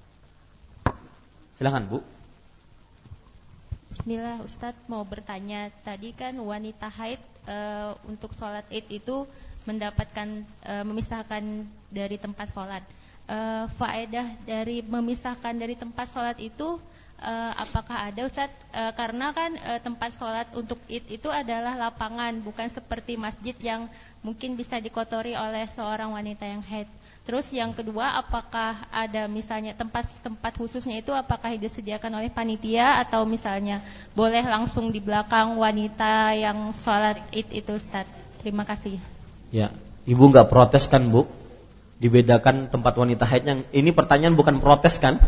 [1.57, 1.99] Silakan Bu.
[3.87, 7.57] Bismillah Ustadz mau bertanya tadi kan wanita haid e,
[8.11, 9.25] untuk sholat id itu
[9.65, 12.85] mendapatkan e, memisahkan dari tempat sholat.
[13.25, 13.39] E,
[13.79, 16.77] faedah dari memisahkan dari tempat sholat itu
[17.21, 22.39] uh, apakah ada Ustaz uh, karena kan uh, tempat sholat untuk id itu adalah lapangan
[22.43, 23.89] bukan seperti masjid yang
[24.21, 26.89] mungkin bisa dikotori oleh seorang wanita yang haid
[27.27, 33.83] Terus yang kedua, apakah ada misalnya tempat-tempat khususnya itu apakah disediakan oleh panitia atau misalnya
[34.15, 38.07] boleh langsung di belakang wanita yang sholat id itu Ustaz?
[38.39, 39.03] Terima kasih.
[39.51, 39.75] Ya,
[40.07, 41.27] ibu nggak protes kan bu?
[41.99, 43.67] Dibedakan tempat wanita haidnya.
[43.75, 45.19] Ini pertanyaan bukan protes kan?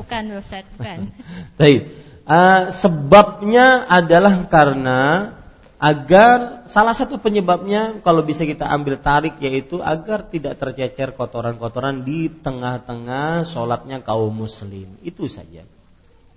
[0.00, 1.12] Bukan Ustaz, bukan.
[1.60, 1.92] Baik.
[2.24, 5.36] uh, sebabnya adalah karena
[5.80, 12.28] agar salah satu penyebabnya kalau bisa kita ambil tarik yaitu agar tidak tercecer kotoran-kotoran di
[12.28, 15.64] tengah-tengah sholatnya kaum muslim itu saja.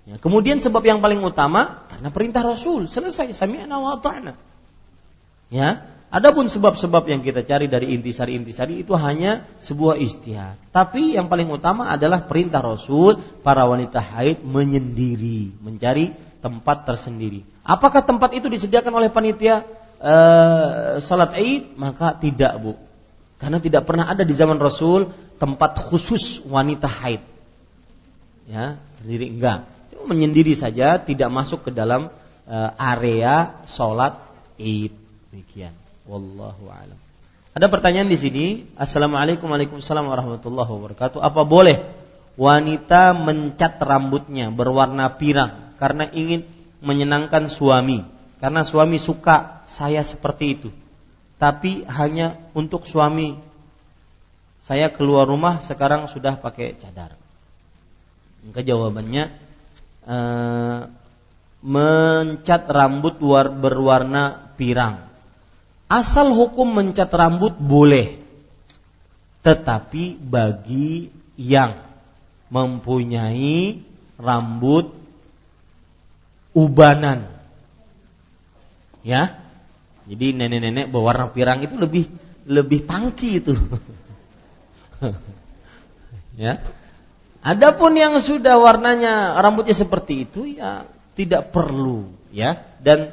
[0.04, 3.96] Ya, kemudian sebab yang paling utama karena perintah Rasul selesai sami'na wa.
[5.52, 10.54] Ya, adapun sebab-sebab yang kita cari dari intisari-intisari itu hanya sebuah istihad.
[10.70, 17.42] Tapi yang paling utama adalah perintah Rasul para wanita haid menyendiri, mencari tempat tersendiri.
[17.66, 19.66] Apakah tempat itu disediakan oleh panitia
[19.98, 20.14] e,
[21.02, 21.74] salat Id?
[21.80, 22.72] Maka tidak, Bu.
[23.40, 25.10] Karena tidak pernah ada di zaman Rasul
[25.40, 27.24] tempat khusus wanita haid.
[28.46, 29.64] Ya, sendiri enggak.
[29.90, 32.12] Cuma menyendiri saja, tidak masuk ke dalam
[32.44, 34.20] e, area salat
[34.60, 34.92] Id.
[35.32, 35.83] Demikian.
[36.04, 36.98] Wallahu a'lam.
[37.54, 38.46] Ada pertanyaan di sini.
[38.74, 41.22] Assalamualaikum Waalaikumsalam warahmatullahi wabarakatuh.
[41.22, 41.80] Apa boleh
[42.34, 46.42] wanita mencat rambutnya berwarna pirang karena ingin
[46.82, 48.02] menyenangkan suami
[48.42, 50.68] karena suami suka saya seperti itu.
[51.40, 53.38] Tapi hanya untuk suami.
[54.64, 57.16] Saya keluar rumah sekarang sudah pakai cadar.
[58.44, 59.24] Maka jawabannya
[60.08, 60.80] eh,
[61.64, 63.16] mencat rambut
[63.56, 65.13] berwarna pirang.
[65.88, 68.20] Asal hukum mencat rambut boleh.
[69.44, 71.76] Tetapi bagi yang
[72.48, 73.82] mempunyai
[74.16, 74.94] rambut
[76.56, 77.28] ubanan.
[79.04, 79.36] Ya.
[80.04, 82.08] Jadi nenek-nenek berwarna pirang itu lebih
[82.44, 83.56] lebih pangki itu.
[86.44, 86.60] ya.
[87.44, 93.12] Adapun yang sudah warnanya rambutnya seperti itu ya tidak perlu ya dan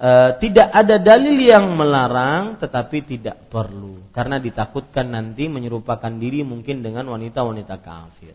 [0.00, 0.10] e,
[0.40, 7.06] tidak ada dalil yang melarang tetapi tidak perlu karena ditakutkan nanti menyerupakan diri mungkin dengan
[7.12, 8.34] wanita-wanita kafir.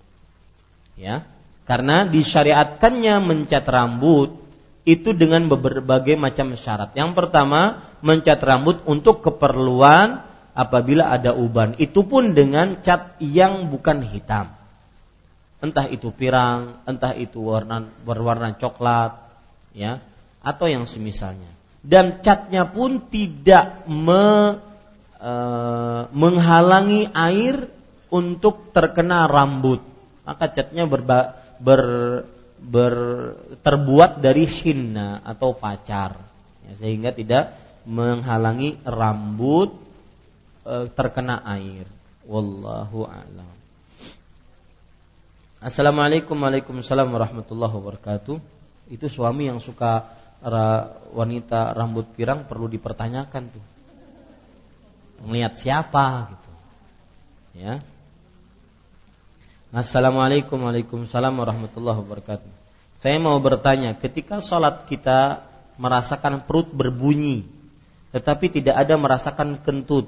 [0.95, 1.25] Ya.
[1.65, 4.45] Karena disyariatkannya mencat rambut
[4.85, 6.93] itu dengan berbagai macam syarat.
[6.93, 10.21] Yang pertama, mencat rambut untuk keperluan
[10.53, 11.73] apabila ada uban.
[11.81, 14.53] Itu pun dengan cat yang bukan hitam.
[15.57, 19.17] Entah itu pirang, entah itu warna berwarna coklat,
[19.73, 20.05] ya,
[20.45, 21.54] atau yang semisalnya.
[21.85, 24.57] Dan catnya pun tidak me,
[25.21, 25.33] e,
[26.09, 27.69] menghalangi air
[28.09, 29.85] untuk terkena rambut.
[30.25, 31.83] Maka catnya berba, ber,
[32.57, 32.95] ber,
[33.61, 36.17] terbuat dari hinna atau pacar.
[36.65, 37.53] Ya, sehingga tidak
[37.85, 39.77] menghalangi rambut
[40.65, 41.85] e, terkena air.
[42.25, 43.53] Wallahu a'lam.
[45.61, 46.33] Assalamualaikum
[47.13, 48.37] warahmatullahi wabarakatuh.
[48.89, 50.14] Itu suami yang suka
[50.45, 53.65] ra, wanita rambut pirang perlu dipertanyakan tuh.
[55.25, 56.51] Melihat siapa gitu.
[57.65, 57.81] Ya.
[59.73, 62.51] Assalamualaikum Waalaikumsalam warahmatullahi wabarakatuh.
[62.95, 65.43] Saya mau bertanya, ketika sholat kita
[65.75, 67.43] merasakan perut berbunyi,
[68.15, 70.07] tetapi tidak ada merasakan kentut,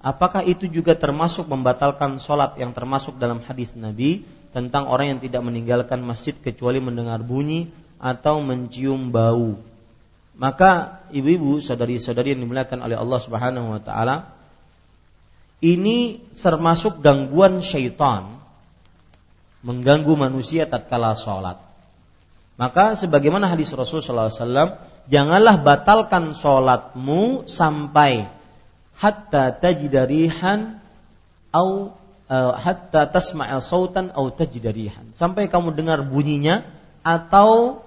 [0.00, 4.24] apakah itu juga termasuk membatalkan sholat yang termasuk dalam hadis Nabi
[4.56, 7.68] tentang orang yang tidak meninggalkan masjid kecuali mendengar bunyi
[8.04, 9.56] atau mencium bau?
[10.36, 14.34] Maka ibu-ibu, saudari-saudari yang dimuliakan oleh Allah Subhanahu wa taala,
[15.64, 18.36] ini termasuk gangguan syaitan
[19.64, 21.56] mengganggu manusia tatkala sholat.
[22.60, 24.70] Maka sebagaimana hadis Rasul Sallallahu Alaihi Wasallam,
[25.08, 28.28] janganlah batalkan sholatmu sampai
[28.94, 30.78] hatta tajidarihan
[31.50, 31.94] au
[32.30, 36.62] uh, hatta tasma'a sautan au tajidarihan sampai kamu dengar bunyinya
[37.02, 37.83] atau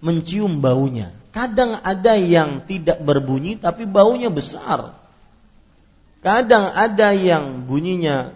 [0.00, 1.14] mencium baunya.
[1.30, 4.98] Kadang ada yang tidak berbunyi tapi baunya besar.
[6.20, 8.34] Kadang ada yang bunyinya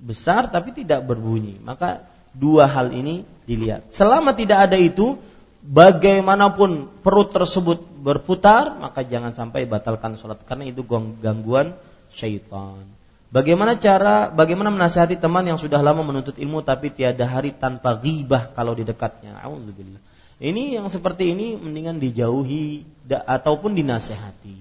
[0.00, 1.60] besar tapi tidak berbunyi.
[1.60, 3.92] Maka dua hal ini dilihat.
[3.92, 5.20] Selama tidak ada itu,
[5.60, 10.80] bagaimanapun perut tersebut berputar, maka jangan sampai batalkan sholat karena itu
[11.20, 11.76] gangguan
[12.08, 12.88] syaitan.
[13.30, 18.50] Bagaimana cara, bagaimana menasihati teman yang sudah lama menuntut ilmu tapi tiada hari tanpa ghibah
[18.58, 19.38] kalau di dekatnya.
[19.38, 20.02] Alhamdulillah.
[20.40, 24.56] Ini yang seperti ini mendingan dijauhi ataupun dinasehati.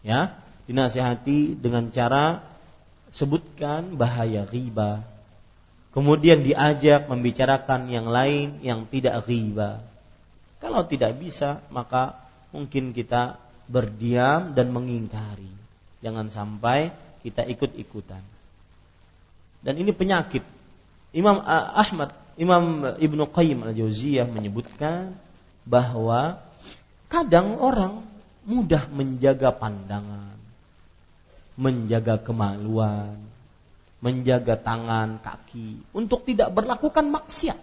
[0.00, 2.40] Ya, dinasehati dengan cara
[3.12, 5.04] sebutkan bahaya riba.
[5.92, 9.84] Kemudian diajak membicarakan yang lain yang tidak riba.
[10.64, 13.36] Kalau tidak bisa, maka mungkin kita
[13.68, 15.52] berdiam dan mengingkari.
[16.00, 16.88] Jangan sampai
[17.20, 18.22] kita ikut-ikutan.
[19.60, 20.42] Dan ini penyakit.
[21.12, 25.18] Imam Ahmad, Imam Ibnu Qayyim al-Jauziyah menyebutkan
[25.66, 26.38] bahwa
[27.10, 28.06] kadang orang
[28.46, 30.38] mudah menjaga pandangan,
[31.58, 33.18] menjaga kemaluan,
[33.98, 37.58] menjaga tangan, kaki untuk tidak berlakukan maksiat.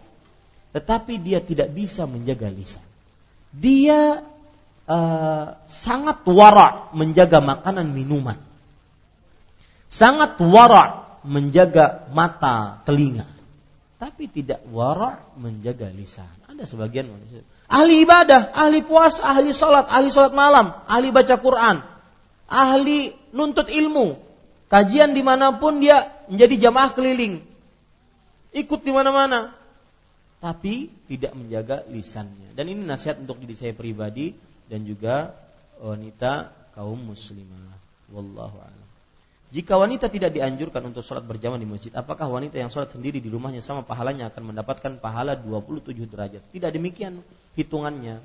[0.76, 2.84] Tetapi dia tidak bisa menjaga lisan.
[3.56, 4.28] Dia
[4.92, 8.36] uh, sangat wara menjaga makanan minuman.
[9.88, 13.35] Sangat wara menjaga mata, telinga.
[13.96, 16.28] Tapi tidak wara menjaga lisan.
[16.52, 17.48] Ada sebagian manusia.
[17.66, 21.82] Ahli ibadah, ahli puasa, ahli sholat, ahli sholat malam, ahli baca Quran,
[22.46, 24.20] ahli nuntut ilmu.
[24.68, 27.42] Kajian di mana pun dia menjadi jamaah keliling.
[28.52, 29.54] Ikut di mana-mana.
[30.42, 32.54] Tapi tidak menjaga lisannya.
[32.54, 34.36] Dan ini nasihat untuk diri saya pribadi
[34.70, 35.34] dan juga
[35.80, 37.78] wanita kaum muslimah.
[38.14, 38.85] Wallahu a'lam.
[39.54, 43.30] Jika wanita tidak dianjurkan untuk sholat berjamaah di masjid, apakah wanita yang sholat sendiri di
[43.30, 46.42] rumahnya sama pahalanya akan mendapatkan pahala 27 derajat?
[46.50, 47.22] Tidak demikian
[47.54, 48.20] hitungannya.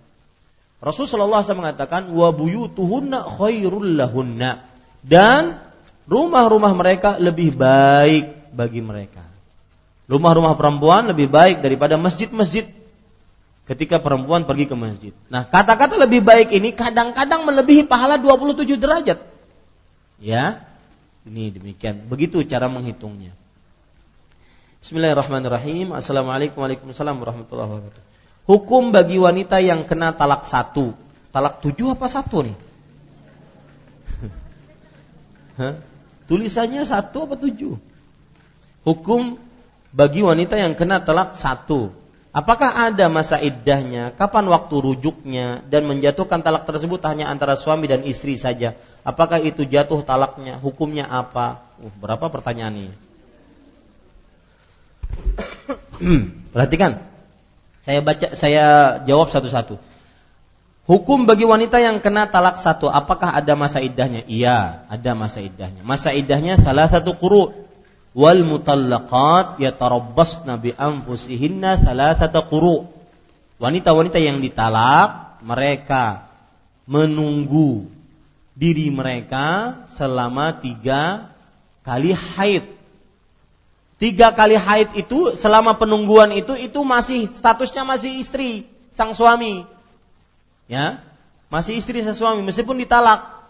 [0.80, 4.64] Rasulullah SAW mengatakan, wa buyutuhunna khairul lahunna.
[5.04, 5.60] Dan
[6.08, 9.20] rumah-rumah mereka lebih baik bagi mereka.
[10.08, 12.66] Rumah-rumah perempuan lebih baik daripada masjid-masjid
[13.70, 15.12] ketika perempuan pergi ke masjid.
[15.30, 19.22] Nah, kata-kata lebih baik ini kadang-kadang melebihi pahala 27 derajat.
[20.18, 20.69] Ya,
[21.28, 22.08] ini demikian.
[22.08, 23.36] Begitu cara menghitungnya.
[24.80, 25.92] Bismillahirrahmanirrahim.
[25.92, 28.02] Assalamualaikum warahmatullahi wabarakatuh.
[28.48, 30.96] Hukum bagi wanita yang kena talak satu.
[31.30, 32.56] Talak tujuh apa satu nih?
[35.60, 35.74] Hah?
[36.24, 37.76] Tulisannya satu apa tujuh?
[38.88, 39.36] Hukum
[39.92, 41.92] bagi wanita yang kena talak satu.
[42.30, 44.14] Apakah ada masa iddahnya?
[44.14, 45.66] Kapan waktu rujuknya?
[45.66, 48.78] Dan menjatuhkan talak tersebut hanya antara suami dan istri saja.
[49.00, 50.60] Apakah itu jatuh talaknya?
[50.60, 51.64] Hukumnya apa?
[51.80, 52.94] Uh, berapa pertanyaan ini?
[56.52, 57.00] Perhatikan.
[57.80, 58.66] Saya baca, saya
[59.08, 59.80] jawab satu-satu.
[60.84, 64.26] Hukum bagi wanita yang kena talak satu, apakah ada masa iddahnya?
[64.26, 65.86] Iya, ada masa iddahnya.
[65.86, 67.54] Masa iddahnya salah satu kuru
[68.10, 72.90] wal mutallaqat yatarabbasna bi anfusihinna thalathata quru.
[73.60, 76.26] Wanita-wanita yang ditalak mereka
[76.90, 77.86] menunggu
[78.60, 81.32] diri mereka selama tiga
[81.80, 82.68] kali haid.
[83.96, 89.64] Tiga kali haid itu selama penungguan itu itu masih statusnya masih istri sang suami.
[90.68, 91.00] Ya,
[91.48, 93.40] masih istri sang suami meskipun ditalak.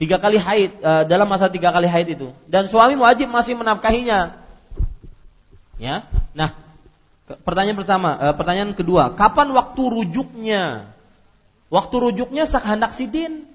[0.00, 4.40] Tiga kali haid uh, dalam masa tiga kali haid itu dan suami wajib masih menafkahinya.
[5.76, 6.08] Ya.
[6.32, 6.56] Nah,
[7.44, 10.92] pertanyaan pertama, uh, pertanyaan kedua, kapan waktu rujuknya?
[11.70, 13.46] Waktu rujuknya sekehendak sidin.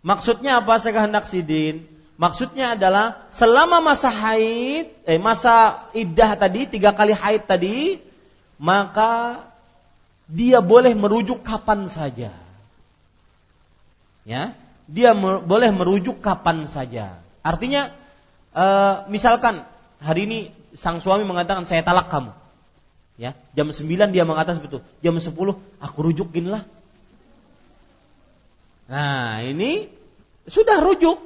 [0.00, 1.84] Maksudnya apa sekehendak sidin?
[2.18, 8.02] Maksudnya adalah selama masa haid, eh masa iddah tadi tiga kali haid tadi,
[8.58, 9.44] maka
[10.26, 12.34] dia boleh merujuk kapan saja
[14.28, 14.52] ya
[14.84, 17.16] dia me boleh merujuk kapan saja.
[17.40, 17.88] Artinya
[18.52, 18.64] e,
[19.08, 19.64] misalkan
[20.04, 20.38] hari ini
[20.76, 22.32] sang suami mengatakan saya talak kamu.
[23.18, 24.86] Ya, jam 9 dia mengatakan betul.
[25.02, 25.34] Jam 10
[25.82, 26.62] aku rujukin lah.
[28.86, 29.90] Nah, ini
[30.46, 31.18] sudah rujuk.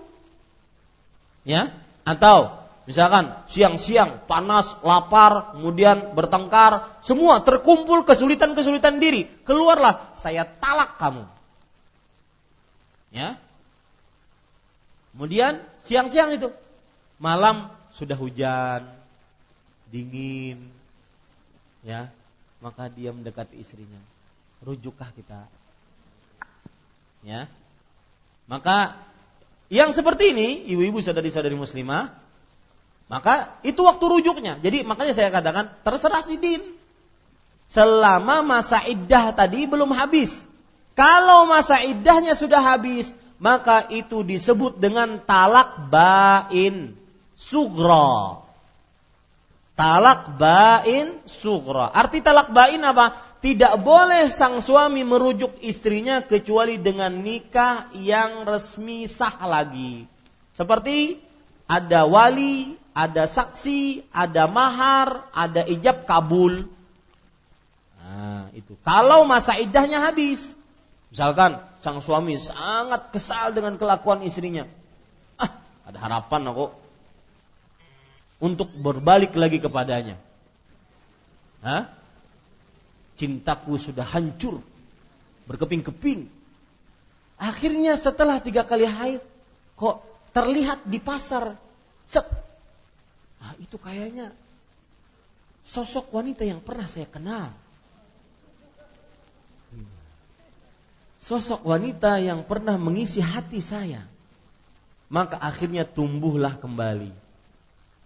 [1.45, 1.75] Ya,
[2.09, 9.29] atau misalkan siang-siang panas, lapar, kemudian bertengkar, semua terkumpul kesulitan-kesulitan diri.
[9.45, 11.29] Keluarlah, saya talak kamu.
[13.13, 13.37] Ya.
[15.13, 16.49] Kemudian siang-siang itu
[17.21, 18.89] malam sudah hujan,
[19.93, 20.82] dingin.
[21.83, 22.11] Ya.
[22.63, 23.99] Maka dia mendekati istrinya.
[24.63, 25.47] Rujukkah kita?
[27.27, 27.51] Ya.
[28.47, 28.99] Maka
[29.73, 32.13] yang seperti ini, ibu-ibu sadari-sadari muslimah,
[33.09, 34.61] maka itu waktu rujuknya.
[34.61, 36.63] Jadi makanya saya katakan terserah si din.
[37.73, 40.45] Selama masa iddah tadi belum habis.
[40.93, 43.09] Kalau masa iddahnya sudah habis,
[43.41, 46.93] maka itu disebut dengan talak bain
[47.33, 48.42] sugra.
[49.83, 51.91] Talak bain sugra.
[51.91, 53.19] Arti talak bain apa?
[53.43, 60.07] Tidak boleh sang suami merujuk istrinya kecuali dengan nikah yang resmi sah lagi.
[60.55, 61.19] Seperti
[61.67, 66.71] ada wali, ada saksi, ada mahar, ada ijab kabul.
[67.99, 68.79] Nah, itu.
[68.87, 70.55] Kalau masa iddahnya habis,
[71.11, 74.65] Misalkan sang suami sangat kesal dengan kelakuan istrinya.
[75.37, 76.82] Ah, ada harapan aku
[78.43, 80.19] untuk berbalik lagi kepadanya.
[81.63, 81.87] Hah?
[83.15, 84.59] Cintaku sudah hancur,
[85.47, 86.27] berkeping-keping.
[87.39, 89.23] Akhirnya setelah tiga kali haid,
[89.79, 90.03] kok
[90.35, 91.55] terlihat di pasar.
[92.03, 92.27] Set.
[93.39, 94.35] Ah, itu kayaknya
[95.63, 97.55] sosok wanita yang pernah saya kenal.
[101.23, 104.03] Sosok wanita yang pernah mengisi hati saya.
[105.07, 107.22] Maka akhirnya tumbuhlah kembali.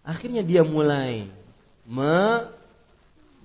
[0.07, 1.27] Akhirnya dia mulai
[1.83, 2.47] me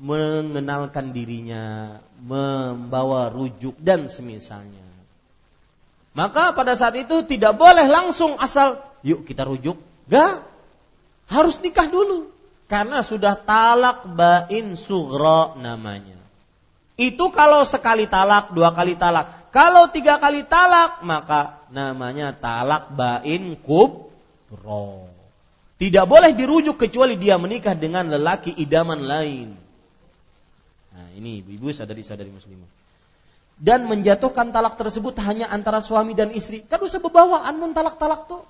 [0.01, 4.81] mengenalkan dirinya, membawa rujuk dan semisalnya.
[6.17, 9.77] Maka pada saat itu tidak boleh langsung asal yuk kita rujuk.
[10.09, 10.41] Gak.
[11.29, 12.33] Harus nikah dulu.
[12.65, 16.17] Karena sudah talak bain sugra namanya.
[16.97, 19.51] Itu kalau sekali talak, dua kali talak.
[19.51, 25.10] Kalau tiga kali talak, maka namanya talak bain kubro.
[25.81, 29.57] Tidak boleh dirujuk kecuali dia menikah dengan lelaki idaman lain.
[30.93, 32.69] Nah ini ibu-ibu sadari-sadari muslimah
[33.61, 36.65] dan menjatuhkan talak tersebut hanya antara suami dan istri.
[36.65, 38.41] Kan usah bebawaan talak-talak tuh.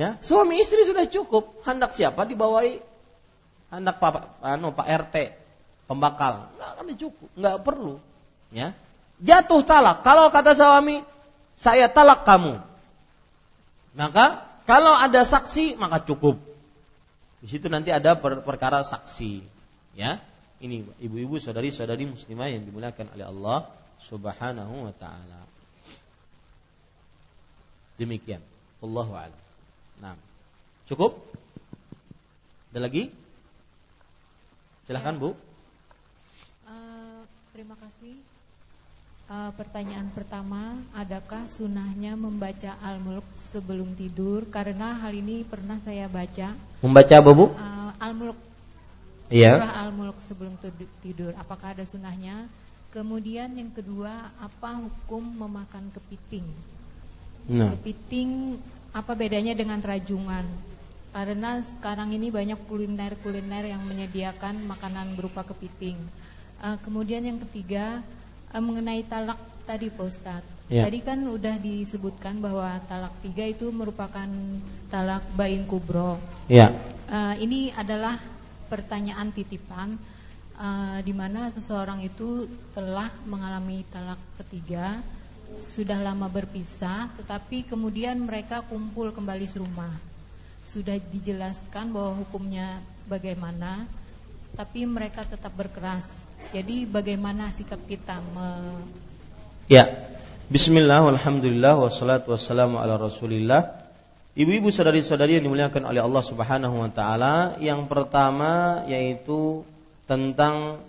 [0.00, 1.60] Ya, suami istri sudah cukup.
[1.68, 2.80] Hendak siapa dibawai?
[3.68, 5.36] Hendak Pak anu Pak RT
[5.84, 6.48] pembakal.
[6.56, 7.94] Enggak kan cukup, enggak perlu.
[8.48, 8.72] Ya.
[9.20, 10.00] Jatuh talak.
[10.00, 11.04] Kalau kata suami,
[11.60, 12.56] saya talak kamu.
[13.92, 16.38] Maka kalau ada saksi maka cukup.
[17.42, 19.42] Di situ nanti ada per perkara saksi.
[19.98, 20.22] Ya.
[20.62, 23.66] Ini ibu-ibu saudari-saudari muslimah yang dimuliakan oleh Allah
[23.98, 25.42] Subhanahu wa taala.
[27.98, 28.38] Demikian.
[28.78, 29.42] Allahu a'lam.
[29.98, 30.14] Nah.
[30.86, 31.18] Cukup?
[32.70, 33.10] Ada lagi?
[34.86, 35.34] Silahkan Bu.
[36.70, 37.89] Uh, terima kasih.
[39.30, 44.42] Uh, pertanyaan pertama, adakah sunahnya membaca Al-Mulk sebelum tidur?
[44.50, 46.50] Karena hal ini pernah saya baca.
[46.82, 47.54] Membaca apa Bu?
[47.54, 48.34] Uh, Al-Mulk
[49.30, 49.62] Iya.
[49.62, 50.58] Surah Al-Mulk sebelum
[50.98, 51.30] tidur.
[51.38, 52.50] Apakah ada sunahnya?
[52.90, 56.42] Kemudian yang kedua, apa hukum memakan kepiting?
[57.46, 57.78] Nah.
[57.78, 58.58] Kepiting
[58.90, 60.42] apa bedanya dengan rajungan?
[61.14, 66.02] Karena sekarang ini banyak kuliner-kuliner yang menyediakan makanan berupa kepiting.
[66.58, 68.02] Uh, kemudian yang ketiga
[68.58, 70.50] mengenai talak tadi Pak Ustadz.
[70.70, 70.86] Ya.
[70.86, 74.30] Tadi kan udah disebutkan bahwa talak tiga itu merupakan
[74.86, 76.18] talak bain kubro.
[76.46, 76.70] Ya.
[77.10, 78.18] Uh, ini adalah
[78.70, 79.98] pertanyaan titipan
[80.54, 85.02] uh, di mana seseorang itu telah mengalami talak ketiga,
[85.58, 89.90] sudah lama berpisah, tetapi kemudian mereka kumpul kembali serumah.
[90.62, 92.78] Sudah dijelaskan bahwa hukumnya
[93.10, 93.90] bagaimana,
[94.56, 96.24] tapi mereka tetap berkeras.
[96.50, 98.18] Jadi bagaimana sikap kita?
[98.34, 98.80] Me...
[99.70, 100.10] Ya,
[100.50, 103.80] Bismillah, Alhamdulillah, wassalatu wassalamu ala rasulillah
[104.30, 109.66] Ibu-ibu saudari-saudari yang dimuliakan oleh Allah Subhanahu wa taala, yang pertama yaitu
[110.06, 110.86] tentang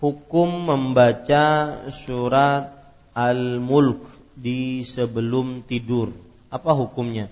[0.00, 2.72] hukum membaca surat
[3.12, 6.16] Al-Mulk di sebelum tidur.
[6.48, 7.28] Apa hukumnya?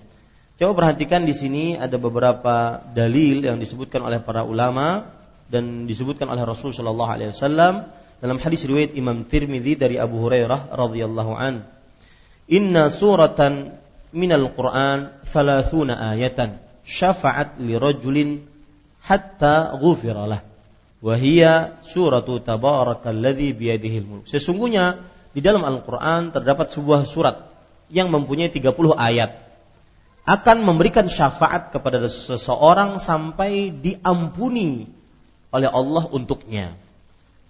[0.61, 5.09] Coba perhatikan di sini ada beberapa dalil yang disebutkan oleh para ulama
[5.47, 7.87] dan disebutkan oleh Rasul sallallahu alaihi wasallam
[8.19, 11.63] dalam hadis riwayat Imam Tirmidzi dari Abu Hurairah radhiyallahu an.
[12.47, 13.75] Inna suratan
[14.15, 18.43] minal Quran thalathuna ayatan syafa'at li rajulin
[19.03, 20.41] hatta ghufira lah
[20.97, 24.25] wa hiya suratu tabarakalladzi biyadihil mulk.
[24.25, 25.03] Sesungguhnya
[25.35, 27.53] di dalam Al-Qur'an terdapat sebuah surat
[27.93, 29.47] yang mempunyai 30 ayat
[30.27, 34.96] akan memberikan syafaat kepada seseorang sampai diampuni
[35.51, 36.75] oleh Allah untuknya.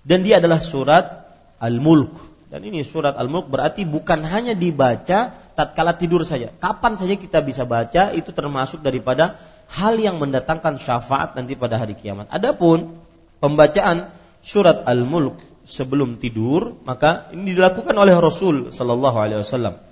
[0.07, 1.27] Dan dia adalah surat
[1.59, 2.13] Al-Mulk.
[2.47, 6.53] Dan ini surat Al-Mulk berarti bukan hanya dibaca tatkala tidur saja.
[6.55, 9.35] Kapan saja kita bisa baca itu termasuk daripada
[9.67, 12.31] hal yang mendatangkan syafaat nanti pada hari kiamat.
[12.31, 12.95] Adapun
[13.43, 19.83] pembacaan surat Al-Mulk sebelum tidur, maka ini dilakukan oleh Rasul sallallahu alaihi wasallam.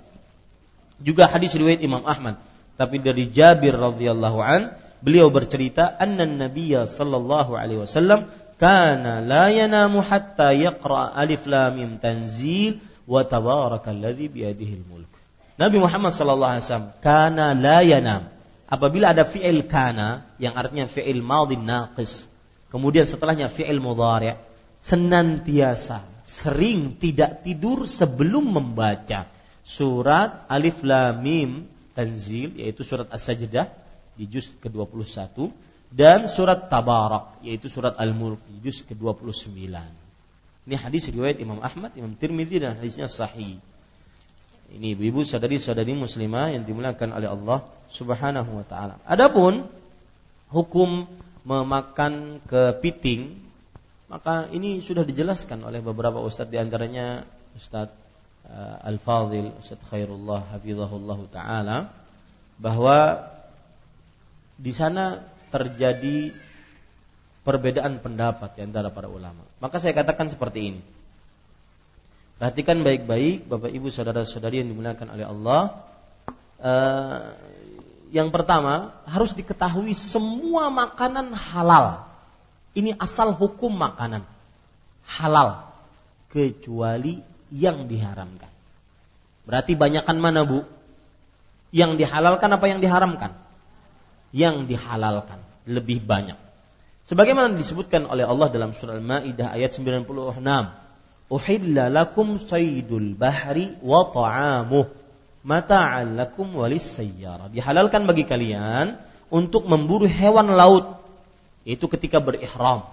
[0.96, 2.40] Juga hadis riwayat Imam Ahmad,
[2.80, 4.72] tapi dari Jabir radhiyallahu an,
[5.06, 8.26] beliau bercerita anna Nabiya sallallahu alaihi wasallam
[8.58, 15.06] kana la yanamu hatta yaqra alif lam mim tanzil wa tabarakalladzi biyadihil mulk.
[15.54, 18.34] Nabi Muhammad sallallahu alaihi wasallam kana la yanam.
[18.66, 22.26] Apabila ada fi'il kana yang artinya fi'il madhi naqis,
[22.74, 24.34] kemudian setelahnya fi'il mudhari'
[24.82, 29.30] senantiasa sering tidak tidur sebelum membaca
[29.62, 31.50] surat Alif Lam Mim
[31.94, 33.85] Tanzil yaitu surat As-Sajdah
[34.16, 35.52] di juz ke-21
[35.92, 39.54] dan surat Tabarak yaitu surat Al-Mulk di juz ke-29.
[40.66, 43.62] Ini hadis riwayat Imam Ahmad, Imam Tirmidzi dan hadisnya sahih.
[44.66, 47.62] Ini ibu-ibu sadari-sadari muslimah yang dimuliakan oleh Allah
[47.94, 48.98] Subhanahu wa taala.
[49.06, 49.62] Adapun
[50.50, 51.06] hukum
[51.46, 53.46] memakan kepiting
[54.10, 57.26] maka ini sudah dijelaskan oleh beberapa ustadz di antaranya
[57.58, 57.94] Ustadz
[58.46, 61.78] uh, Al-Fadhil Ustadz Khairullah Hafizahullah taala
[62.58, 63.26] bahwa
[64.56, 65.20] di sana
[65.52, 66.32] terjadi
[67.46, 69.46] perbedaan pendapat di antara para ulama.
[69.62, 70.82] Maka saya katakan seperti ini.
[72.36, 75.62] Perhatikan baik-baik Bapak Ibu saudara-saudari yang dimuliakan oleh Allah.
[76.56, 77.32] Uh,
[78.10, 82.04] yang pertama harus diketahui semua makanan halal.
[82.76, 84.26] Ini asal hukum makanan
[85.06, 85.64] halal
[86.28, 88.52] kecuali yang diharamkan.
[89.46, 90.66] Berarti banyakkan mana bu?
[91.72, 93.45] Yang dihalalkan apa yang diharamkan?
[94.34, 96.38] Yang dihalalkan lebih banyak.
[97.06, 100.42] Sebagaimana disebutkan oleh Allah dalam surah Al-Maidah ayat 96
[101.26, 104.90] uhilla lakum saydul bahri wa ta'amuh
[105.46, 106.98] mata'an lakum walis.
[107.54, 108.98] Dihalalkan bagi kalian
[109.30, 110.98] untuk memburu hewan laut
[111.62, 112.86] itu ketika berihram.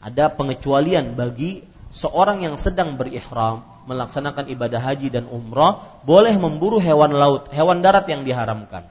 [0.00, 7.12] Ada pengecualian bagi seorang yang sedang berihram melaksanakan ibadah haji dan umrah boleh memburu hewan
[7.16, 8.88] laut, hewan darat yang diharamkan.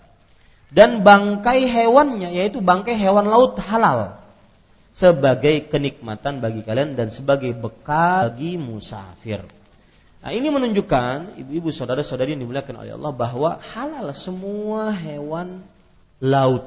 [0.67, 4.19] Dan bangkai hewannya yaitu bangkai hewan laut halal
[4.91, 9.45] sebagai kenikmatan bagi kalian dan sebagai bekal bagi musafir.
[10.25, 15.61] Nah, ini menunjukkan ibu-ibu saudara-saudari yang dimuliakan oleh Allah bahwa halal semua hewan
[16.17, 16.65] laut.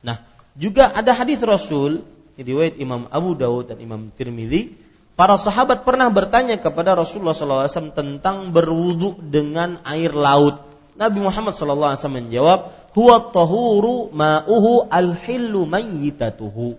[0.00, 0.22] Nah,
[0.54, 2.06] juga ada hadis Rasul
[2.38, 4.78] riwayat Imam Abu Dawud dan Imam Tirmidzi,
[5.18, 10.62] para sahabat pernah bertanya kepada Rasulullah SAW tentang berwudu dengan air laut.
[10.94, 16.76] Nabi Muhammad SAW menjawab, "Huwa tahuru ma'uhu al-hillu mayyitatuhu."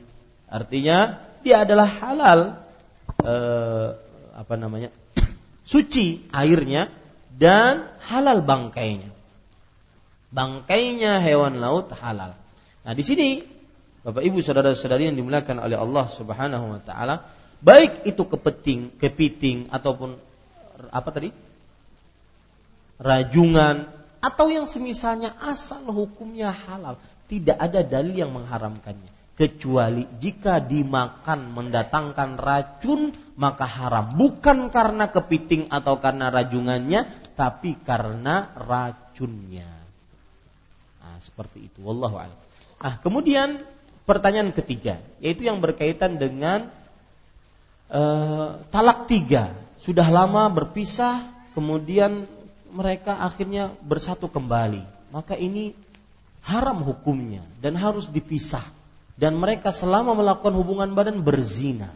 [0.50, 2.40] Artinya dia adalah halal
[3.22, 3.88] eh,
[4.34, 4.90] apa namanya?
[5.72, 6.90] suci airnya
[7.36, 9.12] dan halal bangkainya.
[10.30, 12.38] Bangkainya hewan laut halal.
[12.86, 13.42] Nah, di sini
[14.00, 17.28] Bapak Ibu saudara-saudari yang dimuliakan oleh Allah Subhanahu wa taala,
[17.60, 20.16] baik itu kepiting, kepiting ataupun
[20.94, 21.30] apa tadi?
[23.00, 23.88] rajungan
[24.20, 27.00] atau yang semisalnya asal hukumnya halal,
[27.32, 29.12] tidak ada dalil yang mengharamkannya.
[29.40, 34.20] Kecuali jika dimakan mendatangkan racun maka haram.
[34.20, 39.72] Bukan karena kepiting atau karena rajungannya tapi karena racunnya.
[41.00, 41.80] Nah, seperti itu.
[41.80, 42.36] Wallahu a'lam.
[42.84, 43.64] Nah kemudian
[44.04, 46.68] pertanyaan ketiga yaitu yang berkaitan dengan
[47.88, 49.56] uh, talak tiga.
[49.80, 52.28] Sudah lama berpisah kemudian
[52.72, 55.74] mereka akhirnya bersatu kembali maka ini
[56.46, 58.64] haram hukumnya dan harus dipisah
[59.20, 61.92] dan mereka selama melakukan hubungan badan berzina.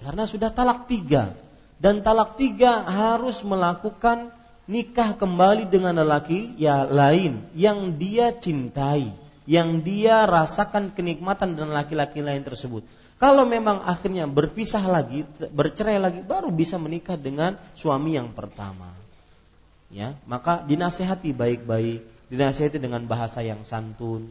[0.00, 1.36] Karena sudah talak tiga
[1.76, 4.32] dan talak tiga harus melakukan
[4.64, 9.12] nikah kembali dengan lelaki ya lain yang dia cintai,
[9.44, 12.86] yang dia rasakan kenikmatan dan laki-laki lain tersebut.
[13.20, 18.99] Kalau memang akhirnya berpisah lagi, bercerai lagi, baru bisa menikah dengan suami yang pertama.
[19.90, 24.30] Ya, maka dinasehati baik-baik, dinasehati dengan bahasa yang santun,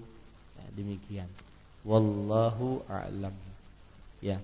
[0.79, 1.27] demikian.
[1.83, 3.35] Wallahu a'lam.
[4.23, 4.39] Ya.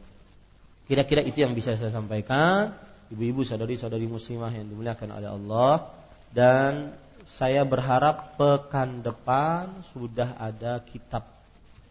[0.86, 2.76] Kira-kira itu yang bisa saya sampaikan.
[3.10, 5.94] Ibu-ibu saudari-saudari muslimah yang dimuliakan oleh Allah
[6.34, 11.26] dan saya berharap pekan depan sudah ada kitab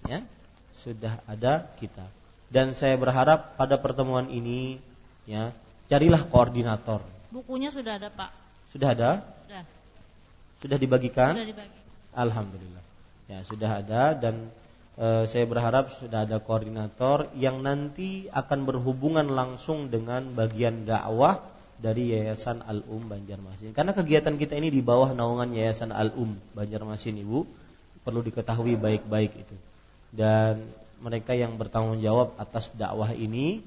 [0.06, 0.22] ya.
[0.84, 2.10] Sudah ada kitab.
[2.52, 4.78] Dan saya berharap pada pertemuan ini
[5.24, 5.51] ya,
[5.88, 7.02] carilah koordinator.
[7.32, 8.43] Bukunya sudah ada, Pak.
[8.74, 9.10] Sudah ada?
[9.46, 9.62] Sudah.
[10.59, 11.38] Sudah dibagikan?
[11.38, 11.78] Sudah dibagi.
[12.10, 12.82] Alhamdulillah.
[13.30, 14.51] Ya, sudah ada dan
[14.98, 21.38] e, saya berharap sudah ada koordinator yang nanti akan berhubungan langsung dengan bagian dakwah
[21.78, 23.70] dari Yayasan Al-Um Banjarmasin.
[23.70, 27.46] Karena kegiatan kita ini di bawah naungan Yayasan Al-Um Banjarmasin, Ibu.
[28.02, 29.56] Perlu diketahui baik-baik itu.
[30.10, 30.66] Dan
[30.98, 33.62] mereka yang bertanggung jawab atas dakwah ini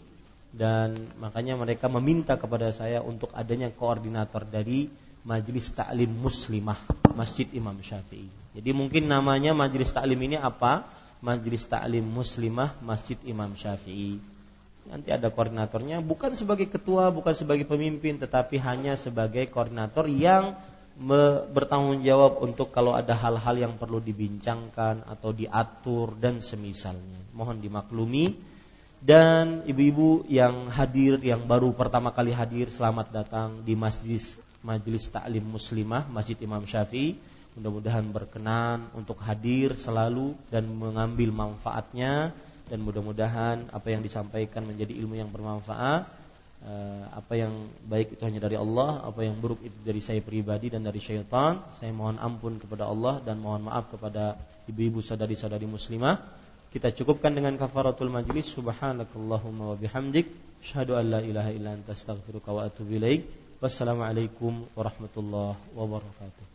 [0.55, 4.87] dan makanya mereka meminta kepada saya untuk adanya koordinator dari
[5.27, 6.79] Majelis Taklim Muslimah
[7.11, 8.31] Masjid Imam Syafi'i.
[8.55, 10.87] Jadi mungkin namanya Majelis Taklim ini apa?
[11.19, 14.17] Majelis Taklim Muslimah Masjid Imam Syafi'i.
[14.87, 20.55] Nanti ada koordinatornya bukan sebagai ketua, bukan sebagai pemimpin tetapi hanya sebagai koordinator yang
[21.51, 27.21] bertanggung jawab untuk kalau ada hal-hal yang perlu dibincangkan atau diatur dan semisalnya.
[27.35, 28.33] Mohon dimaklumi
[29.07, 34.19] dan ibu-ibu yang hadir yang baru pertama kali hadir selamat datang di Masjid
[34.59, 37.15] Majelis Taklim Muslimah Masjid Imam Syafi'i.
[37.55, 42.35] Mudah-mudahan berkenan untuk hadir selalu dan mengambil manfaatnya
[42.67, 46.03] dan mudah-mudahan apa yang disampaikan menjadi ilmu yang bermanfaat.
[46.67, 47.53] Eh, apa yang
[47.87, 51.63] baik itu hanya dari Allah, apa yang buruk itu dari saya pribadi dan dari syaitan.
[51.79, 54.35] Saya mohon ampun kepada Allah dan mohon maaf kepada
[54.67, 56.43] ibu-ibu saudari-saudari muslimah.
[56.67, 58.51] Kita cukupkan dengan kafaratul majlis.
[58.51, 60.27] Subhanakallahumma wa bihamdik,
[60.63, 63.23] asyhadu an la ilaha illa anta astaghfiruka wa atubu ilaik.
[63.63, 66.46] Wassalamualaikum warahmatullahi wabarakatuh.